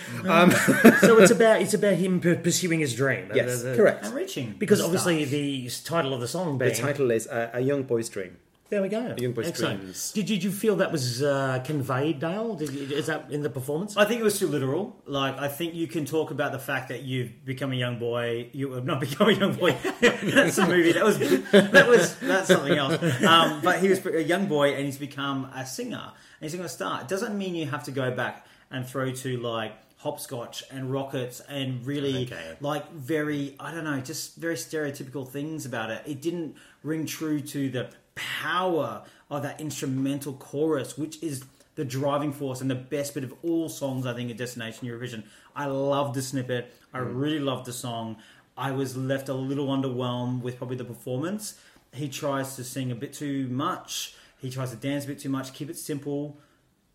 So 1.01 1.18
it's 1.18 1.31
about 1.31 1.61
it's 1.62 1.74
about 1.74 1.94
him 1.94 2.20
pu- 2.20 2.37
pursuing 2.37 2.81
his 2.81 2.94
dream. 2.94 3.31
yes, 3.35 3.62
The- 3.62 3.68
the- 3.70 3.77
correct. 3.77 4.05
And 4.07 4.14
reaching. 4.14 4.55
Because 4.59 4.79
the 4.81 4.85
obviously 4.87 5.24
stars. 5.27 5.83
the 5.83 5.88
title 5.88 6.14
of 6.14 6.20
the 6.20 6.29
song 6.29 6.59
The 6.59 6.74
title 6.74 7.11
is 7.11 7.27
uh, 7.27 7.51
A 7.53 7.61
Young 7.61 7.83
Boy's 7.85 8.09
Dream. 8.09 8.37
there 8.70 8.83
we 8.83 8.88
go. 8.90 9.14
Young 9.16 9.33
Boy's 9.33 9.48
Excellent. 9.48 9.81
Dreams. 9.81 10.12
Did 10.12 10.29
you, 10.29 10.37
did 10.37 10.44
you 10.44 10.51
feel 10.53 10.77
that 10.77 10.92
was 10.92 11.22
uh, 11.22 11.61
conveyed, 11.64 12.20
Dale? 12.20 12.55
Did 12.55 12.70
you, 12.70 12.96
is 12.96 13.07
that 13.07 13.31
in 13.31 13.40
the 13.42 13.48
performance? 13.48 13.96
I 13.96 14.05
think 14.05 14.20
it 14.20 14.24
was 14.24 14.38
too 14.38 14.46
literal. 14.46 14.94
Like, 15.07 15.38
I 15.38 15.48
think 15.48 15.74
you 15.74 15.87
can 15.87 16.05
talk 16.05 16.31
about 16.31 16.53
the 16.53 16.59
fact 16.59 16.88
that 16.90 17.01
you've 17.03 17.33
become 17.46 17.72
a 17.72 17.77
young 17.77 17.98
boy. 17.98 18.51
You 18.53 18.72
have 18.72 18.85
not 18.85 19.01
become 19.07 19.29
a 19.31 19.33
young 19.33 19.55
boy. 19.55 19.72
that's 20.01 20.59
a 20.59 20.66
movie. 20.66 20.92
That 20.92 21.05
was 21.05 21.18
that 21.18 21.87
was 21.88 22.14
that's 22.18 22.48
something 22.48 22.77
else. 22.77 23.03
Um, 23.22 23.62
but 23.62 23.81
he 23.81 23.88
was 23.88 24.05
a 24.05 24.22
young 24.22 24.46
boy, 24.46 24.74
and 24.74 24.85
he's 24.85 24.98
become 24.98 25.46
a 25.55 25.64
singer. 25.64 26.12
And 26.40 26.44
he's 26.51 26.53
going 26.55 26.68
to 26.68 26.74
start. 26.81 27.03
It 27.05 27.09
doesn't 27.09 27.37
mean 27.37 27.55
you 27.55 27.66
have 27.66 27.85
to 27.85 27.90
go 27.90 28.11
back 28.11 28.46
and 28.70 28.87
throw 28.87 29.11
to 29.12 29.37
like 29.38 29.72
hopscotch 29.99 30.63
and 30.71 30.93
rockets 30.93 31.41
and 31.49 31.85
really 31.85 32.25
Okay. 32.25 32.57
like 32.61 32.91
very 32.93 33.57
I 33.59 33.73
don't 33.73 33.85
know, 33.85 34.01
just 34.01 34.37
very 34.37 34.55
stereotypical 34.55 35.29
things 35.29 35.67
about 35.67 35.91
it. 35.91 36.03
It 36.07 36.23
didn't 36.23 36.57
ring 36.83 37.05
true 37.07 37.41
to 37.41 37.69
the 37.69 37.91
power 38.15 39.03
of 39.31 39.43
that 39.43 39.61
instrumental 39.61 40.33
chorus, 40.35 40.97
which 40.97 41.23
is 41.23 41.45
the 41.75 41.85
driving 41.85 42.33
force 42.33 42.61
and 42.61 42.71
the 42.71 42.75
best 42.75 43.15
bit 43.15 43.25
of 43.25 43.33
all 43.43 43.69
songs 43.69 44.07
I 44.07 44.15
think 44.15 44.31
at 44.31 44.37
Destination 44.37 44.89
Eurovision. 44.89 45.25
I 45.55 45.67
love 45.67 46.15
the 46.15 46.23
snippet. 46.23 46.73
I 46.93 46.99
mm. 46.99 47.11
really 47.15 47.39
love 47.39 47.65
the 47.65 47.73
song. 47.73 48.17
I 48.57 48.73
was 48.73 48.97
left 48.97 49.29
a 49.29 49.35
little 49.35 49.69
underwhelmed 49.69 50.43
with 50.43 50.59
probably 50.59 50.77
the 50.77 50.85
performance. 50.85 51.59
He 51.93 52.09
tries 52.09 52.57
to 52.57 52.65
sing 52.65 52.91
a 52.91 52.97
bit 52.97 53.13
too 53.13 53.47
much. 53.49 54.15
He 54.39 54.51
tries 54.51 54.71
to 54.71 54.77
dance 54.77 55.05
a 55.05 55.09
bit 55.09 55.21
too 55.21 55.29
much. 55.29 55.55
Keep 55.55 55.71
it 55.71 55.77
simple 55.77 56.39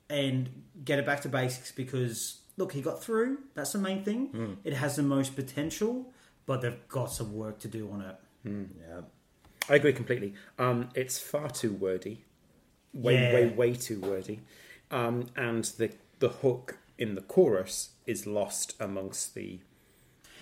and 0.10 0.64
get 0.84 1.00
it 1.00 1.06
back 1.06 1.22
to 1.22 1.30
basics 1.30 1.72
because 1.72 2.40
look, 2.58 2.74
he 2.74 2.82
got 2.82 3.04
through. 3.04 3.40
That's 3.56 3.74
the 3.74 3.80
main 3.80 4.04
thing. 4.04 4.58
It 4.64 4.74
has 4.74 4.96
the 4.96 5.04
most 5.04 5.36
potential, 5.36 6.12
but 6.46 6.62
they've 6.62 6.88
got 6.88 7.12
some 7.12 7.34
work 7.34 7.60
to 7.60 7.68
do 7.68 7.90
on 7.92 8.02
it. 8.02 8.16
yeah. 8.46 9.02
I 9.70 9.76
agree 9.76 9.94
completely. 9.94 10.34
Um, 10.60 10.90
it's 10.94 11.18
far 11.20 11.50
too 11.50 11.72
wordy, 11.74 12.26
way, 12.94 13.14
Yeah. 13.16 13.34
way, 13.34 13.48
way 13.48 13.74
too 13.76 14.00
wordy, 14.02 14.42
um, 14.92 15.28
and 15.36 15.64
the 15.78 15.92
the 16.20 16.30
hook 16.30 16.78
in 16.98 17.16
the 17.16 17.22
chorus 17.22 17.90
is 18.06 18.26
lost 18.28 18.76
amongst 18.80 19.36
the 19.36 19.60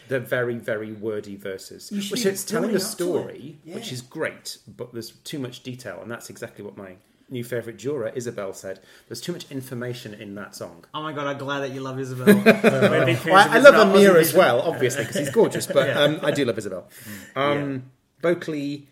the 0.08 0.20
very, 0.20 0.56
very 0.58 0.92
wordy 0.92 1.36
verses, 1.38 1.90
which 1.92 2.12
be 2.24 2.30
it's 2.30 2.44
telling 2.44 2.72
building 2.72 2.76
a 2.76 2.80
story, 2.90 3.60
it. 3.66 3.76
which 3.76 3.92
is 3.94 4.02
great, 4.02 4.58
but 4.68 4.92
there's 4.92 5.12
too 5.24 5.40
much 5.40 5.64
detail, 5.64 6.00
and 6.02 6.10
that's 6.12 6.30
exactly 6.30 6.66
what 6.66 6.76
my 6.76 6.96
new 7.32 7.44
favourite 7.44 7.78
juror 7.80 8.12
Isabel 8.14 8.54
said. 8.54 8.80
There's 9.08 9.22
too 9.22 9.32
much 9.32 9.50
information 9.50 10.14
in 10.14 10.36
that 10.36 10.56
song. 10.56 10.86
Oh 10.94 11.02
my 11.02 11.14
god, 11.14 11.28
I'm 11.28 11.38
glad 11.38 11.62
that 11.62 11.72
you 11.72 11.82
love 11.82 12.00
Isabel. 12.00 12.26
We're 12.36 13.06
big 13.06 13.18
fans 13.18 13.26
Well, 13.26 13.50
I, 13.50 13.56
I 13.56 13.60
love 13.60 13.76
Amir 13.76 14.18
as 14.18 14.34
well, 14.34 14.62
obviously, 14.62 15.04
because 15.04 15.18
he's 15.18 15.32
gorgeous. 15.32 15.66
But 15.68 15.96
um, 15.96 16.20
I 16.22 16.32
do 16.32 16.46
love 16.46 16.58
Isabel. 16.58 16.88
Um, 17.36 17.92
Vocally, 18.22 18.88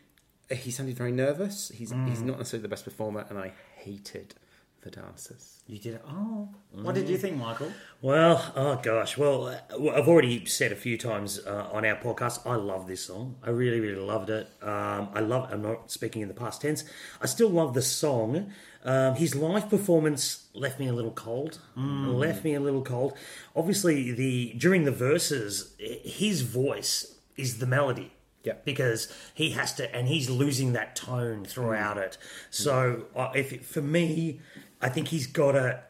he 0.49 0.71
sounded 0.71 0.95
very 0.95 1.11
nervous. 1.11 1.69
He's 1.75 1.91
he's 2.07 2.21
not 2.21 2.37
necessarily 2.37 2.63
the 2.63 2.69
best 2.69 2.85
performer, 2.85 3.25
and 3.29 3.37
I 3.37 3.51
hated 3.75 4.33
for 4.81 4.89
dancers. 4.89 5.61
You 5.67 5.77
did 5.77 5.95
it. 5.95 6.05
Oh, 6.07 6.49
what 6.71 6.95
did 6.95 7.09
you 7.09 7.17
think, 7.17 7.37
Michael? 7.37 7.71
Well, 8.01 8.53
oh 8.55 8.79
gosh. 8.81 9.17
Well, 9.17 9.47
uh, 9.47 9.91
I've 9.91 10.07
already 10.07 10.45
said 10.45 10.71
a 10.71 10.75
few 10.75 10.97
times 10.97 11.39
uh, 11.45 11.69
on 11.71 11.85
our 11.85 11.95
podcast, 11.97 12.45
I 12.47 12.55
love 12.55 12.87
this 12.87 13.03
song. 13.05 13.35
I 13.43 13.49
really, 13.49 13.79
really 13.79 14.01
loved 14.01 14.29
it. 14.29 14.49
Um, 14.61 15.09
I 15.13 15.19
love. 15.19 15.49
I'm 15.51 15.61
not 15.61 15.91
speaking 15.91 16.21
in 16.21 16.27
the 16.27 16.33
past 16.33 16.61
tense. 16.61 16.83
I 17.21 17.25
still 17.25 17.49
love 17.49 17.73
the 17.73 17.81
song. 17.81 18.51
Um, 18.85 19.15
his 19.15 19.35
live 19.35 19.69
performance 19.69 20.47
left 20.53 20.79
me 20.79 20.87
a 20.87 20.93
little 20.93 21.11
cold. 21.11 21.59
Left 21.75 22.43
me 22.45 22.53
a 22.53 22.59
little 22.61 22.81
cold. 22.81 23.13
Obviously, 23.55 24.11
the 24.11 24.53
during 24.57 24.85
the 24.85 24.91
verses, 24.91 25.75
his 25.77 26.41
voice 26.41 27.15
is 27.35 27.59
the 27.59 27.67
melody. 27.67 28.13
Yeah. 28.41 28.53
because 28.63 29.13
he 29.33 29.49
has 29.49 29.73
to, 29.73 29.93
and 29.93 30.07
he's 30.07 30.29
losing 30.29 30.71
that 30.71 30.95
tone 30.95 31.43
throughout 31.43 31.97
it. 31.97 32.17
So, 32.49 33.07
uh, 33.13 33.31
if 33.35 33.51
it, 33.51 33.65
for 33.65 33.81
me, 33.81 34.39
I 34.81 34.89
think 34.89 35.07
he's 35.09 35.27
got 35.27 35.53
to 35.53 35.83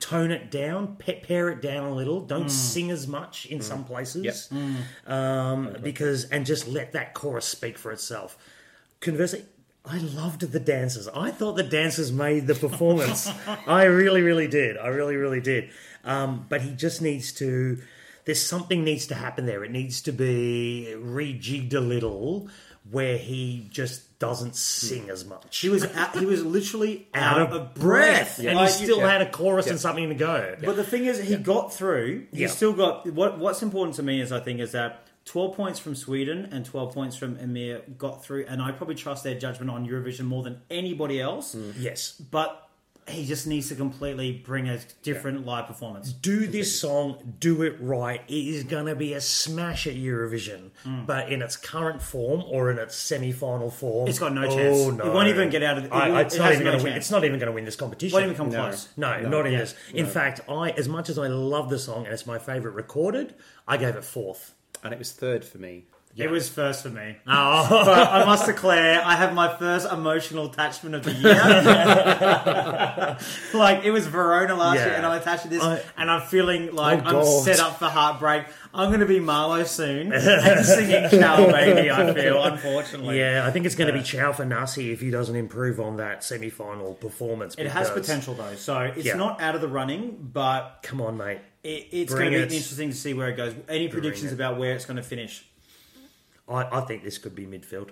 tone 0.00 0.30
it 0.30 0.50
down, 0.50 0.96
pe- 0.96 1.20
pare 1.20 1.48
it 1.48 1.60
down 1.60 1.84
a 1.86 1.94
little. 1.94 2.20
Don't 2.20 2.48
sing 2.50 2.90
as 2.90 3.06
much 3.08 3.46
in 3.46 3.60
some 3.60 3.84
places, 3.84 4.48
um, 5.06 5.76
because 5.82 6.24
and 6.26 6.46
just 6.46 6.68
let 6.68 6.92
that 6.92 7.14
chorus 7.14 7.46
speak 7.46 7.76
for 7.78 7.90
itself. 7.92 8.36
Conversely, 9.00 9.44
I 9.84 9.98
loved 9.98 10.40
the 10.42 10.60
dancers. 10.60 11.08
I 11.08 11.30
thought 11.30 11.56
the 11.56 11.62
dancers 11.62 12.12
made 12.12 12.46
the 12.46 12.54
performance. 12.54 13.30
I 13.66 13.84
really, 13.84 14.22
really 14.22 14.48
did. 14.48 14.76
I 14.76 14.88
really, 14.88 15.16
really 15.16 15.40
did. 15.40 15.70
Um, 16.04 16.46
but 16.48 16.60
he 16.62 16.72
just 16.72 17.00
needs 17.02 17.32
to. 17.34 17.80
There's 18.24 18.42
something 18.42 18.84
needs 18.84 19.06
to 19.06 19.14
happen 19.14 19.46
there. 19.46 19.64
It 19.64 19.70
needs 19.70 20.02
to 20.02 20.12
be 20.12 20.94
rejigged 20.98 21.72
a 21.72 21.80
little, 21.80 22.48
where 22.90 23.18
he 23.18 23.66
just 23.70 24.18
doesn't 24.18 24.56
sing 24.56 25.04
hmm. 25.04 25.10
as 25.10 25.24
much 25.24 25.58
He 25.58 25.68
was 25.68 25.84
out, 25.94 26.18
he 26.18 26.26
was 26.26 26.44
literally 26.44 27.06
out 27.14 27.40
of 27.40 27.74
breath, 27.74 28.38
and 28.38 28.48
he 28.48 28.54
Like, 28.54 28.70
still 28.70 28.98
yeah. 28.98 29.10
had 29.12 29.22
a 29.22 29.30
chorus 29.30 29.66
Yeah. 29.66 29.72
and 29.72 29.80
something 29.80 30.08
to 30.08 30.14
go. 30.14 30.56
But 30.62 30.76
the 30.76 30.84
thing 30.84 31.04
is, 31.04 31.18
he 31.18 31.36
got 31.36 31.72
through. 31.72 32.26
He 32.32 32.42
Yeah. 32.42 32.48
still 32.48 32.72
got 32.72 33.06
what. 33.12 33.38
What's 33.38 33.62
important 33.62 33.96
to 33.96 34.02
me 34.02 34.20
is, 34.20 34.32
I 34.32 34.40
think, 34.40 34.60
is 34.60 34.72
that 34.72 35.06
twelve 35.24 35.54
points 35.56 35.78
from 35.78 35.94
Sweden 35.94 36.48
and 36.50 36.64
twelve 36.64 36.92
points 36.94 37.16
from 37.16 37.36
Emir 37.38 37.82
got 37.96 38.24
through, 38.24 38.46
and 38.48 38.60
I 38.60 38.72
probably 38.72 38.94
trust 38.96 39.24
their 39.24 39.38
judgment 39.38 39.70
on 39.70 39.86
Eurovision 39.86 40.24
more 40.24 40.42
than 40.42 40.60
anybody 40.70 41.20
else. 41.20 41.54
Mm. 41.54 41.74
Yes. 41.78 42.12
But 42.12 42.67
he 43.08 43.24
just 43.26 43.46
needs 43.46 43.68
to 43.68 43.74
completely 43.74 44.32
bring 44.32 44.68
a 44.68 44.78
different 45.02 45.46
live 45.46 45.66
performance. 45.66 46.12
Do 46.12 46.46
this 46.46 46.80
song, 46.80 47.34
do 47.40 47.62
it 47.62 47.76
right. 47.80 48.20
It 48.28 48.32
is 48.34 48.64
going 48.64 48.86
to 48.86 48.94
be 48.96 49.14
a 49.14 49.20
smash 49.20 49.86
at 49.86 49.94
Eurovision, 49.94 50.70
mm. 50.84 51.06
but 51.06 51.30
in 51.32 51.42
its 51.42 51.56
current 51.56 52.02
form 52.02 52.42
or 52.46 52.70
in 52.70 52.78
its 52.78 52.94
semi-final 52.96 53.70
form, 53.70 54.08
It's 54.08 54.18
got 54.18 54.32
no 54.32 54.44
oh, 54.44 54.54
chance. 54.54 54.96
No. 54.98 55.04
It 55.06 55.14
won't 55.14 55.28
even 55.28 55.50
get 55.50 55.62
out 55.62 55.78
of 55.78 55.84
the- 55.84 55.88
it 55.90 55.92
I- 55.92 56.08
will- 56.08 56.16
it's 56.18 56.34
it 56.34 56.38
not 56.38 56.44
has 56.46 56.54
even 56.54 56.64
no 56.64 56.70
going 56.70 56.78
to 56.80 56.84
win. 56.84 56.92
chance. 56.94 57.04
It's 57.04 57.10
not 57.10 57.24
even 57.24 57.38
going 57.38 57.46
to 57.50 57.52
win 57.54 57.64
this 57.64 57.76
competition. 57.76 58.16
It 58.18 58.20
won't 58.20 58.24
even 58.32 58.36
come 58.36 58.50
No. 58.50 58.68
close. 58.68 58.88
No, 58.96 59.20
No. 59.20 59.28
not 59.28 59.46
in 59.46 59.52
Yeah. 59.52 59.58
this. 59.60 59.74
In 59.94 60.06
fact, 60.06 60.40
I 60.48 60.70
as 60.70 60.88
much 60.88 61.08
as 61.08 61.18
I 61.18 61.26
love 61.28 61.70
the 61.70 61.78
song 61.78 62.04
and 62.04 62.12
it's 62.14 62.26
my 62.26 62.38
favorite 62.38 62.72
recorded, 62.74 63.34
I 63.66 63.76
gave 63.76 63.96
it 63.96 64.04
fourth. 64.04 64.54
And 64.84 64.92
it 64.92 64.98
was 64.98 65.12
third 65.12 65.44
for 65.44 65.58
me. 65.58 65.86
It 66.16 66.30
was 66.30 66.48
first 66.48 66.82
for 66.82 66.90
me. 66.90 67.14
Oh, 67.28 67.66
but 67.70 68.08
I 68.08 68.24
must 68.24 68.46
declare, 68.46 69.00
I 69.04 69.14
have 69.14 69.34
my 69.34 69.54
first 69.56 69.86
emotional 69.92 70.46
attachment 70.50 70.96
of 70.96 71.04
the 71.04 71.12
year. 71.12 71.34
like 73.54 73.84
it 73.84 73.90
was 73.90 74.06
Verona 74.06 74.54
last 74.54 74.76
Yeah. 74.76 74.86
year, 74.86 74.94
and 74.94 75.06
I'm 75.06 75.20
attached 75.20 75.42
to 75.44 75.48
this, 75.48 75.62
I- 75.62 75.82
and 75.96 76.10
I'm 76.10 76.22
feeling 76.22 76.70
oh, 76.70 76.74
like 76.74 77.02
Oh, 77.06 77.38
I'm 77.38 77.44
set 77.44 77.60
up 77.60 77.78
for 77.78 77.86
heartbreak. 77.86 78.46
I'm 78.74 78.90
going 78.90 79.00
to 79.00 79.06
be 79.06 79.20
Malo' 79.20 79.64
soon 79.64 80.12
and 80.12 80.66
singing 80.66 81.08
"Ciao 81.10 81.46
Baby." 81.52 81.90
I 81.90 82.12
feel, 82.12 82.42
unfortunately, 82.42 83.18
yeah. 83.18 83.46
I 83.46 83.50
think 83.50 83.66
it's 83.66 83.74
going 83.74 83.92
to 83.92 83.98
be 83.98 84.04
Ciao 84.04 84.32
for 84.32 84.44
Nassi 84.44 84.92
if 84.92 85.00
he 85.00 85.10
doesn't 85.10 85.36
improve 85.36 85.80
on 85.80 85.96
that 85.98 86.24
semi-final 86.24 86.94
performance. 86.94 87.54
It 87.56 87.68
has 87.68 87.90
potential 87.90 88.34
though, 88.34 88.54
so 88.56 88.78
it's 88.80 89.06
Yeah. 89.06 89.14
not 89.14 89.40
out 89.40 89.54
of 89.54 89.60
the 89.60 89.68
running, 89.68 90.30
but 90.32 90.80
Come 90.82 91.00
on, 91.00 91.16
mate. 91.16 91.38
it, 91.62 91.86
it's 91.92 92.12
Bring 92.12 92.30
going 92.30 92.42
to 92.42 92.48
be 92.48 92.54
it. 92.54 92.58
interesting 92.58 92.90
to 92.90 92.96
see 92.96 93.14
where 93.14 93.28
it 93.28 93.36
goes. 93.36 93.54
Any 93.68 93.88
predictions 93.88 94.32
about 94.32 94.58
where 94.58 94.74
it's 94.74 94.84
going 94.84 94.96
to 94.98 95.02
finish? 95.02 95.44
I, 96.48 96.78
I 96.78 96.80
think 96.82 97.02
this 97.04 97.18
could 97.18 97.34
be 97.34 97.46
midfield. 97.46 97.90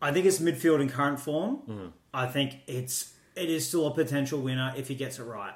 I 0.00 0.12
think 0.12 0.26
it's 0.26 0.38
midfield 0.38 0.80
in 0.80 0.88
current 0.88 1.20
form. 1.20 1.58
Mm. 1.68 1.92
I 2.14 2.26
think 2.26 2.56
it's 2.66 3.12
it 3.34 3.50
is 3.50 3.66
still 3.68 3.86
a 3.86 3.94
potential 3.94 4.40
winner 4.40 4.72
if 4.76 4.88
he 4.88 4.94
gets 4.94 5.18
it 5.18 5.24
right. 5.24 5.54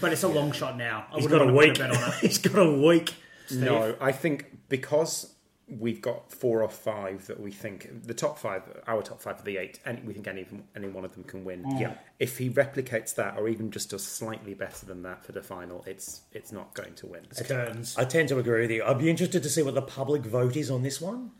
But 0.00 0.12
it's 0.12 0.22
a 0.22 0.28
long 0.28 0.52
shot 0.52 0.76
now. 0.76 1.06
I 1.10 1.14
Mm. 1.14 1.16
He's 1.16 1.22
wouldn't 1.24 1.40
got 1.40 1.48
a 1.48 1.52
wanna 1.52 1.68
week. 1.68 1.80
on 1.80 1.90
it. 1.90 2.14
He's 2.20 2.38
got 2.38 2.66
a 2.66 2.72
week. 2.72 3.14
No, 3.50 3.94
I 4.00 4.12
think 4.12 4.46
because 4.68 5.33
we've 5.68 6.02
got 6.02 6.30
four 6.30 6.62
or 6.62 6.68
five 6.68 7.26
that 7.26 7.40
we 7.40 7.50
think 7.50 8.04
the 8.04 8.14
top 8.14 8.38
five, 8.38 8.62
our 8.86 9.02
top 9.02 9.20
five 9.20 9.38
of 9.38 9.44
the 9.44 9.56
eight, 9.56 9.80
and 9.84 10.04
we 10.04 10.12
think 10.12 10.28
any 10.28 10.46
any 10.76 10.88
one 10.88 11.04
of 11.04 11.14
them 11.14 11.24
can 11.24 11.44
win. 11.44 11.64
Yeah. 11.78 11.94
If 12.18 12.38
he 12.38 12.50
replicates 12.50 13.14
that, 13.14 13.38
or 13.38 13.48
even 13.48 13.70
just 13.70 13.90
does 13.90 14.06
slightly 14.06 14.54
better 14.54 14.86
than 14.86 15.02
that 15.02 15.24
for 15.24 15.32
the 15.32 15.42
final, 15.42 15.82
it's 15.86 16.22
it's 16.32 16.52
not 16.52 16.74
going 16.74 16.94
to 16.94 17.06
win. 17.06 17.22
Curtains. 17.46 17.96
I 17.96 18.04
tend 18.04 18.28
to 18.28 18.38
agree 18.38 18.62
with 18.62 18.70
you. 18.70 18.84
I'd 18.84 18.98
be 18.98 19.10
interested 19.10 19.42
to 19.42 19.48
see 19.48 19.62
what 19.62 19.74
the 19.74 19.82
public 19.82 20.22
vote 20.22 20.56
is 20.56 20.70
on 20.70 20.82
this 20.82 21.00
one, 21.00 21.30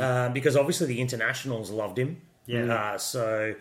um, 0.00 0.32
because 0.32 0.56
obviously 0.56 0.86
the 0.86 1.00
internationals 1.00 1.70
loved 1.70 1.98
him. 1.98 2.20
Yeah. 2.46 2.74
Uh, 2.74 2.98
so, 2.98 3.54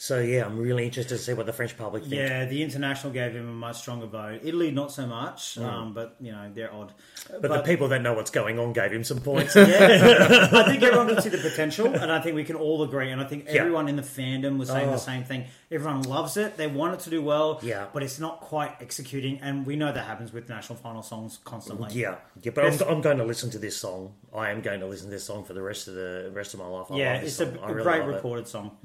so 0.00 0.20
yeah, 0.20 0.46
I'm 0.46 0.56
really 0.56 0.84
interested 0.84 1.16
to 1.16 1.20
see 1.22 1.32
what 1.34 1.44
the 1.46 1.52
French 1.52 1.76
public 1.76 2.04
think. 2.04 2.14
Yeah, 2.14 2.44
the 2.44 2.62
international 2.62 3.12
gave 3.12 3.32
him 3.34 3.48
a 3.48 3.52
much 3.52 3.78
stronger 3.78 4.06
vote. 4.06 4.40
Italy, 4.44 4.70
not 4.70 4.92
so 4.92 5.06
much, 5.08 5.58
um, 5.58 5.92
but 5.92 6.14
you 6.20 6.30
know 6.30 6.48
they're 6.54 6.72
odd. 6.72 6.92
Mm. 7.28 7.42
But, 7.42 7.50
the 7.50 7.62
people 7.62 7.88
that 7.88 8.00
know 8.00 8.14
what's 8.14 8.30
going 8.30 8.58
on 8.60 8.72
gave 8.72 8.92
him 8.92 9.02
some 9.02 9.18
points. 9.20 9.56
Yeah, 9.56 10.48
I 10.52 10.62
think 10.70 10.82
everyone 10.84 11.08
can 11.08 11.20
see 11.20 11.28
the 11.30 11.38
potential, 11.38 11.86
and 11.88 12.12
I 12.12 12.20
think 12.20 12.36
we 12.36 12.44
can 12.44 12.54
all 12.56 12.82
agree. 12.84 13.10
And 13.10 13.20
I 13.20 13.24
think 13.24 13.46
Yeah. 13.46 13.60
everyone 13.62 13.88
in 13.88 13.96
the 13.96 14.02
fandom 14.02 14.56
was 14.56 14.68
saying 14.68 14.88
Oh. 14.88 14.92
the 14.92 14.98
same 14.98 15.24
thing. 15.24 15.46
Everyone 15.70 16.02
loves 16.02 16.36
it; 16.36 16.56
they 16.56 16.68
want 16.68 16.94
it 16.94 17.00
to 17.00 17.10
do 17.10 17.20
well. 17.20 17.58
Yeah. 17.62 17.86
but 17.92 18.02
it's 18.04 18.20
not 18.20 18.40
quite 18.40 18.76
executing, 18.80 19.40
and 19.42 19.66
we 19.66 19.74
know 19.76 19.90
that 19.92 20.06
happens 20.06 20.32
with 20.32 20.48
national 20.48 20.76
final 20.78 21.02
songs 21.02 21.40
constantly. 21.44 21.92
yeah, 21.92 22.16
yeah. 22.42 22.52
But 22.54 22.64
I'm, 22.66 22.88
I'm 22.88 23.00
going 23.00 23.18
to 23.18 23.24
listen 23.24 23.50
to 23.50 23.58
this 23.58 23.76
song. 23.76 24.14
I 24.32 24.50
am 24.50 24.60
going 24.60 24.78
to 24.80 24.86
listen 24.86 25.06
to 25.06 25.10
this 25.10 25.24
song 25.24 25.42
for 25.44 25.54
the 25.54 25.62
rest 25.62 25.88
of 25.88 25.94
the 25.94 26.30
rest 26.32 26.54
of 26.54 26.60
my 26.60 26.66
life. 26.66 26.86
I 26.92 26.96
yeah, 26.96 27.14
it's 27.16 27.40
a, 27.40 27.46
a 27.48 27.72
really 27.72 27.82
great 27.82 28.00
love 28.00 28.10
it. 28.10 28.12
recorded 28.14 28.46
song. 28.48 28.76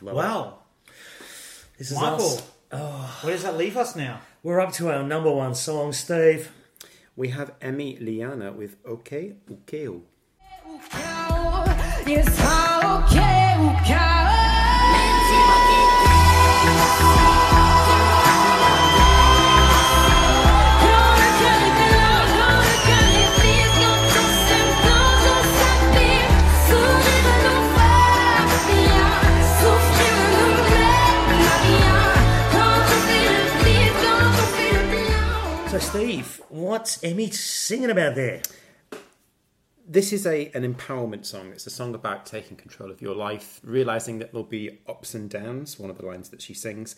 Love 0.00 0.14
Wow, 0.16 0.48
it. 0.48 0.53
This 1.78 1.90
is 1.90 1.96
Michael, 1.96 2.26
us. 2.26 2.50
Oh. 2.72 3.20
where 3.22 3.32
does 3.32 3.42
that 3.42 3.56
leave 3.56 3.76
us 3.76 3.96
now? 3.96 4.20
We're 4.42 4.60
up 4.60 4.72
to 4.74 4.90
our 4.90 5.02
number 5.02 5.30
one 5.30 5.54
song, 5.54 5.92
Steve. 5.92 6.52
We 7.16 7.28
have 7.30 7.52
Emmy 7.60 7.96
Liyana 7.96 8.54
with 8.54 8.76
OK 8.84 9.34
ou 9.50 9.58
KO. 9.66 10.02
Yes, 12.06 12.28
okay, 12.28 13.44
So, 13.86 14.13
what's 36.64 37.04
Emmy 37.04 37.30
singing 37.30 37.90
about 37.90 38.14
there? 38.14 38.40
This 39.86 40.14
is 40.14 40.26
a 40.26 40.50
an 40.54 40.62
empowerment 40.62 41.26
song. 41.26 41.50
It's 41.52 41.66
a 41.66 41.70
song 41.70 41.94
about 41.94 42.24
taking 42.24 42.56
control 42.56 42.90
of 42.90 43.02
your 43.02 43.14
life, 43.14 43.60
realizing 43.62 44.18
that 44.20 44.32
there'll 44.32 44.46
be 44.46 44.78
ups 44.88 45.12
and 45.12 45.28
downs. 45.28 45.78
One 45.78 45.90
of 45.90 45.98
the 45.98 46.06
lines 46.06 46.30
that 46.30 46.40
she 46.40 46.54
sings, 46.54 46.96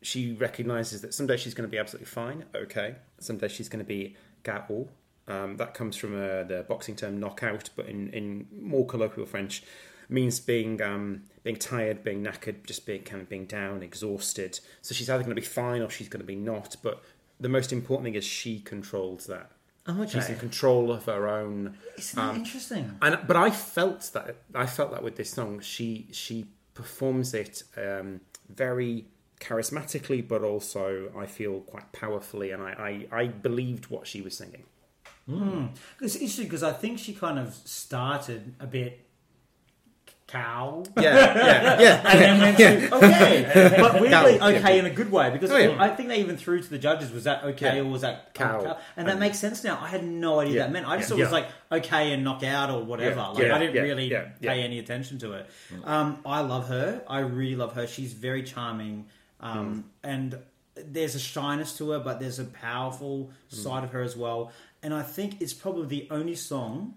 she 0.00 0.32
recognizes 0.34 1.00
that 1.00 1.12
someday 1.12 1.36
she's 1.36 1.54
going 1.54 1.68
to 1.68 1.70
be 1.70 1.78
absolutely 1.78 2.06
fine, 2.06 2.44
okay. 2.54 2.94
Someday 3.18 3.48
she's 3.48 3.68
going 3.68 3.84
to 3.84 3.88
be 3.88 4.14
KO. 4.44 4.88
Um, 5.26 5.56
that 5.56 5.74
comes 5.74 5.96
from 5.96 6.14
uh, 6.14 6.44
the 6.44 6.64
boxing 6.68 6.94
term 6.94 7.18
knockout, 7.18 7.70
but 7.74 7.86
in, 7.86 8.10
in 8.10 8.46
more 8.60 8.86
colloquial 8.86 9.26
French, 9.26 9.64
means 10.08 10.38
being 10.38 10.80
um, 10.82 11.24
being 11.42 11.56
tired, 11.56 12.04
being 12.04 12.22
knackered, 12.22 12.64
just 12.64 12.86
being 12.86 13.02
kind 13.02 13.20
of 13.20 13.28
being 13.28 13.46
down, 13.46 13.82
exhausted. 13.82 14.60
So 14.82 14.94
she's 14.94 15.10
either 15.10 15.24
going 15.24 15.34
to 15.34 15.40
be 15.40 15.46
fine 15.46 15.82
or 15.82 15.90
she's 15.90 16.08
going 16.08 16.20
to 16.20 16.26
be 16.26 16.36
not. 16.36 16.76
But 16.80 17.02
the 17.40 17.48
most 17.48 17.72
important 17.72 18.04
thing 18.04 18.14
is 18.14 18.24
she 18.24 18.60
controls 18.60 19.26
that. 19.26 19.50
Oh, 19.86 20.02
okay. 20.02 20.12
She's 20.12 20.28
in 20.28 20.38
control 20.38 20.92
of 20.92 21.06
her 21.06 21.28
own. 21.28 21.78
Isn't 21.96 22.16
that 22.16 22.34
interesting? 22.36 22.98
And 23.00 23.18
but 23.26 23.36
I 23.36 23.50
felt 23.50 24.10
that 24.12 24.36
I 24.54 24.66
felt 24.66 24.90
that 24.92 25.02
with 25.02 25.16
this 25.16 25.30
song, 25.30 25.60
she 25.60 26.08
she 26.12 26.46
performs 26.74 27.34
it 27.34 27.62
um, 27.76 28.20
very 28.48 29.06
charismatically, 29.40 30.26
but 30.26 30.42
also 30.42 31.10
I 31.18 31.26
feel 31.26 31.60
quite 31.60 31.92
powerfully, 31.92 32.50
and 32.50 32.62
I, 32.62 33.06
I, 33.12 33.20
I 33.20 33.26
believed 33.26 33.86
what 33.86 34.06
she 34.06 34.20
was 34.20 34.36
singing. 34.36 34.64
It's 36.00 36.16
interesting 36.16 36.46
because 36.46 36.62
I 36.62 36.72
think 36.72 36.98
she 36.98 37.14
kind 37.14 37.38
of 37.38 37.54
started 37.54 38.54
a 38.60 38.66
bit 38.66 39.06
cow. 40.30 40.84
Yeah, 40.96 41.02
yeah, 41.02 41.80
yeah. 41.80 42.02
and 42.06 42.20
then 42.20 42.40
went 42.40 42.56
to 42.58 42.94
okay, 42.96 43.74
but 43.80 43.92
weirdly 43.94 44.08
Cow, 44.10 44.26
yeah. 44.48 44.58
okay 44.58 44.78
in 44.78 44.86
a 44.86 44.90
good 44.90 45.10
way 45.10 45.30
because 45.30 45.50
Oh, 45.50 45.56
yeah. 45.56 45.76
I 45.82 45.88
think 45.94 46.08
they 46.08 46.20
even 46.20 46.36
threw 46.36 46.62
to 46.62 46.68
the 46.70 46.78
judges 46.78 47.10
was 47.10 47.24
that 47.24 47.42
okay 47.44 47.76
Yeah. 47.76 47.82
or 47.82 47.86
was 47.86 48.02
that 48.02 48.34
Cow. 48.34 48.78
and 48.96 49.08
that 49.08 49.18
makes 49.18 49.38
sense 49.38 49.64
now. 49.64 49.78
I 49.80 49.88
had 49.88 50.04
no 50.04 50.40
idea 50.40 50.54
Yeah. 50.54 50.62
that 50.64 50.72
meant. 50.72 50.86
I 50.88 50.96
just 50.98 51.10
Yeah. 51.10 51.14
thought 51.16 51.20
it 51.20 51.24
was 51.24 51.32
like 51.32 51.48
okay 51.84 52.12
and 52.12 52.24
knock 52.24 52.42
out 52.44 52.70
or 52.70 52.82
whatever. 52.84 53.16
Yeah. 53.20 53.28
Like 53.28 53.38
Yeah. 53.44 53.54
I 53.54 53.58
didn't 53.58 53.74
Yeah. 53.74 53.82
really 53.82 54.10
Yeah. 54.10 54.22
pay 54.40 54.58
Yeah. 54.58 54.64
any 54.64 54.78
attention 54.78 55.18
to 55.18 55.32
it. 55.32 55.50
Um, 55.84 56.18
I 56.24 56.40
love 56.40 56.68
her. 56.68 57.02
I 57.08 57.20
really 57.20 57.56
love 57.56 57.74
her. 57.74 57.86
She's 57.86 58.12
very 58.12 58.42
charming 58.42 59.06
um, 59.40 59.84
and 60.02 60.38
there's 60.76 61.14
a 61.14 61.18
shyness 61.20 61.76
to 61.78 61.90
her, 61.90 61.98
but 61.98 62.20
there's 62.20 62.38
a 62.38 62.44
powerful 62.44 63.30
side 63.48 63.84
of 63.84 63.90
her 63.90 64.02
as 64.02 64.16
well. 64.16 64.52
And 64.82 64.94
I 64.94 65.02
think 65.02 65.40
it's 65.42 65.52
probably 65.52 65.86
the 65.86 66.08
only 66.10 66.34
song 66.36 66.94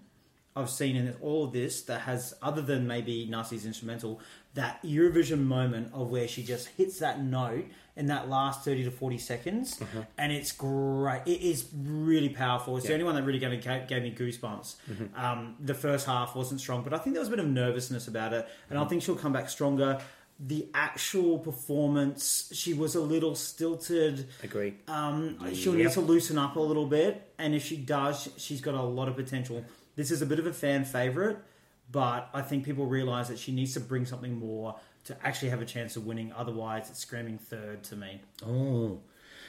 I've 0.56 0.70
seen 0.70 0.94
in 0.94 1.14
all 1.20 1.44
of 1.44 1.52
this 1.52 1.82
that 1.82 2.02
has, 2.02 2.34
other 2.40 2.62
than 2.62 2.86
maybe 2.86 3.28
Nassi's 3.28 3.66
instrumental, 3.66 4.20
that 4.54 4.80
Eurovision 4.84 5.40
moment 5.44 5.90
of 5.92 6.10
where 6.10 6.28
she 6.28 6.44
just 6.44 6.68
hits 6.68 7.00
that 7.00 7.20
note 7.20 7.64
in 7.96 8.06
that 8.06 8.28
last 8.28 8.64
30 8.64 8.84
to 8.84 8.90
40 8.92 9.18
seconds. 9.18 9.80
And 10.16 10.30
it's 10.32 10.52
great. 10.52 11.22
It 11.26 11.40
is 11.40 11.66
really 11.74 12.28
powerful. 12.28 12.76
It's 12.76 12.86
the 12.86 12.92
only 12.92 13.04
one 13.04 13.16
that 13.16 13.24
really 13.24 13.40
gave 13.40 13.50
me, 13.50 13.56
gave 13.58 14.02
me 14.02 14.14
goosebumps. 14.16 14.76
Um, 15.16 15.56
the 15.58 15.74
first 15.74 16.06
half 16.06 16.36
wasn't 16.36 16.60
strong, 16.60 16.84
but 16.84 16.92
I 16.94 16.98
think 16.98 17.14
there 17.14 17.20
was 17.20 17.28
a 17.28 17.32
bit 17.32 17.40
of 17.40 17.48
nervousness 17.48 18.06
about 18.06 18.32
it. 18.32 18.46
And 18.70 18.78
I 18.78 18.84
think 18.84 19.02
she'll 19.02 19.16
come 19.16 19.32
back 19.32 19.48
stronger. 19.48 20.00
The 20.38 20.68
actual 20.74 21.38
performance, 21.38 22.50
she 22.52 22.74
was 22.74 22.94
a 22.94 23.00
little 23.00 23.34
stilted. 23.34 24.28
Agree. 24.42 24.74
Um, 24.88 25.36
she'll 25.54 25.72
need 25.72 25.90
to 25.92 26.00
loosen 26.00 26.38
up 26.38 26.56
a 26.56 26.60
little 26.60 26.86
bit, 26.86 27.32
and 27.38 27.54
if 27.54 27.64
she 27.64 27.76
does, 27.76 28.28
she's 28.36 28.60
got 28.60 28.74
a 28.74 28.82
lot 28.82 29.08
of 29.08 29.14
potential. 29.16 29.64
This 29.96 30.10
is 30.10 30.22
a 30.22 30.26
bit 30.26 30.38
of 30.38 30.46
a 30.46 30.52
fan 30.52 30.84
favorite, 30.84 31.38
but 31.90 32.28
I 32.34 32.42
think 32.42 32.64
people 32.64 32.86
realize 32.86 33.28
that 33.28 33.38
she 33.38 33.52
needs 33.52 33.74
to 33.74 33.80
bring 33.80 34.06
something 34.06 34.38
more 34.38 34.76
to 35.04 35.16
actually 35.24 35.50
have 35.50 35.60
a 35.62 35.66
chance 35.66 35.96
of 35.96 36.06
winning. 36.06 36.32
Otherwise, 36.36 36.90
it's 36.90 36.98
screaming 37.00 37.38
third 37.38 37.84
to 37.84 37.96
me. 37.96 38.20
Oh, 38.44 39.00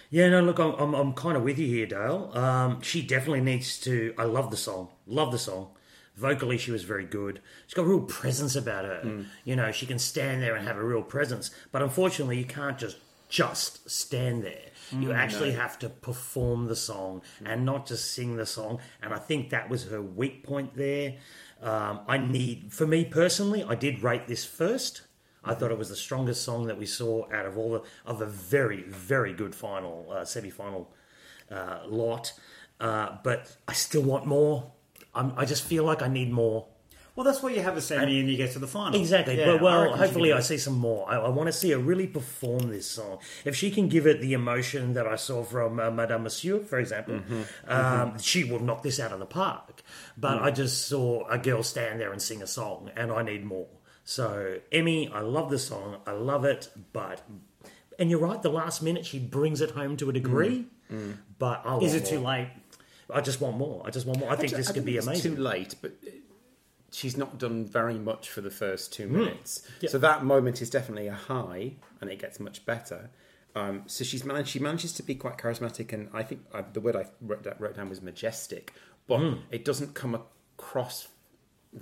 yeah. 0.10 0.30
No, 0.30 0.42
look, 0.42 0.60
I'm 0.60 0.74
I'm, 0.76 0.94
I'm 0.94 1.14
kind 1.14 1.38
of 1.38 1.44
with 1.44 1.58
you 1.58 1.68
here, 1.68 1.86
Dale. 1.86 2.32
Um, 2.34 2.82
she 2.82 3.02
definitely 3.02 3.42
needs 3.42 3.80
to. 3.82 4.14
I 4.18 4.24
love 4.24 4.52
the 4.52 4.58
song. 4.58 4.90
Love 5.08 5.32
the 5.32 5.40
song. 5.40 5.70
Vocally, 6.16 6.58
she 6.58 6.72
was 6.72 6.84
very 6.84 7.04
good. 7.06 7.42
She's 7.68 7.74
got 7.74 7.82
a 7.84 7.88
real 7.90 8.00
presence 8.02 8.56
about 8.56 8.86
her. 8.86 9.26
You 9.44 9.58
know, 9.58 9.72
she 9.74 9.86
can 9.86 10.00
stand 10.00 10.42
there 10.42 10.56
and 10.56 10.66
have 10.66 10.78
a 10.78 10.84
real 10.84 11.02
presence. 11.02 11.52
But 11.74 11.82
unfortunately, 11.82 12.38
you 12.38 12.46
can't 12.46 12.78
just 12.78 12.98
just 13.28 13.90
stand 13.90 14.44
there. 14.44 14.70
You 14.92 15.12
actually 15.12 15.52
have 15.54 15.80
to 15.80 15.90
perform 15.90 16.68
the 16.68 16.76
song 16.76 17.22
and 17.44 17.66
not 17.66 17.88
just 17.88 18.12
sing 18.12 18.36
the 18.36 18.46
song. 18.46 18.80
And 19.02 19.14
I 19.14 19.18
think 19.18 19.50
that 19.50 19.70
was 19.70 19.86
her 19.86 20.02
weak 20.02 20.44
point 20.44 20.76
there. 20.76 21.16
Um, 21.62 22.02
I 22.08 22.18
need, 22.18 22.74
for 22.74 22.86
me 22.86 23.06
personally, 23.06 23.64
I 23.64 23.76
did 23.76 24.04
rate 24.04 24.28
this 24.28 24.46
first. 24.46 25.02
I 25.44 25.54
thought 25.54 25.72
it 25.72 25.78
was 25.78 25.90
the 25.90 25.96
strongest 25.96 26.44
song 26.44 26.66
that 26.68 26.78
we 26.78 26.86
saw 26.86 27.32
out 27.32 27.46
of 27.46 27.58
all 27.58 27.72
the 27.72 27.84
of 28.06 28.22
a 28.22 28.26
very 28.26 28.82
very 28.84 29.32
good 29.32 29.54
final 29.54 30.08
uh, 30.12 30.26
semi 30.26 30.50
final 30.50 30.92
uh, 31.52 31.82
lot. 31.88 32.34
Uh, 32.80 33.18
but 33.24 33.56
I 33.68 33.74
still 33.74 34.02
want 34.02 34.26
more. 34.26 34.72
I'm, 35.14 35.34
I 35.38 35.46
just 35.46 35.64
feel 35.64 35.84
like 35.84 36.02
I 36.02 36.08
need 36.08 36.32
more. 36.32 36.68
Well, 37.16 37.24
that's 37.24 37.42
why 37.42 37.52
you 37.52 37.62
have 37.62 37.78
a 37.78 37.82
semi 37.82 38.20
and 38.20 38.30
you 38.30 38.36
get 38.36 38.52
to 38.52 38.60
the 38.60 38.68
final. 38.68 39.00
Exactly. 39.00 39.38
Yeah, 39.40 39.54
but 39.54 39.62
well, 39.62 39.94
she 39.94 40.00
hopefully 40.00 40.34
I 40.34 40.42
see 40.42 40.58
some 40.58 40.78
more. 40.78 41.10
I, 41.10 41.16
I 41.18 41.30
want 41.30 41.48
to 41.48 41.54
see 41.54 41.72
her 41.72 41.78
really 41.78 42.08
perform 42.08 42.70
this 42.70 42.86
song. 42.90 43.20
If 43.46 43.56
she 43.56 43.72
can 43.72 43.88
give 43.88 44.06
it 44.06 44.20
the 44.20 44.34
emotion 44.34 44.94
that 44.96 45.08
I 45.08 45.16
saw 45.16 45.44
from 45.44 45.80
uh, 45.80 45.92
Madame 45.92 46.24
Monsieur, 46.24 46.60
for 46.60 46.78
example, 46.78 47.16
Mm-hmm. 47.16 47.72
um, 47.72 48.20
she 48.20 48.44
will 48.44 48.60
knock 48.60 48.84
this 48.84 49.00
out 49.00 49.14
of 49.14 49.20
the 49.20 49.26
park. 49.26 49.82
But 50.18 50.42
I 50.42 50.52
just 50.52 50.88
saw 50.90 51.26
a 51.30 51.38
girl 51.38 51.64
stand 51.64 52.02
there 52.02 52.12
and 52.12 52.22
sing 52.22 52.42
a 52.42 52.48
song, 52.48 52.92
and 52.98 53.12
I 53.12 53.22
need 53.24 53.46
more. 53.46 53.68
So 54.04 54.58
Emmy, 54.72 55.10
I 55.10 55.22
love 55.22 55.50
the 55.50 55.58
song. 55.60 55.98
I 56.06 56.12
love 56.12 56.44
it, 56.44 56.70
but 56.94 57.22
and 57.98 58.10
you're 58.10 58.20
right. 58.20 58.42
The 58.42 58.50
last 58.52 58.82
minute 58.84 59.06
she 59.06 59.20
brings 59.20 59.62
it 59.62 59.72
home 59.72 59.96
to 59.98 60.10
a 60.10 60.14
degree, 60.14 60.66
but 61.40 61.62
I. 61.66 61.78
Is 61.78 61.96
it 61.96 62.06
too 62.06 62.20
late? 62.20 62.50
I 63.14 63.22
just 63.22 63.40
want 63.40 63.56
more. 63.58 63.84
I 63.86 63.90
just 63.90 64.06
want 64.06 64.20
more. 64.20 64.30
I 64.32 64.36
think 64.36 64.54
I 64.54 64.58
this 64.58 64.66
don't 64.68 64.76
could 64.76 64.86
be 64.86 64.98
it's 64.98 65.08
amazing. 65.08 65.36
Too 65.38 65.42
late, 65.42 65.76
but 65.82 65.94
uh, 66.06 66.10
she's 66.96 67.18
not 67.18 67.38
done 67.38 67.66
very 67.66 68.00
much 68.10 68.30
for 68.30 68.42
the 68.42 68.50
first 68.50 68.94
two 68.94 69.08
Hmm. 69.08 69.18
minutes. 69.18 69.68
So 69.88 69.98
that 70.00 70.24
moment 70.24 70.62
is 70.62 70.70
definitely 70.70 71.08
a 71.08 71.14
high, 71.16 71.74
and 72.00 72.10
it 72.10 72.20
gets 72.20 72.40
much 72.40 72.66
better. 72.66 73.10
Um, 73.56 73.84
so 73.88 74.04
she's 74.04 74.24
managed. 74.26 74.50
She 74.50 74.60
manages 74.60 74.92
to 74.94 75.04
be 75.04 75.16
quite 75.16 75.38
charismatic, 75.38 75.94
and 75.94 76.10
I 76.14 76.24
think 76.24 76.42
uh, 76.54 76.64
the 76.74 76.82
word 76.82 76.96
I 76.96 77.06
wrote, 77.22 77.46
wrote 77.60 77.76
down 77.76 77.90
was 77.90 78.02
majestic, 78.02 78.74
but 79.08 79.20
Hmm. 79.20 79.34
it 79.52 79.64
doesn't 79.66 79.94
come 79.94 80.14
across 80.16 81.08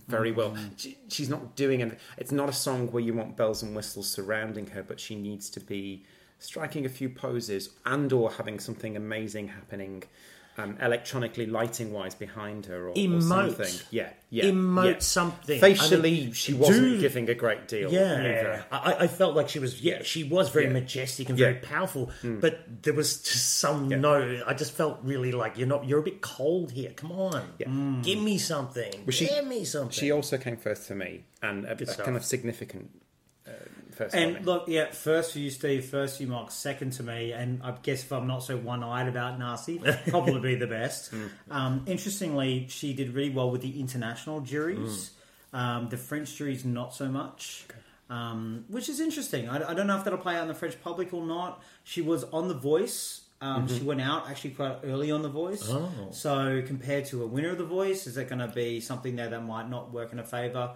very 0.08 0.32
well. 0.32 0.52
Hmm. 0.56 0.68
She, 0.78 0.98
she's 1.08 1.30
not 1.30 1.56
doing 1.56 1.82
anything. 1.82 2.00
It's 2.18 2.32
not 2.32 2.50
a 2.50 2.54
song 2.54 2.92
where 2.92 3.04
you 3.04 3.14
want 3.14 3.38
bells 3.38 3.62
and 3.64 3.76
whistles 3.76 4.10
surrounding 4.10 4.68
her, 4.68 4.84
but 4.84 5.00
she 5.00 5.16
needs 5.16 5.50
to 5.52 5.60
be 5.60 6.04
striking 6.40 6.86
a 6.86 6.90
few 6.90 7.10
poses 7.10 7.70
and 7.86 8.12
or 8.12 8.32
having 8.32 8.60
something 8.60 8.98
amazing 8.98 9.48
happening. 9.50 10.04
Um, 10.56 10.78
electronically 10.80 11.48
lighting 11.48 11.92
wise 11.92 12.14
behind 12.14 12.68
her 12.68 12.86
or, 12.86 12.90
or 12.90 12.94
Emote. 12.94 13.24
something 13.24 13.74
yeah 13.90 14.10
yeah 14.30 14.44
Emote 14.46 14.86
yeah. 14.94 15.00
something. 15.00 15.60
facially 15.60 16.10
I 16.22 16.24
mean, 16.26 16.34
she 16.34 16.54
wasn't 16.54 17.00
giving 17.00 17.28
a 17.28 17.34
great 17.34 17.68
deal 17.68 17.92
Yeah. 17.92 18.62
I, 18.72 18.94
I 19.00 19.08
felt 19.08 19.36
like 19.36 19.50
she 19.50 19.58
was. 19.58 19.82
Yeah, 19.82 20.04
she 20.04 20.24
was 20.24 20.50
very 20.50 20.66
Yeah. 20.68 20.74
majestic 20.74 21.30
and 21.30 21.40
Yeah. 21.40 21.48
very 21.48 21.60
powerful. 21.60 22.12
But 22.24 22.84
there 22.84 22.94
was 22.94 23.18
just 23.24 23.56
some 23.58 23.88
no. 23.90 24.44
I 24.46 24.54
just 24.54 24.74
felt 24.74 25.00
really 25.02 25.32
like 25.32 25.58
you're 25.58 25.68
not. 25.68 25.88
You're 25.88 26.00
a 26.02 26.04
bit 26.04 26.22
cold 26.22 26.72
here. 26.72 26.92
Come 26.96 27.12
on, 27.12 27.42
Yeah. 27.58 27.70
give 28.04 28.20
me 28.22 28.38
something. 28.38 28.94
Well, 29.06 29.12
she- 29.12 29.26
give 29.26 29.48
me 29.48 29.66
something. 29.66 29.90
she 29.92 30.12
also 30.12 30.38
came 30.38 30.58
first 30.58 30.88
for 30.88 30.94
me 30.96 31.24
and 31.42 31.66
a, 31.66 31.72
a 31.74 31.96
kind 32.06 32.16
of 32.16 32.24
significant 32.24 32.92
uh, 33.48 33.52
first 33.92 34.16
And 34.16 34.46
look, 34.46 34.66
yeah, 34.68 34.92
first 34.92 35.34
for 35.34 35.40
you, 35.40 35.50
Steve. 35.50 35.86
First 35.86 36.18
for 36.18 36.24
you, 36.24 36.30
Mark. 36.30 36.52
Second 36.52 36.94
to 36.94 37.04
me, 37.04 37.32
and 37.34 37.62
I 37.64 37.72
guess 37.84 38.04
if 38.04 38.12
I'm 38.12 38.28
not 38.28 38.44
so 38.44 38.56
one-eyed 38.58 39.08
about 39.08 39.38
Nassi, 39.40 39.80
probably 40.10 40.40
be 40.40 40.56
the 40.56 40.68
best. 40.68 41.12
Um, 41.52 41.84
interestingly, 41.86 42.68
she 42.70 42.94
did 42.94 43.14
really 43.14 43.30
well 43.32 43.52
with 43.52 43.62
the 43.62 43.80
international 43.80 44.42
juries. 44.42 45.12
Um, 45.52 45.90
the 45.90 45.98
French 45.98 46.36
juries, 46.36 46.66
not 46.66 46.94
so 46.96 47.08
much. 47.10 47.66
Um, 48.10 48.66
which 48.68 48.90
is 48.90 49.00
interesting. 49.00 49.50
I, 49.50 49.72
I 49.72 49.74
don't 49.74 49.88
know 49.88 49.98
if 49.98 50.04
that'll 50.04 50.20
play 50.20 50.36
out 50.36 50.44
in 50.44 50.48
the 50.48 50.54
French 50.54 50.80
public 50.84 51.14
or 51.14 51.26
not. 51.26 51.62
She 51.84 52.02
was 52.02 52.24
on 52.26 52.48
The 52.48 52.54
Voice. 52.54 53.22
Um, 53.42 53.68
She 53.68 53.82
went 53.84 54.00
out 54.02 54.30
actually 54.30 54.52
quite 54.52 54.78
early 54.84 55.12
on 55.12 55.22
The 55.22 55.30
Voice. 55.30 55.68
Oh. 55.70 55.90
So 56.12 56.64
compared 56.66 57.06
to 57.06 57.24
a 57.24 57.28
winner 57.28 57.50
of 57.50 57.58
The 57.58 57.66
Voice, 57.66 58.08
is 58.08 58.16
that 58.16 58.30
going 58.30 58.40
to 58.40 58.48
be 58.48 58.80
something 58.80 59.16
there 59.16 59.30
that 59.30 59.44
might 59.44 59.70
not 59.70 59.92
work 59.92 60.12
in 60.12 60.18
her 60.18 60.24
favour? 60.24 60.72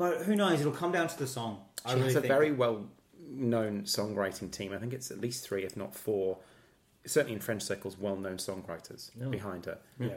But 0.00 0.22
who 0.22 0.34
knows? 0.34 0.58
It'll 0.60 0.72
come 0.72 0.92
down 0.92 1.08
to 1.08 1.18
the 1.18 1.26
song. 1.26 1.60
I 1.84 1.90
she 1.90 1.94
really 1.96 2.06
has 2.06 2.16
a 2.16 2.20
think. 2.22 2.32
very 2.32 2.52
well 2.52 2.86
known 3.32 3.82
songwriting 3.82 4.50
team 4.50 4.72
i 4.72 4.78
think 4.78 4.92
it's 4.92 5.10
at 5.12 5.20
least 5.20 5.46
three 5.46 5.62
if 5.64 5.76
not 5.76 5.94
four 5.94 6.38
certainly 7.06 7.34
in 7.34 7.40
french 7.40 7.62
circles 7.62 7.96
well 7.96 8.16
known 8.16 8.38
songwriters 8.38 9.10
behind 9.30 9.66
her 9.66 9.78
Yeah. 10.00 10.14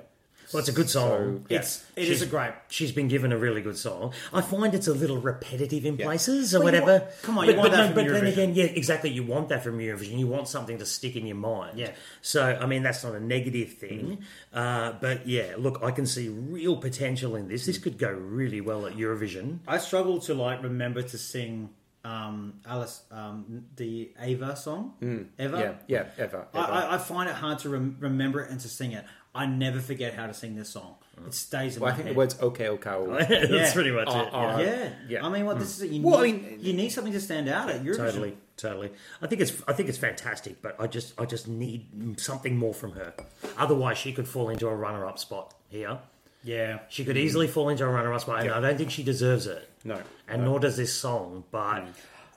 Well, 0.52 0.60
it's 0.60 0.70
a 0.70 0.74
good 0.74 0.89
song. 0.89 1.10
So, 1.10 1.46
yeah. 1.50 1.60
It's 1.60 1.86
it 1.96 2.10
is 2.10 2.22
a 2.22 2.26
great. 2.26 2.52
She's 2.70 2.91
been 2.91 3.08
given 3.08 3.32
a 3.32 3.38
really 3.38 3.62
good 3.62 3.78
song. 3.78 4.14
I 4.34 4.41
find 4.41 4.74
it's 4.74 4.88
a 4.88 4.94
little 4.94 5.18
repetitive 5.18 5.86
in 5.86 5.98
Yeah. 5.98 6.06
places 6.06 6.54
or 6.54 6.60
Well, 6.60 6.66
whatever. 6.66 6.91
want- 7.00 7.22
come 7.22 7.38
on, 7.38 7.46
but, 7.46 7.52
you 7.52 7.58
want 7.60 7.72
but, 7.72 7.78
that 7.78 7.82
no, 7.89 7.94
from 7.96 8.06
but 8.06 8.14
then 8.14 8.28
again, 8.28 8.56
yeah, 8.56 8.66
exactly. 8.66 9.10
You 9.12 9.24
want 9.24 9.50
that 9.50 9.64
from 9.64 9.78
Eurovision. 9.80 10.18
You 10.20 10.28
want 10.28 10.48
something 10.48 10.78
to 10.80 10.86
stick 10.86 11.16
in 11.16 11.26
your 11.26 11.38
mind. 11.38 11.78
Yeah. 11.80 11.91
So 12.22 12.44
I 12.44 12.66
mean, 12.66 12.84
that's 12.84 13.04
not 13.04 13.16
a 13.16 13.20
negative 13.20 13.74
thing. 13.74 14.18
Mm-hmm. 14.54 14.58
Uh, 14.58 14.94
but 15.00 15.28
yeah, 15.28 15.54
look, 15.58 15.80
I 15.84 15.91
can 15.91 16.06
see 16.06 16.30
real 16.30 16.76
potential 16.78 17.36
in 17.36 17.48
this. 17.48 17.66
This 17.66 17.78
could 17.78 17.98
go 17.98 18.12
really 18.12 18.62
well 18.62 18.86
at 18.86 18.94
Eurovision. 18.94 19.60
I 19.68 19.78
struggle 19.78 20.20
to 20.22 20.34
like 20.34 20.62
remember 20.64 21.02
to 21.02 21.18
sing 21.18 21.70
um, 22.06 22.56
Alice 22.68 23.04
um, 23.12 23.64
the 23.78 24.12
Eva 24.26 24.56
song. 24.58 24.94
Ever. 25.39 25.58
yeah 25.58 25.74
yeah 25.88 26.06
ever, 26.18 26.48
I, 26.54 26.60
ever. 26.64 26.72
I, 26.74 26.96
I 26.96 26.98
find 26.98 27.30
it 27.30 27.36
hard 27.36 27.60
to 27.60 27.70
rem- 27.70 27.96
remember 28.00 28.41
it 28.41 28.52
and 28.52 28.60
to 28.60 28.68
sing 28.68 28.91
it. 28.91 29.06
I 29.36 29.46
never 29.48 29.80
forget 29.80 30.14
how 30.14 30.28
to 30.28 30.34
sing 30.34 30.56
this 30.56 30.70
song. 30.70 30.96
Mm. 31.20 31.28
It 31.28 31.34
stays 31.34 31.76
in 31.76 31.82
well, 31.82 31.90
my 31.90 31.94
i 31.94 31.96
think 31.96 32.08
head. 32.08 32.16
the 32.16 32.18
words 32.18 32.40
okay 32.40 32.68
okay 32.70 33.06
that's 33.28 33.52
Yeah. 33.52 33.74
pretty 33.74 33.92
much 33.92 34.08
Are- 34.08 34.62
it. 34.62 34.68
yeah. 34.68 34.74
yeah. 34.74 34.90
yeah. 35.10 35.26
I 35.26 35.30
mean, 35.30 35.46
what 35.46 35.60
this 35.60 35.80
mm. 35.80 35.86
is. 35.86 35.92
You 35.92 36.02
Well, 36.04 36.20
I 36.20 36.24
need, 36.28 36.44
mean- 36.44 36.60
you 36.62 36.74
need 36.74 36.90
something 36.90 37.14
to 37.14 37.20
stand 37.20 37.50
out 37.50 37.70
at 37.70 37.84
Eurovision. 37.84 37.98
Totally, 37.98 38.38
totally. 38.58 38.92
I 39.22 39.28
think 39.28 39.42
it's 39.42 39.54
I 39.68 39.74
think 39.74 39.90
it's 39.90 39.98
fantastic, 39.98 40.62
but 40.62 40.80
I 40.80 40.88
just 40.88 41.20
I 41.20 41.26
just 41.26 41.48
need 41.48 42.20
something 42.20 42.58
more 42.58 42.74
from 42.74 42.92
her. 42.92 43.14
Otherwise, 43.58 43.98
she 43.98 44.14
could 44.14 44.28
fall 44.28 44.50
into 44.50 44.68
a 44.68 44.76
runner-up 44.76 45.18
spot 45.18 45.54
here. 45.70 45.98
Yeah. 46.44 46.80
She 46.90 47.06
could 47.06 47.18
easily 47.18 47.48
fall 47.48 47.70
into 47.70 47.86
a 47.86 47.88
runner-up 47.90 48.22
spot, 48.22 48.42
and 48.42 48.52
I 48.52 48.60
don't 48.60 48.78
think 48.78 48.92
she 48.92 49.02
deserves 49.04 49.48
it. 49.48 49.70
No. 49.86 50.02
and 50.28 50.46
nor 50.46 50.60
does 50.60 50.78
this 50.78 50.94
song. 50.94 51.44
But 51.52 51.82
mm. 51.82 51.94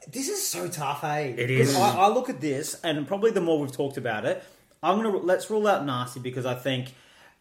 This 0.08 0.28
is 0.28 0.46
so 0.46 0.68
tough, 0.68 1.02
eh? 1.02 1.34
It 1.36 1.50
is. 1.50 1.74
I, 1.74 1.96
I 1.96 2.08
look 2.08 2.30
at 2.30 2.40
this, 2.40 2.80
and 2.84 3.06
probably 3.08 3.32
the 3.32 3.40
more 3.40 3.58
we've 3.58 3.72
talked 3.72 3.96
about 3.96 4.24
it, 4.24 4.42
I'm 4.82 4.96
gonna 4.96 5.16
let's 5.16 5.50
rule 5.50 5.66
out 5.66 5.84
Nassi 5.84 6.22
because 6.22 6.46
I 6.46 6.54
think 6.54 6.94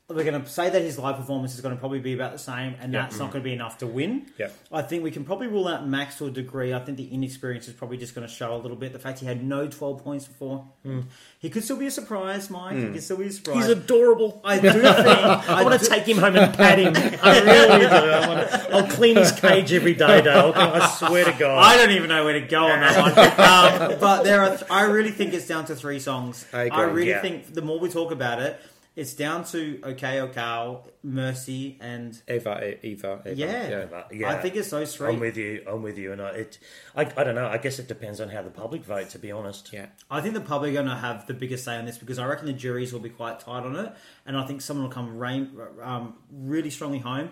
we're 0.07 0.23
going 0.23 0.39
to 0.39 0.47
say 0.47 0.69
that 0.69 0.81
his 0.83 0.99
live 0.99 1.17
performance 1.17 1.55
is 1.55 1.61
going 1.61 1.73
to 1.73 1.79
probably 1.79 1.99
be 1.99 2.13
about 2.13 2.31
the 2.31 2.37
same, 2.37 2.75
and 2.79 2.93
that's 2.93 3.17
not 3.17 3.29
mm. 3.29 3.33
going 3.33 3.43
to 3.43 3.49
be 3.49 3.53
enough 3.53 3.79
to 3.79 3.87
win. 3.87 4.27
Yeah. 4.37 4.49
I 4.71 4.83
think 4.83 5.03
we 5.03 5.09
can 5.09 5.25
probably 5.25 5.47
rule 5.47 5.67
out 5.67 5.87
Max 5.87 6.19
to 6.19 6.27
a 6.27 6.29
degree. 6.31 6.75
I 6.75 6.79
think 6.79 6.97
the 6.97 7.11
inexperience 7.11 7.67
is 7.67 7.73
probably 7.73 7.97
just 7.97 8.13
going 8.13 8.27
to 8.27 8.31
show 8.31 8.55
a 8.55 8.59
little 8.59 8.77
bit. 8.77 8.93
The 8.93 8.99
fact 8.99 9.19
he 9.19 9.25
had 9.25 9.43
no 9.43 9.67
12 9.67 10.03
points 10.03 10.27
before, 10.27 10.63
mm. 10.85 11.05
he 11.39 11.49
could 11.49 11.63
still 11.63 11.77
be 11.77 11.87
a 11.87 11.91
surprise, 11.91 12.51
Mike. 12.51 12.77
He 12.77 12.83
mm. 12.83 12.93
could 12.93 13.01
still 13.01 13.17
be 13.17 13.25
a 13.25 13.31
surprise. 13.31 13.65
he's 13.65 13.69
adorable. 13.69 14.41
I 14.43 14.59
do 14.59 14.71
think 14.71 14.85
I 14.85 15.63
want 15.63 15.81
to 15.81 15.89
take 15.89 16.07
him 16.07 16.19
home 16.19 16.35
and 16.35 16.55
pat 16.55 16.77
him. 16.77 16.93
I 17.23 17.39
really 17.39 17.79
do. 17.79 17.87
I 17.87 18.27
want 18.27 18.49
to, 18.51 18.75
I'll 18.75 18.87
clean 18.87 19.15
his 19.15 19.31
cage 19.31 19.73
every 19.73 19.95
day, 19.95 20.21
Dale. 20.21 20.53
I 20.55 20.87
swear 20.87 21.25
to 21.25 21.31
God. 21.31 21.63
I 21.63 21.77
don't 21.77 21.95
even 21.95 22.09
know 22.09 22.23
where 22.23 22.39
to 22.39 22.45
go 22.45 22.63
on 22.67 22.79
that 22.79 23.79
one. 23.79 23.91
um, 23.91 23.99
but 23.99 24.21
there 24.21 24.43
are. 24.43 24.59
I 24.69 24.83
really 24.83 25.11
think 25.11 25.33
it's 25.33 25.47
down 25.47 25.65
to 25.65 25.75
three 25.75 25.99
songs. 25.99 26.45
I 26.53 26.65
agree, 26.65 26.83
really 26.83 27.09
yeah. 27.09 27.21
think 27.21 27.51
the 27.51 27.63
more 27.63 27.79
we 27.79 27.89
talk 27.89 28.11
about 28.11 28.39
it, 28.39 28.61
It's 28.95 29.13
down 29.13 29.43
to 29.45 29.81
OK 29.83 30.21
ou 30.21 30.27
KO, 30.27 30.83
Mercy, 31.03 31.77
and 31.81 32.17
Eva, 32.29 32.77
Eva, 32.85 33.21
Eva. 33.25 33.35
yeah. 33.35 33.85
Yeah, 34.11 34.29
I 34.29 34.37
think 34.41 34.55
it's 34.55 34.69
those 34.69 34.95
three. 34.95 35.09
I'm 35.09 35.19
with 35.19 35.35
you. 35.35 35.63
I'm 35.67 35.81
with 35.81 35.97
you, 35.97 36.13
and 36.13 36.21
I, 36.21 36.29
it, 36.29 36.59
I, 36.95 37.01
I 37.01 37.23
don't 37.25 37.35
know. 37.35 37.47
I 37.47 37.57
guess 37.57 37.77
it 37.77 37.89
depends 37.89 38.21
on 38.21 38.29
how 38.29 38.41
the 38.41 38.49
public 38.49 38.85
vote. 38.85 39.09
To 39.09 39.19
be 39.19 39.33
honest, 39.33 39.73
yeah. 39.73 39.87
I 40.09 40.21
think 40.21 40.33
the 40.33 40.39
public 40.39 40.71
are 40.71 40.73
going 40.75 40.85
to 40.85 40.95
have 40.95 41.27
the 41.27 41.33
biggest 41.33 41.65
say 41.65 41.75
on 41.75 41.85
this 41.85 41.97
because 41.97 42.19
I 42.19 42.25
reckon 42.25 42.45
the 42.45 42.53
juries 42.53 42.93
will 42.93 43.01
be 43.01 43.09
quite 43.09 43.41
tight 43.41 43.63
on 43.63 43.75
it, 43.75 43.93
and 44.25 44.37
I 44.37 44.47
think 44.47 44.61
someone 44.61 44.85
will 44.85 44.93
come 44.93 45.17
rain, 45.17 45.51
um, 45.81 46.15
really 46.31 46.69
strongly 46.69 46.99
home. 46.99 47.31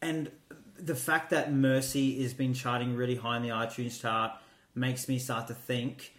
And 0.00 0.30
the 0.78 0.94
fact 0.94 1.30
that 1.30 1.52
Mercy 1.52 2.22
has 2.22 2.32
been 2.32 2.54
charting 2.54 2.94
really 2.94 3.16
high 3.16 3.36
in 3.36 3.42
the 3.42 3.48
iTunes 3.48 4.00
chart 4.00 4.32
makes 4.74 5.08
me 5.08 5.18
start 5.18 5.48
to 5.48 5.54
think 5.54 6.12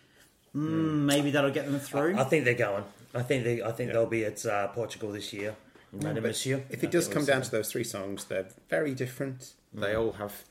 mm, 0.57 1.05
maybe 1.05 1.31
that'll 1.31 1.51
get 1.51 1.65
them 1.65 1.79
through. 1.79 2.17
I 2.17 2.23
think 2.23 2.45
they're 2.45 2.53
going. 2.53 2.83
I 3.13 3.21
think 3.23 3.43
they. 3.43 3.61
I 3.61 3.71
think 3.71 3.91
they'll 3.91 4.05
be 4.05 4.25
at 4.25 4.45
uh, 4.45 4.67
Portugal 4.67 5.11
this 5.11 5.33
year. 5.33 5.55
Madame 5.91 6.23
Monsieur. 6.23 6.63
If 6.69 6.83
it 6.83 6.91
does 6.91 7.07
come 7.07 7.25
down 7.25 7.41
to 7.43 7.51
those 7.51 7.71
three 7.71 7.83
songs, 7.83 8.25
they're 8.25 8.47
very 8.69 8.93
different. 8.93 9.53
They 9.73 9.95
all 9.95 10.13
have 10.13 10.43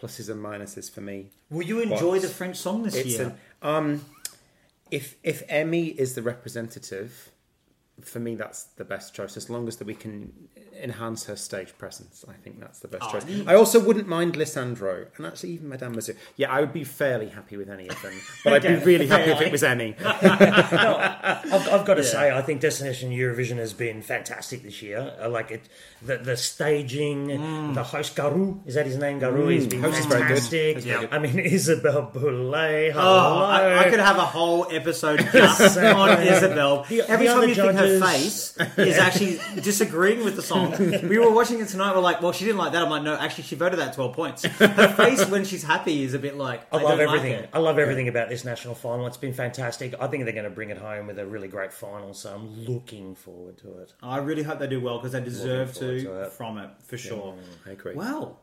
pluses 0.00 0.28
and 0.28 0.42
minuses 0.42 0.90
for 0.90 1.00
me. 1.00 1.30
Will 1.50 1.62
you 1.66 1.80
enjoy 1.80 2.16
But 2.16 2.22
the 2.22 2.28
French 2.28 2.56
song 2.56 2.82
this 2.82 2.94
It's 2.96 3.08
year? 3.10 3.34
an, 3.62 3.68
um, 3.68 4.04
if 4.90 5.16
if 5.22 5.42
Emmy 5.48 5.86
is 5.88 6.14
the 6.14 6.22
representative, 6.22 7.30
for 8.04 8.18
me 8.20 8.34
that's 8.34 8.64
the 8.76 8.84
best 8.84 9.14
choice. 9.14 9.36
As 9.36 9.48
long 9.50 9.68
as 9.68 9.76
that 9.76 9.86
we 9.86 9.94
can 9.94 10.32
enhance 10.80 11.24
her 11.26 11.36
stage 11.36 11.76
presence, 11.78 12.24
I 12.28 12.32
think 12.34 12.60
that's 12.60 12.80
the 12.80 12.88
best 12.88 13.04
Oh, 13.06 13.12
choice. 13.12 13.26
you- 13.26 13.44
I 13.46 13.54
also 13.54 13.78
wouldn't 13.80 14.08
mind 14.08 14.34
Lisandro, 14.34 15.06
and 15.16 15.26
actually 15.26 15.50
even 15.50 15.68
Madame 15.68 15.92
Monsieur. 15.94 16.14
Yeah, 16.36 16.50
I 16.50 16.60
would 16.60 16.72
be 16.72 16.84
fairly 16.84 17.28
happy 17.28 17.56
with 17.56 17.68
any 17.70 17.88
of 17.88 18.00
them, 18.02 18.14
but 18.44 18.52
I'd 18.54 18.62
be 18.62 18.74
really 18.84 19.06
happy 19.06 19.30
if 19.30 19.40
it 19.40 19.52
was 19.52 19.62
Emmy. 19.62 19.94
I've, 20.04 21.68
I've 21.68 21.84
got 21.86 21.94
to 21.94 22.04
say, 22.04 22.30
I 22.36 22.42
think 22.42 22.60
Destination 22.60 23.10
Eurovision 23.10 23.56
has 23.56 23.72
been 23.72 24.02
fantastic 24.02 24.62
this 24.62 24.82
year. 24.82 25.14
I 25.20 25.26
like 25.26 25.50
it. 25.50 25.68
The, 26.02 26.16
the 26.18 26.36
staging, 26.36 27.28
mm. 27.28 27.74
the 27.74 27.82
host 27.84 28.16
Garou, 28.16 28.60
is 28.66 28.74
that 28.74 28.86
his 28.86 28.96
name? 28.96 29.18
Garou 29.20 29.48
has 29.54 29.66
mm. 29.66 29.70
been 29.70 29.82
Host 29.82 29.98
is 30.00 30.06
very 30.06 30.20
good. 30.22 30.28
fantastic. 30.28 30.76
Is 30.78 30.84
very 30.84 31.00
good. 31.00 31.12
I 31.12 31.18
mean, 31.18 31.38
Isabelle 31.58 32.02
Boulay. 32.12 32.92
Oh. 32.92 32.98
I, 32.98 33.86
I 33.86 33.90
could 33.90 34.00
have 34.00 34.16
a 34.16 34.26
whole 34.26 34.66
episode 34.70 35.18
just 35.32 35.78
on 35.78 36.22
Isabelle. 36.22 36.84
The- 36.88 37.02
Every 37.08 37.26
the 37.26 37.32
time 37.32 37.48
you 37.48 37.54
think 37.54 37.66
her 37.66 37.72
judges- 37.72 37.91
face 38.00 38.56
is 38.76 38.98
actually 38.98 39.40
disagreeing 39.62 40.24
with 40.24 40.36
the 40.36 40.42
song. 40.42 40.76
We 40.78 41.18
were 41.18 41.30
watching 41.30 41.60
it 41.60 41.68
tonight. 41.68 41.94
We're 41.94 42.02
like, 42.02 42.22
well, 42.22 42.32
she 42.32 42.44
didn't 42.44 42.58
like 42.58 42.72
that. 42.72 42.82
I'm 42.82 42.90
like, 42.90 43.02
no, 43.02 43.14
actually, 43.14 43.44
she 43.44 43.56
voted 43.56 43.78
that 43.78 43.94
12 43.94 44.12
points. 44.14 44.44
Her 44.44 44.88
face 44.96 45.28
when 45.28 45.44
she's 45.44 45.62
happy 45.62 46.02
is 46.04 46.14
a 46.14 46.18
bit 46.18 46.36
like, 46.36 46.62
I, 46.72 46.78
I 46.78 46.82
love 46.82 46.98
don't 46.98 47.06
like 47.06 47.18
everything. 47.18 47.48
I 47.52 47.58
love 47.58 47.78
everything 47.78 48.08
about 48.08 48.28
this 48.28 48.44
national 48.44 48.74
final. 48.74 49.06
It's 49.06 49.16
been 49.16 49.34
fantastic. 49.34 49.94
I 50.00 50.06
think 50.06 50.24
they're 50.24 50.32
going 50.32 50.44
to 50.44 50.50
bring 50.50 50.70
it 50.70 50.78
home 50.78 51.06
with 51.06 51.18
a 51.18 51.26
really 51.26 51.48
great 51.48 51.72
final. 51.72 52.14
So 52.14 52.34
I'm 52.34 52.64
looking 52.64 53.14
forward 53.14 53.58
to 53.58 53.78
it. 53.78 53.94
I 54.02 54.18
really 54.18 54.42
hope 54.42 54.58
they 54.58 54.66
do 54.66 54.80
well 54.80 54.98
because 54.98 55.12
they 55.12 55.20
deserve 55.20 55.72
to, 55.74 56.00
to 56.02 56.22
it. 56.22 56.32
from 56.32 56.58
it 56.58 56.70
for 56.84 56.98
sure. 56.98 57.36
I 57.66 57.70
agree. 57.70 57.94
Well, 57.94 58.38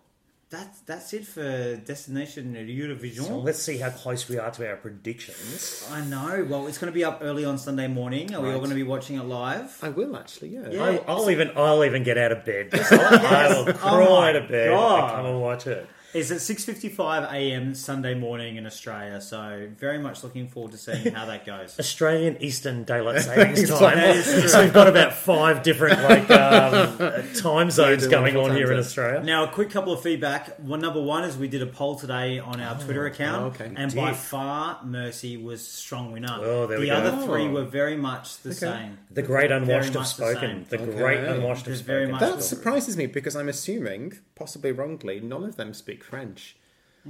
that's 0.50 0.80
that's 0.82 1.14
it 1.14 1.26
for 1.28 1.76
Destination 1.76 2.56
Eurovision. 2.56 3.24
So 3.28 3.38
let's 3.40 3.60
see 3.62 3.78
how 3.78 3.90
close 3.92 4.28
we 4.28 4.38
are 4.40 4.50
to 4.52 4.68
our 4.68 4.78
predictions. 4.78 5.88
I 5.92 6.02
know. 6.02 6.46
Well, 6.50 6.68
it's 6.68 6.78
going 6.78 6.92
to 6.92 6.96
be 6.96 7.04
up 7.04 7.20
early 7.22 7.46
on 7.46 7.58
Sunday 7.58 7.88
morning. 7.88 8.34
Are 8.34 8.42
we 8.42 8.50
all 8.52 8.58
going 8.58 8.70
to 8.72 8.76
be 8.76 8.84
watching 8.84 9.18
it 9.18 9.24
live? 9.24 9.78
I 9.84 9.90
will 9.90 10.16
actually. 10.18 10.50
Yeah. 10.50 10.70
Yeah. 10.70 10.84
I, 10.84 11.04
I'll 11.08 11.30
even 11.30 11.52
I'll 11.56 11.84
even 11.86 12.04
get 12.04 12.18
out 12.18 12.32
of 12.32 12.46
bed. 12.46 12.70
I 12.74 13.48
will 13.50 13.70
Oh 13.70 13.74
crawl 13.74 14.22
my 14.22 14.30
out 14.30 14.36
of 14.38 14.50
bed 14.50 14.70
God. 14.70 15.04
and 15.04 15.16
come 15.18 15.26
and 15.28 15.42
watch 15.42 15.68
it. 15.68 15.88
It's 16.12 16.32
at 16.32 16.38
6.55 16.40 17.32
a.m. 17.32 17.76
Sunday 17.76 18.16
morning 18.16 18.56
in 18.56 18.66
Australia, 18.66 19.22
so 19.22 19.68
very 19.78 20.00
much 20.00 20.24
looking 20.24 20.48
forward 20.48 20.72
to 20.72 20.78
seeing 20.80 21.14
how 21.14 21.28
that 21.28 21.46
goes. 21.46 21.76
Australian 21.80 22.42
Eastern 22.42 22.84
Daylight 22.84 23.22
Savings 23.24 23.70
Time. 23.70 23.96
That 23.96 24.16
is 24.16 24.26
true. 24.26 24.48
so 24.48 24.64
we've 24.64 24.74
got 24.74 24.88
about 24.88 25.14
five 25.14 25.62
different 25.62 26.02
like 26.02 26.28
um, 26.32 26.98
time 27.36 27.70
zones 27.70 28.06
Yeah, 28.06 28.10
going 28.10 28.36
on 28.38 28.56
here 28.56 28.66
time 28.66 28.74
in. 28.74 28.80
Australia. 28.80 29.24
Now, 29.24 29.44
a 29.44 29.50
quick 29.50 29.70
couple 29.70 29.94
of 29.94 30.02
feedback. 30.02 30.58
One 30.58 30.80
number 30.80 31.00
one 31.00 31.26
is 31.26 31.38
we 31.38 31.48
did 31.48 31.62
a 31.62 31.68
poll 31.68 31.96
today 31.96 32.40
on 32.40 32.60
our 32.60 32.80
Twitter 32.80 33.06
account, 33.06 33.44
oh, 33.44 33.64
okay. 33.64 33.72
and 33.76 33.94
by 33.94 34.14
far 34.14 34.84
Mercy 34.84 35.38
was 35.38 35.66
strong 35.68 36.12
winner. 36.12 36.36
Oh, 36.42 36.66
there 36.66 36.78
the 36.80 36.82
we 36.86 36.88
go. 36.88 36.96
other 36.96 37.24
three 37.24 37.48
were 37.48 37.66
very 37.66 37.96
much 37.96 38.42
the 38.42 38.56
same. 38.56 38.98
The 39.12 39.22
great 39.22 39.52
unwashed 39.52 39.94
have 39.94 39.96
much 39.96 40.16
the 40.18 40.34
spoken. 40.34 40.66
The 40.70 40.80
Okay. 40.82 40.98
great 40.98 41.20
unwashed 41.20 41.60
have 41.60 41.66
There's 41.66 41.82
very 41.82 42.06
spoken. 42.06 42.12
much- 42.14 42.22
That 42.22 42.34
That's 42.38 42.48
surprises 42.48 42.98
me 42.98 43.06
because 43.06 43.36
I'm 43.36 43.48
assuming, 43.50 44.14
possibly 44.34 44.72
wrongly, 44.72 45.20
none 45.20 45.44
of 45.44 45.56
them 45.56 45.72
speak 45.76 45.99
French. 46.04 46.56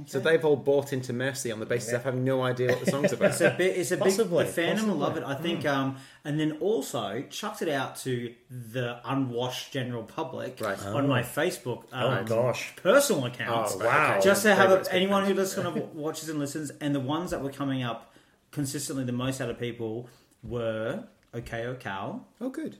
So 0.06 0.18
they've 0.18 0.42
all 0.44 0.56
bought 0.56 0.92
into 0.94 1.12
Mercy 1.12 1.50
on 1.52 1.60
the 1.60 1.66
basis 1.66 1.92
of 1.92 2.04
having 2.04 2.24
no 2.24 2.42
idea 2.42 2.68
what 2.68 2.82
the 2.82 2.90
song's 2.90 3.12
about. 3.12 3.30
It's 3.32 3.40
a 3.42 3.50
bit. 3.50 3.76
It's 3.76 3.90
a 3.90 3.96
Possibly, 3.98 4.44
big. 4.44 4.54
The 4.54 4.62
fandom 4.62 4.86
will 4.86 4.94
love 4.94 5.16
it. 5.18 5.24
I 5.24 5.34
think. 5.34 5.62
Hmm. 5.62 5.68
Um, 5.68 5.96
and 6.24 6.38
then 6.40 6.52
also 6.60 7.22
chucked 7.28 7.60
it 7.60 7.68
out 7.68 7.96
to 7.96 8.32
the 8.50 9.00
unwashed 9.04 9.72
general 9.72 10.04
public 10.04 10.58
Right. 10.60 10.80
on 10.86 11.06
my 11.08 11.22
Facebook. 11.22 11.84
Oh 11.92 12.08
Um, 12.12 12.24
gosh. 12.24 12.72
personal 12.76 13.26
accounts. 13.26 13.74
Oh, 13.78 13.84
wow. 13.84 14.12
Okay. 14.12 14.20
Just 14.24 14.42
to 14.44 14.54
have 14.54 14.70
a, 14.70 14.94
anyone 14.94 15.26
who 15.26 15.34
just 15.34 15.56
kind 15.56 15.66
of 15.68 15.94
watches 15.94 16.28
and 16.30 16.38
listens, 16.38 16.70
and 16.80 16.94
the 16.94 17.00
ones 17.00 17.30
that 17.32 17.42
were 17.42 17.52
coming 17.52 17.82
up 17.82 18.14
consistently 18.52 19.04
the 19.04 19.12
most 19.12 19.40
out 19.40 19.50
of 19.50 19.58
people 19.58 20.08
were 20.42 21.04
OK 21.34 21.66
ou 21.66 21.74
KO, 21.74 22.24
oh, 22.40 22.48
good. 22.48 22.76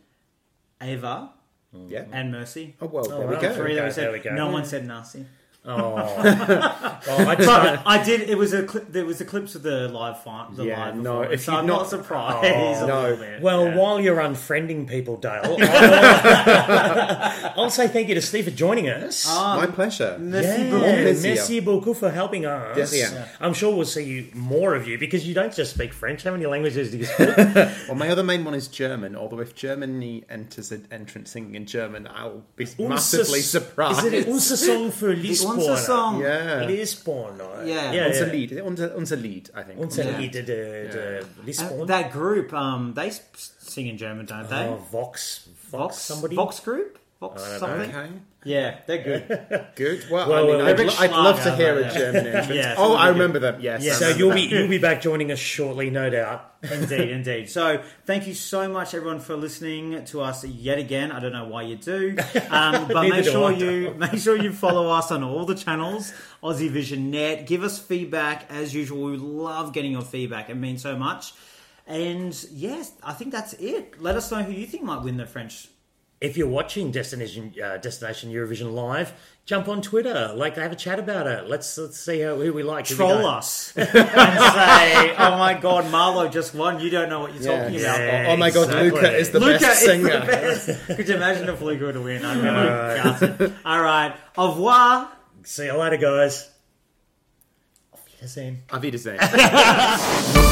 Eva, 0.82 1.30
Yeah. 1.72 2.04
and 2.12 2.30
Mercy. 2.32 2.76
Oh 2.80 2.86
well, 2.86 3.04
there 3.04 3.18
well, 3.18 3.28
we 3.28 3.36
go. 3.36 3.52
Three 3.54 3.74
that 3.74 3.84
we 3.88 3.90
there 3.92 4.12
we 4.12 4.18
said. 4.18 4.24
go. 4.24 4.34
No 4.34 4.48
one 4.50 4.64
said 4.64 4.86
Nassi. 4.86 5.26
Oh, 5.62 5.74
oh 5.76 7.26
I 7.28 7.34
just, 7.36 7.46
But 7.46 7.82
I 7.84 8.02
did. 8.02 8.22
It 8.30 8.38
was 8.38 8.54
a 8.54 8.62
clip. 8.62 8.90
There 8.90 9.04
was 9.04 9.18
the 9.18 9.26
clips 9.26 9.54
of 9.54 9.62
the 9.62 9.88
live 9.88 10.22
fight. 10.22 10.56
The 10.56 10.64
Yeah, 10.64 10.86
live 10.86 10.96
no, 10.96 11.02
performance, 11.02 11.32
if 11.34 11.40
so 11.44 11.52
you've 11.52 11.60
I'm 11.60 11.66
not 11.66 11.80
not- 11.82 11.90
surprised. 11.90 12.54
Oh, 12.80 12.84
a 12.84 12.86
no. 12.88 13.02
little 13.02 13.16
bit. 13.18 13.42
well, 13.42 13.64
Yeah. 13.66 13.76
while 13.76 14.00
you're 14.00 14.16
unfriending 14.16 14.88
people, 14.88 15.18
Dale, 15.18 15.58
I'll, 15.60 17.52
I'll 17.64 17.70
say 17.70 17.88
thank 17.88 18.08
you 18.08 18.14
to 18.14 18.22
Steve 18.22 18.44
for 18.46 18.50
joining 18.52 18.88
us. 18.88 19.26
Ah, 19.28 19.56
my 19.56 19.66
pleasure. 19.66 20.16
Merci 20.18 20.62
Yeah, 20.64 20.70
beaucoup. 20.70 21.02
plaisir. 21.02 21.34
merci 21.34 21.60
beaucoup 21.60 21.94
for 21.96 22.10
helping 22.10 22.46
us. 22.46 22.76
Yes, 22.76 22.92
yeah. 23.12 23.26
I'm 23.40 23.52
sure 23.54 23.74
we'll 23.74 23.84
see 23.84 24.04
you 24.04 24.26
more 24.34 24.74
of 24.74 24.88
you 24.88 24.98
because 24.98 25.26
you 25.26 25.34
don't 25.34 25.54
just 25.54 25.74
speak 25.74 25.92
French. 25.92 26.22
How 26.24 26.30
many 26.32 26.46
languages 26.46 26.90
do 26.90 26.98
you 26.98 27.04
speak? 27.04 27.28
Well, 27.88 27.96
my 27.98 28.08
other 28.08 28.22
main 28.22 28.44
one 28.44 28.54
is 28.54 28.68
German. 28.68 29.16
Although 29.16 29.40
if 29.40 29.54
Germany 29.54 30.24
enters 30.30 30.70
an 30.72 30.86
entrant 30.90 31.28
singing 31.28 31.54
in 31.54 31.66
German, 31.66 32.06
I'll 32.08 32.42
be 32.56 32.66
massively 32.78 33.40
surprised. 33.40 34.04
Is 34.06 34.12
it 34.12 34.26
unser 34.28 34.56
Song 34.56 34.90
für 34.92 35.14
Lisbon? 35.20 35.49
Unser 35.52 35.76
Song. 35.76 36.20
Yeah. 36.20 36.64
Lisbon. 36.66 37.38
Yeah. 37.66 37.92
yeah, 37.92 38.04
Unser 38.06 38.26
yeah. 38.26 38.32
Lied. 38.32 38.52
Is 38.52 38.58
it 38.58 38.64
Unser, 38.66 38.92
unser 38.96 39.16
Lied, 39.16 39.50
I 39.54 39.62
think. 39.62 39.80
Unser 39.80 40.02
Yeah. 40.04 40.18
Lied, 40.18 40.32
de, 40.32 40.42
de 40.42 41.26
Lisbon. 41.44 41.80
Uh, 41.80 41.84
that 41.86 42.12
group, 42.12 42.52
um, 42.52 42.94
they 42.94 43.10
sing 43.34 43.86
in 43.88 43.96
German, 43.98 44.26
don't 44.26 44.48
they? 44.48 44.66
oh, 44.66 44.76
Vox. 44.90 45.48
Vox. 45.70 45.70
Vox, 45.70 45.96
Somebody. 45.98 46.36
Vox 46.36 46.60
group, 46.60 46.98
Vox 47.20 47.42
something. 47.58 47.90
Okay, 47.90 48.10
Yeah, 48.42 48.78
they're 48.86 49.02
good. 49.02 49.66
good. 49.76 50.06
Well, 50.10 50.28
Well, 50.30 50.38
I 50.44 50.46
mean, 50.46 50.56
well, 50.58 50.66
I'd, 50.66 50.78
Rick 50.78 50.88
lo- 50.88 50.94
I'd 50.98 51.10
love 51.10 51.36
to 51.36 51.42
Schlager, 51.42 51.56
hear 51.56 51.78
a 51.78 51.82
yeah. 51.82 51.92
German 51.94 52.26
entrant. 52.26 52.54
Yes, 52.54 52.76
oh, 52.78 52.96
I 52.96 53.06
be 53.08 53.12
remember 53.12 53.38
them. 53.38 53.60
Yes. 53.60 53.84
Yes. 53.84 53.98
So 53.98 54.08
I 54.08 54.12
you'll 54.14 54.32
be 54.32 54.42
you'll 54.42 54.68
be 54.68 54.78
back 54.78 55.02
joining 55.02 55.30
us 55.30 55.38
shortly, 55.38 55.90
no 55.90 56.08
doubt. 56.08 56.54
indeed, 56.62 57.10
indeed. 57.10 57.50
So, 57.50 57.82
thank 58.06 58.26
you 58.26 58.34
so 58.34 58.68
much, 58.68 58.94
everyone, 58.94 59.20
for 59.20 59.34
listening 59.36 60.04
to 60.06 60.20
us 60.22 60.44
yet 60.44 60.78
again. 60.78 61.10
I 61.12 61.20
don't 61.20 61.32
know 61.32 61.48
why 61.48 61.62
you 61.62 61.76
do, 61.76 62.16
um, 62.50 62.88
but 62.88 63.02
Neither 63.02 63.08
make 63.10 63.24
do 63.24 63.30
sure 63.30 63.48
I. 63.50 63.56
you 63.56 63.94
make 63.98 64.18
sure 64.18 64.36
you 64.36 64.52
follow 64.52 64.88
us 64.88 65.10
on 65.12 65.22
all 65.22 65.44
the 65.44 65.54
channels. 65.54 66.12
Aussie 66.42 66.70
Vision 66.70 67.10
Net. 67.10 67.46
Give 67.46 67.62
us 67.62 67.78
feedback 67.78 68.50
as 68.50 68.74
usual. 68.74 69.02
We 69.04 69.16
love 69.18 69.72
getting 69.74 69.92
your 69.92 70.02
feedback. 70.02 70.48
It 70.48 70.54
means 70.56 70.80
so 70.82 70.96
much. 70.96 71.34
And 71.86 72.32
yes, 72.52 72.92
I 73.02 73.12
think 73.12 73.32
that's 73.32 73.52
it. 73.54 74.00
Let 74.00 74.16
us 74.16 74.30
know 74.30 74.42
who 74.42 74.52
you 74.52 74.66
think 74.66 74.84
might 74.84 75.02
win 75.02 75.16
the 75.18 75.26
French. 75.26 75.68
If 76.20 76.36
you're 76.36 76.48
watching 76.48 76.90
Destination 76.90 77.54
uh, 77.64 77.78
Destination 77.78 78.30
Eurovision 78.30 78.74
live, 78.74 79.14
jump 79.46 79.68
on 79.68 79.80
Twitter, 79.80 80.32
like 80.36 80.56
have 80.56 80.70
a 80.70 80.76
chat 80.76 80.98
about 80.98 81.26
it. 81.26 81.48
Let's 81.48 81.78
let's 81.78 81.98
see 81.98 82.20
how, 82.20 82.36
who 82.36 82.52
we 82.52 82.62
like. 82.62 82.86
Who 82.88 82.94
we 82.94 82.96
Troll 82.98 83.24
us 83.26 83.72
and 83.76 83.88
say, 83.88 85.14
"Oh 85.16 85.38
my 85.38 85.56
God, 85.58 85.90
Malo' 85.90 86.28
just 86.28 86.54
won. 86.54 86.78
You 86.78 86.90
don't 86.90 87.08
know 87.08 87.20
what 87.20 87.32
you're 87.34 87.42
Yeah. 87.50 87.62
talking 87.62 87.80
Yeah. 87.80 87.94
about." 87.96 88.26
Oh, 88.26 88.32
oh 88.32 88.36
my 88.36 88.50
God, 88.50 88.64
exactly. 88.68 88.90
Luca 88.90 89.16
is 89.16 89.30
the 89.30 89.40
Luca 89.40 89.58
best 89.60 89.80
is 89.82 89.88
singer. 89.88 90.20
the 90.20 90.26
best. 90.26 90.86
Could 90.88 91.08
you 91.08 91.14
imagine 91.14 91.48
if 91.48 91.60
Luca 91.62 91.84
were 91.86 91.92
to 91.94 92.00
win? 92.02 92.22
I'd 92.22 92.34
be 92.36 93.26
gutted. 93.28 93.54
All 93.64 93.80
right. 93.80 94.14
Au 94.36 94.48
revoir. 94.50 95.08
See 95.44 95.64
you 95.64 95.72
later, 95.78 95.96
guys. 95.96 96.50
Auf 97.94 98.00
Wiedersehen. 98.06 98.62
Auf 98.70 98.82
Wiedersehen. 98.82 99.18